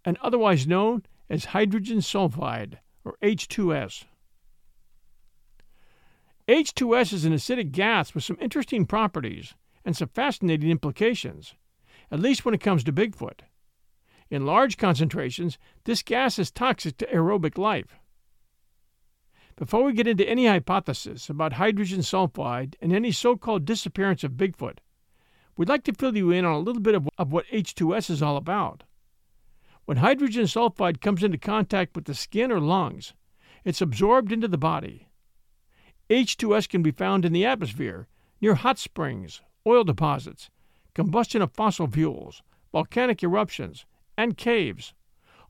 and 0.05 0.17
otherwise 0.17 0.65
known 0.65 1.03
as 1.29 1.45
hydrogen 1.45 1.99
sulfide 1.99 2.77
or 3.03 3.17
H2S. 3.21 4.05
H2S 6.47 7.13
is 7.13 7.25
an 7.25 7.33
acidic 7.33 7.71
gas 7.71 8.13
with 8.13 8.23
some 8.23 8.37
interesting 8.39 8.85
properties 8.85 9.55
and 9.83 9.95
some 9.95 10.09
fascinating 10.09 10.69
implications 10.69 11.55
at 12.11 12.19
least 12.19 12.43
when 12.43 12.53
it 12.53 12.61
comes 12.61 12.83
to 12.83 12.93
Bigfoot. 12.93 13.41
In 14.29 14.45
large 14.45 14.77
concentrations, 14.77 15.57
this 15.85 16.03
gas 16.03 16.37
is 16.37 16.51
toxic 16.51 16.97
to 16.97 17.05
aerobic 17.07 17.57
life. 17.57 17.99
Before 19.55 19.83
we 19.83 19.93
get 19.93 20.07
into 20.07 20.27
any 20.27 20.47
hypothesis 20.47 21.29
about 21.29 21.53
hydrogen 21.53 21.99
sulfide 21.99 22.75
and 22.81 22.93
any 22.93 23.11
so 23.11 23.35
called 23.35 23.65
disappearance 23.65 24.23
of 24.23 24.33
Bigfoot, 24.33 24.77
we'd 25.62 25.70
like 25.70 25.84
to 25.84 25.93
fill 25.93 26.18
you 26.18 26.32
in 26.32 26.43
on 26.43 26.53
a 26.53 26.59
little 26.59 26.82
bit 26.82 26.95
of, 26.95 27.07
of 27.20 27.32
what 27.32 27.45
H2S 27.53 28.09
is 28.09 28.24
all 28.24 28.36
about. 28.36 28.82
When 29.86 29.97
hydrogen 29.97 30.45
sulfide 30.45 31.01
comes 31.01 31.24
into 31.24 31.38
contact 31.38 31.95
with 31.95 32.05
the 32.05 32.16
skin 32.16 32.51
or 32.51 32.59
lungs, 32.59 33.14
it's 33.64 33.80
absorbed 33.80 34.32
into 34.32 34.47
the 34.47 34.57
body. 34.57 35.09
H2S 36.09 36.68
can 36.68 36.82
be 36.82 36.89
found 36.89 37.26
in 37.26 37.32
the 37.32 37.45
atmosphere, 37.45 38.07
near 38.41 38.55
hot 38.55 38.80
springs, 38.80 39.43
oil 39.68 39.84
deposits, 39.84 40.49
combustion 40.95 41.43
of 41.43 41.53
fossil 41.53 41.86
fuels, 41.86 42.41
volcanic 42.72 43.22
eruptions, 43.22 43.86
and 44.18 44.38
caves, 44.38 44.95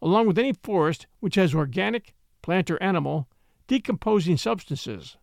along 0.01 0.27
with 0.27 0.37
any 0.37 0.51
forest 0.51 1.07
which 1.21 1.35
has 1.35 1.55
organic, 1.55 2.13
plant 2.41 2.69
or 2.69 2.83
animal, 2.83 3.29
decomposing 3.65 4.35
substances, 4.35 5.15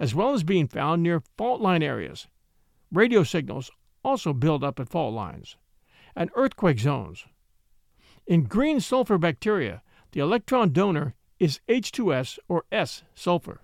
as 0.00 0.12
well 0.12 0.34
as 0.34 0.42
being 0.42 0.66
found 0.66 1.04
near 1.04 1.22
fault 1.36 1.60
line 1.60 1.84
areas. 1.84 2.26
Radio 2.90 3.22
signals 3.22 3.70
also 4.04 4.32
build 4.32 4.62
up 4.64 4.78
at 4.80 4.88
fault 4.88 5.14
lines, 5.14 5.56
and 6.14 6.30
earthquake 6.34 6.78
zones. 6.78 7.26
In 8.26 8.44
green 8.44 8.80
sulfur 8.80 9.18
bacteria, 9.18 9.82
the 10.12 10.20
electron 10.20 10.72
donor 10.72 11.14
is 11.38 11.60
H2S 11.68 12.38
or 12.48 12.64
S 12.70 13.02
sulfur. 13.14 13.62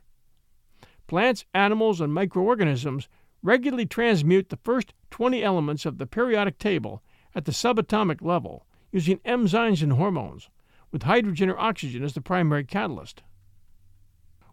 Plants, 1.06 1.44
animals, 1.52 2.00
and 2.00 2.14
microorganisms 2.14 3.08
regularly 3.42 3.86
transmute 3.86 4.48
the 4.48 4.56
first 4.56 4.94
20 5.10 5.42
elements 5.42 5.84
of 5.84 5.98
the 5.98 6.06
periodic 6.06 6.58
table 6.58 7.02
at 7.34 7.44
the 7.44 7.52
subatomic 7.52 8.22
level 8.22 8.66
using 8.90 9.18
enzymes 9.18 9.82
and 9.82 9.92
hormones, 9.94 10.48
with 10.90 11.02
hydrogen 11.02 11.50
or 11.50 11.58
oxygen 11.58 12.02
as 12.02 12.14
the 12.14 12.20
primary 12.20 12.64
catalyst. 12.64 13.22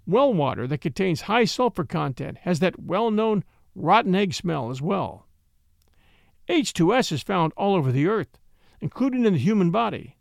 Well 0.05 0.33
water 0.33 0.67
that 0.67 0.81
contains 0.81 1.21
high 1.21 1.45
sulfur 1.45 1.85
content 1.85 2.39
has 2.39 2.59
that 2.59 2.79
well 2.79 3.11
known 3.11 3.43
rotten 3.75 4.15
egg 4.15 4.33
smell 4.33 4.71
as 4.71 4.81
well. 4.81 5.27
H2S 6.51 7.13
is 7.13 7.23
found 7.23 7.53
all 7.55 7.75
over 7.75 7.93
the 7.93 8.07
earth, 8.07 8.37
including 8.81 9.25
in 9.25 9.31
the 9.33 9.39
human 9.39 9.71
body. 9.71 10.17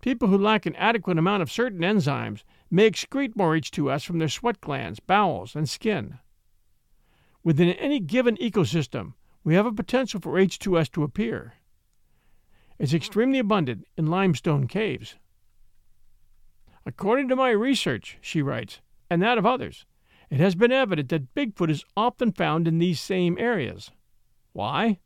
People 0.00 0.26
who 0.26 0.36
lack 0.36 0.66
an 0.66 0.74
adequate 0.74 1.16
amount 1.16 1.42
of 1.42 1.52
certain 1.52 1.80
enzymes 1.80 2.42
may 2.72 2.90
excrete 2.90 3.36
more 3.36 3.52
H2S 3.54 4.04
from 4.04 4.18
their 4.18 4.28
sweat 4.28 4.60
glands, 4.60 4.98
bowels, 4.98 5.54
and 5.54 5.68
skin. 5.68 6.18
Within 7.44 7.70
any 7.74 8.00
given 8.00 8.36
ecosystem, 8.38 9.12
we 9.44 9.54
have 9.54 9.64
a 9.64 9.72
potential 9.72 10.20
for 10.20 10.32
H2S 10.32 10.90
to 10.90 11.04
appear. 11.04 11.54
It's 12.76 12.92
extremely 12.92 13.38
abundant 13.38 13.86
in 13.96 14.06
limestone 14.06 14.66
caves. 14.66 15.14
According 16.84 17.28
to 17.28 17.36
my 17.36 17.50
research, 17.50 18.18
she 18.20 18.42
writes, 18.42 18.80
and 19.08 19.22
that 19.22 19.38
of 19.38 19.46
others, 19.46 19.86
it 20.30 20.40
has 20.40 20.56
been 20.56 20.72
evident 20.72 21.10
that 21.10 21.32
Bigfoot 21.34 21.70
is 21.70 21.84
often 21.96 22.32
found 22.32 22.66
in 22.66 22.78
these 22.78 23.00
same 23.00 23.38
areas. 23.38 23.92
Why? 24.52 24.98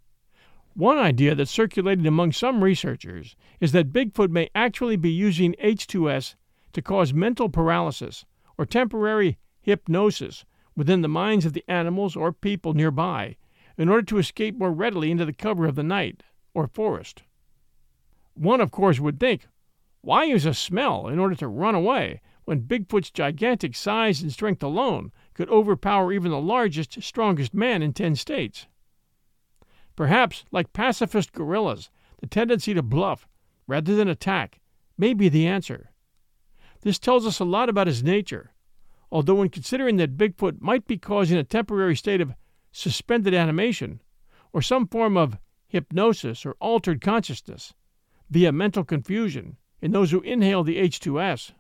One 0.79 0.97
idea 0.97 1.35
that's 1.35 1.51
circulated 1.51 2.07
among 2.07 2.31
some 2.31 2.63
researchers 2.63 3.35
is 3.59 3.73
that 3.73 3.93
Bigfoot 3.93 4.31
may 4.31 4.49
actually 4.55 4.95
be 4.95 5.11
using 5.11 5.57
H2S 5.61 6.37
to 6.73 6.81
cause 6.81 7.13
mental 7.13 7.49
paralysis 7.49 8.25
or 8.57 8.65
temporary 8.65 9.39
hypnosis 9.61 10.45
within 10.77 11.03
the 11.03 11.09
minds 11.09 11.45
of 11.45 11.53
the 11.53 11.65
animals 11.67 12.15
or 12.15 12.33
people 12.33 12.75
nearby 12.75 13.37
in 13.77 13.89
order 13.89 14.05
to 14.05 14.19
escape 14.19 14.57
more 14.57 14.71
readily 14.71 15.11
into 15.11 15.25
the 15.25 15.33
cover 15.33 15.67
of 15.67 15.75
the 15.75 15.83
night 15.83 16.23
or 16.55 16.69
forest. 16.69 17.25
One, 18.35 18.61
of 18.61 18.71
course, 18.71 19.01
would 19.01 19.19
think, 19.19 19.49
why 20.03 20.27
use 20.27 20.47
a 20.47 20.55
smell 20.55 21.09
in 21.09 21.19
order 21.19 21.35
to 21.35 21.49
run 21.49 21.75
away 21.75 22.21
when 22.45 22.69
Bigfoot's 22.69 23.11
gigantic 23.11 23.75
size 23.75 24.23
and 24.23 24.33
strength 24.33 24.63
alone 24.63 25.11
could 25.35 25.49
overpower 25.49 26.13
even 26.13 26.31
the 26.31 26.41
largest, 26.41 27.03
strongest 27.03 27.53
man 27.53 27.83
in 27.83 27.93
ten 27.93 28.15
states? 28.15 28.69
Perhaps, 29.99 30.45
like 30.53 30.73
pacifist 30.73 31.33
guerrillas, 31.33 31.91
the 32.21 32.27
tendency 32.27 32.73
to 32.73 32.83
bluff 32.83 33.27
rather 33.67 33.97
than 33.97 34.07
attack 34.09 34.61
may 34.97 35.13
be 35.13 35.29
the 35.29 35.47
answer. 35.47 35.91
This 36.83 36.99
tells 36.99 37.27
us 37.27 37.41
a 37.41 37.45
lot 37.45 37.69
about 37.69 37.89
his 37.89 38.03
nature 38.05 38.55
although 39.11 39.37
when 39.37 39.49
considering 39.49 39.97
that 39.97 40.17
Bigfoot 40.17 40.61
might 40.61 40.87
be 40.87 40.99
causing 40.99 41.39
a 41.39 41.45
temporary 41.45 41.97
state 41.97 42.21
of 42.21 42.35
suspended 42.73 43.35
animation 43.35 44.03
or 44.53 44.63
some 44.63 44.87
form 44.87 45.17
of 45.17 45.39
hypnosis 45.67 46.45
or 46.45 46.57
altered 46.61 47.01
consciousness 47.01 47.75
via 48.31 48.53
mental 48.53 48.85
confusion 48.85 49.57
in 49.81 49.93
those 49.93 50.11
who 50.11 50.21
inhale 50.21 50.63
the 50.63 50.79
H2S, 50.79 51.53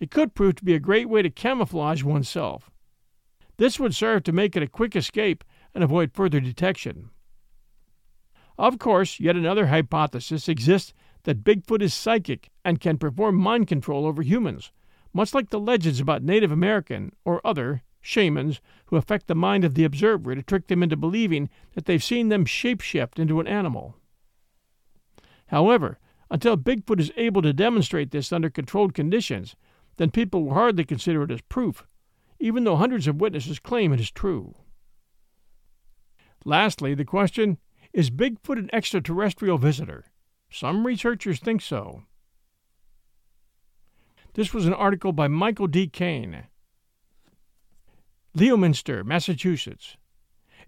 it 0.00 0.10
could 0.10 0.34
prove 0.34 0.56
to 0.56 0.64
be 0.64 0.74
a 0.74 0.80
great 0.80 1.08
way 1.08 1.22
to 1.22 1.30
camouflage 1.30 2.02
oneself. 2.02 2.70
This 3.56 3.80
would 3.80 3.94
serve 3.94 4.24
to 4.24 4.32
make 4.32 4.56
it 4.56 4.62
a 4.62 4.68
quick 4.68 4.94
escape 4.94 5.44
and 5.74 5.82
avoid 5.82 6.12
further 6.12 6.40
detection. 6.40 7.10
Of 8.58 8.78
course, 8.78 9.20
yet 9.20 9.36
another 9.36 9.66
hypothesis 9.66 10.48
exists 10.48 10.94
that 11.24 11.44
Bigfoot 11.44 11.82
is 11.82 11.92
psychic 11.92 12.50
and 12.64 12.80
can 12.80 12.98
perform 12.98 13.36
mind 13.36 13.66
control 13.66 14.06
over 14.06 14.22
humans, 14.22 14.72
much 15.12 15.34
like 15.34 15.50
the 15.50 15.60
legends 15.60 16.00
about 16.00 16.22
Native 16.22 16.52
American 16.52 17.12
or 17.24 17.40
other 17.44 17.82
shamans 18.00 18.60
who 18.86 18.96
affect 18.96 19.26
the 19.26 19.34
mind 19.34 19.64
of 19.64 19.74
the 19.74 19.84
observer 19.84 20.34
to 20.34 20.42
trick 20.42 20.68
them 20.68 20.82
into 20.82 20.96
believing 20.96 21.50
that 21.74 21.86
they've 21.86 22.02
seen 22.02 22.28
them 22.28 22.44
shapeshift 22.44 23.18
into 23.18 23.40
an 23.40 23.46
animal. 23.46 23.96
However, 25.48 25.98
until 26.30 26.56
Bigfoot 26.56 27.00
is 27.00 27.12
able 27.16 27.42
to 27.42 27.52
demonstrate 27.52 28.10
this 28.10 28.32
under 28.32 28.48
controlled 28.48 28.94
conditions, 28.94 29.56
then 29.96 30.10
people 30.10 30.44
will 30.44 30.54
hardly 30.54 30.84
consider 30.84 31.22
it 31.24 31.30
as 31.30 31.40
proof, 31.42 31.86
even 32.38 32.64
though 32.64 32.76
hundreds 32.76 33.06
of 33.06 33.20
witnesses 33.20 33.58
claim 33.58 33.92
it 33.92 34.00
is 34.00 34.10
true. 34.10 34.54
Lastly, 36.44 36.94
the 36.94 37.04
question 37.04 37.58
is 37.96 38.10
Bigfoot 38.10 38.58
an 38.58 38.68
extraterrestrial 38.74 39.56
visitor? 39.56 40.04
Some 40.50 40.86
researchers 40.86 41.40
think 41.40 41.62
so. 41.62 42.02
This 44.34 44.52
was 44.52 44.66
an 44.66 44.74
article 44.74 45.12
by 45.12 45.28
Michael 45.28 45.66
D. 45.66 45.88
Kane. 45.88 46.44
Leominster, 48.34 49.02
Massachusetts. 49.02 49.96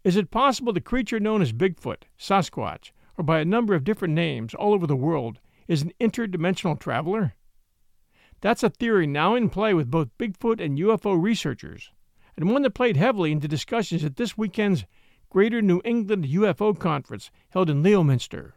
Is 0.02 0.16
it 0.16 0.30
possible 0.30 0.72
the 0.72 0.80
creature 0.80 1.20
known 1.20 1.42
as 1.42 1.52
Bigfoot, 1.52 2.04
Sasquatch, 2.18 2.92
or 3.18 3.24
by 3.24 3.40
a 3.40 3.44
number 3.44 3.74
of 3.74 3.84
different 3.84 4.14
names 4.14 4.54
all 4.54 4.72
over 4.72 4.86
the 4.86 4.96
world, 4.96 5.38
is 5.66 5.82
an 5.82 5.92
interdimensional 6.00 6.80
traveler? 6.80 7.34
That's 8.40 8.62
a 8.62 8.70
theory 8.70 9.06
now 9.06 9.34
in 9.34 9.50
play 9.50 9.74
with 9.74 9.90
both 9.90 10.16
Bigfoot 10.16 10.64
and 10.64 10.78
UFO 10.78 11.22
researchers, 11.22 11.92
and 12.38 12.50
one 12.50 12.62
that 12.62 12.70
played 12.70 12.96
heavily 12.96 13.32
into 13.32 13.48
discussions 13.48 14.02
at 14.02 14.16
this 14.16 14.38
weekend's 14.38 14.86
Greater 15.30 15.60
New 15.60 15.82
England 15.84 16.24
UFO 16.24 16.78
Conference 16.78 17.30
held 17.50 17.68
in 17.68 17.82
Leominster. 17.82 18.54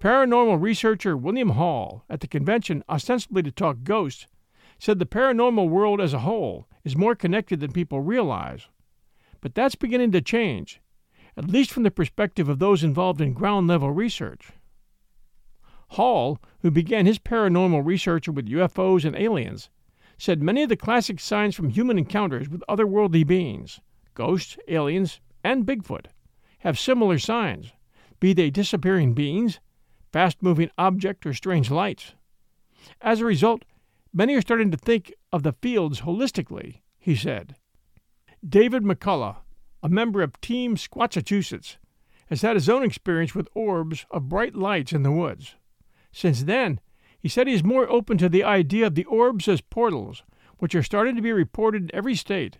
Paranormal 0.00 0.60
researcher 0.60 1.16
William 1.16 1.50
Hall, 1.50 2.04
at 2.10 2.18
the 2.18 2.26
convention 2.26 2.82
ostensibly 2.88 3.44
to 3.44 3.52
talk 3.52 3.84
ghosts, 3.84 4.26
said 4.76 4.98
the 4.98 5.06
paranormal 5.06 5.68
world 5.68 6.00
as 6.00 6.12
a 6.12 6.20
whole 6.20 6.66
is 6.82 6.96
more 6.96 7.14
connected 7.14 7.60
than 7.60 7.70
people 7.70 8.00
realize. 8.00 8.66
But 9.40 9.54
that's 9.54 9.76
beginning 9.76 10.10
to 10.12 10.20
change, 10.20 10.80
at 11.36 11.48
least 11.48 11.70
from 11.70 11.84
the 11.84 11.92
perspective 11.92 12.48
of 12.48 12.58
those 12.58 12.82
involved 12.82 13.20
in 13.20 13.34
ground 13.34 13.68
level 13.68 13.92
research. 13.92 14.50
Hall, 15.90 16.40
who 16.62 16.72
began 16.72 17.06
his 17.06 17.20
paranormal 17.20 17.86
research 17.86 18.28
with 18.28 18.48
UFOs 18.48 19.04
and 19.04 19.14
aliens, 19.14 19.70
said 20.18 20.42
many 20.42 20.64
of 20.64 20.68
the 20.68 20.76
classic 20.76 21.20
signs 21.20 21.54
from 21.54 21.70
human 21.70 21.98
encounters 21.98 22.48
with 22.48 22.64
otherworldly 22.68 23.24
beings 23.24 23.80
ghosts, 24.18 24.58
aliens, 24.66 25.20
and 25.44 25.64
Bigfoot 25.64 26.06
have 26.58 26.76
similar 26.76 27.20
signs, 27.20 27.72
be 28.18 28.32
they 28.32 28.50
disappearing 28.50 29.14
beings, 29.14 29.60
fast 30.12 30.42
moving 30.42 30.70
objects, 30.76 31.24
or 31.24 31.32
strange 31.32 31.70
lights. 31.70 32.14
As 33.00 33.20
a 33.20 33.24
result, 33.24 33.64
many 34.12 34.34
are 34.34 34.40
starting 34.40 34.72
to 34.72 34.76
think 34.76 35.14
of 35.32 35.44
the 35.44 35.52
fields 35.52 36.00
holistically, 36.00 36.80
he 36.98 37.14
said. 37.14 37.54
David 38.46 38.82
McCullough, 38.82 39.36
a 39.84 39.88
member 39.88 40.20
of 40.20 40.40
Team 40.40 40.74
Squatchachusetts, 40.76 41.76
has 42.26 42.42
had 42.42 42.56
his 42.56 42.68
own 42.68 42.82
experience 42.82 43.36
with 43.36 43.48
orbs 43.54 44.04
of 44.10 44.28
bright 44.28 44.56
lights 44.56 44.92
in 44.92 45.04
the 45.04 45.12
woods. 45.12 45.54
Since 46.10 46.42
then, 46.42 46.80
he 47.20 47.28
said 47.28 47.46
he 47.46 47.54
is 47.54 47.62
more 47.62 47.88
open 47.88 48.18
to 48.18 48.28
the 48.28 48.42
idea 48.42 48.88
of 48.88 48.96
the 48.96 49.04
orbs 49.04 49.46
as 49.46 49.60
portals, 49.60 50.24
which 50.58 50.74
are 50.74 50.82
starting 50.82 51.14
to 51.14 51.22
be 51.22 51.32
reported 51.32 51.84
in 51.84 51.94
every 51.94 52.16
state, 52.16 52.58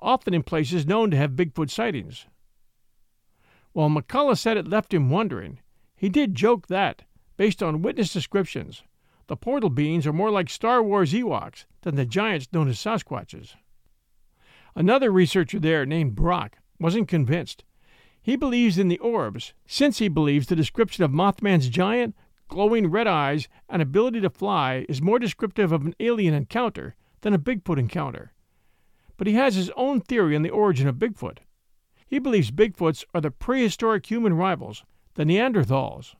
often 0.00 0.34
in 0.34 0.42
places 0.42 0.86
known 0.86 1.10
to 1.10 1.16
have 1.16 1.32
Bigfoot 1.32 1.70
sightings. 1.70 2.26
While 3.72 3.90
McCullough 3.90 4.38
said 4.38 4.56
it 4.56 4.68
left 4.68 4.94
him 4.94 5.10
wondering, 5.10 5.60
he 5.96 6.08
did 6.08 6.34
joke 6.34 6.68
that, 6.68 7.02
based 7.36 7.62
on 7.62 7.82
witness 7.82 8.12
descriptions, 8.12 8.82
the 9.26 9.36
portal 9.36 9.70
beings 9.70 10.06
are 10.06 10.12
more 10.12 10.30
like 10.30 10.48
Star 10.48 10.82
Wars 10.82 11.12
Ewoks 11.12 11.66
than 11.82 11.96
the 11.96 12.06
giants 12.06 12.48
known 12.52 12.68
as 12.68 12.78
Sasquatches. 12.78 13.54
Another 14.74 15.10
researcher 15.10 15.58
there, 15.58 15.84
named 15.84 16.14
Brock, 16.14 16.58
wasn't 16.78 17.08
convinced. 17.08 17.64
He 18.22 18.36
believes 18.36 18.78
in 18.78 18.88
the 18.88 18.98
orbs, 18.98 19.54
since 19.66 19.98
he 19.98 20.08
believes 20.08 20.46
the 20.46 20.56
description 20.56 21.04
of 21.04 21.10
Mothman's 21.10 21.68
giant, 21.68 22.14
glowing 22.48 22.90
red 22.90 23.06
eyes, 23.06 23.48
and 23.68 23.82
ability 23.82 24.20
to 24.20 24.30
fly 24.30 24.86
is 24.88 25.02
more 25.02 25.18
descriptive 25.18 25.72
of 25.72 25.84
an 25.84 25.94
alien 26.00 26.34
encounter 26.34 26.94
than 27.20 27.34
a 27.34 27.38
Bigfoot 27.38 27.78
encounter 27.78 28.32
but 29.18 29.26
he 29.26 29.34
has 29.34 29.56
his 29.56 29.70
own 29.76 30.00
theory 30.00 30.34
on 30.34 30.42
the 30.42 30.48
origin 30.48 30.88
of 30.88 30.96
Bigfoot. 30.96 31.38
He 32.06 32.18
believes 32.18 32.50
Bigfoots 32.50 33.04
are 33.12 33.20
the 33.20 33.30
prehistoric 33.30 34.06
human 34.06 34.32
rivals, 34.32 34.84
the 35.14 35.24
Neanderthals. 35.24 36.14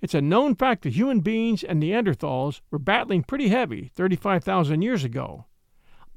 It's 0.00 0.14
a 0.14 0.22
known 0.22 0.54
fact 0.54 0.82
that 0.82 0.94
human 0.94 1.20
beings 1.20 1.62
and 1.62 1.82
Neanderthals 1.82 2.60
were 2.70 2.78
battling 2.78 3.22
pretty 3.22 3.48
heavy 3.48 3.90
35,000 3.94 4.80
years 4.80 5.04
ago. 5.04 5.44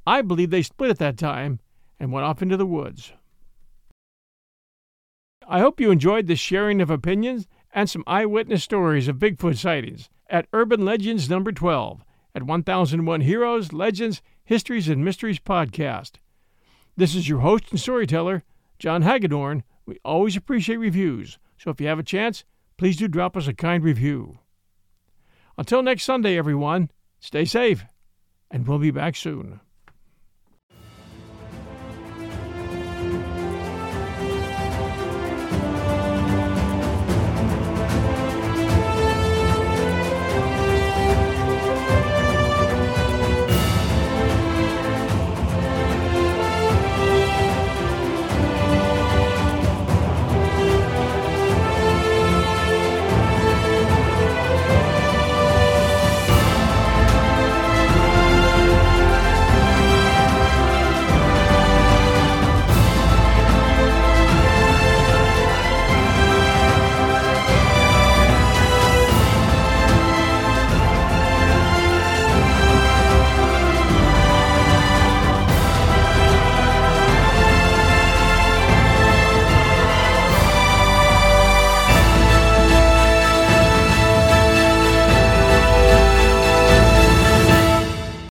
I 0.05 0.21
believe 0.21 0.51
they 0.51 0.61
split 0.61 0.91
at 0.91 0.99
that 0.99 1.17
time 1.17 1.59
and 1.99 2.11
went 2.11 2.25
off 2.25 2.41
into 2.41 2.55
the 2.55 2.65
woods. 2.65 3.11
I 5.49 5.59
hope 5.59 5.79
you 5.79 5.91
enjoyed 5.91 6.27
this 6.27 6.39
sharing 6.39 6.81
of 6.81 6.89
opinions 6.89 7.47
and 7.73 7.89
some 7.89 8.03
eyewitness 8.05 8.63
stories 8.63 9.07
of 9.07 9.17
Bigfoot 9.17 9.57
sightings 9.57 10.09
at 10.29 10.47
Urban 10.53 10.85
Legends 10.85 11.29
number 11.29 11.51
12 11.51 12.03
at 12.35 12.43
1001 12.43 13.21
Heroes, 13.21 13.73
Legends, 13.73 14.21
Histories, 14.47 14.87
and 14.87 15.03
Mysteries 15.03 15.39
podcast. 15.39 16.11
This 16.95 17.15
is 17.15 17.27
your 17.27 17.41
host 17.41 17.65
and 17.71 17.79
storyteller, 17.81 18.43
John 18.79 19.01
Hagedorn. 19.01 19.65
We 19.85 19.99
always 20.05 20.37
appreciate 20.37 20.77
reviews, 20.77 21.37
so 21.57 21.69
if 21.69 21.81
you 21.81 21.87
have 21.87 21.99
a 21.99 22.03
chance, 22.03 22.45
please 22.77 22.95
do 22.95 23.09
drop 23.09 23.35
us 23.35 23.49
a 23.49 23.53
kind 23.53 23.83
review. 23.83 24.39
Until 25.57 25.83
next 25.83 26.05
Sunday, 26.05 26.37
everyone, 26.37 26.89
stay 27.19 27.43
safe, 27.43 27.83
and 28.49 28.65
we'll 28.65 28.79
be 28.79 28.89
back 28.89 29.17
soon. 29.17 29.59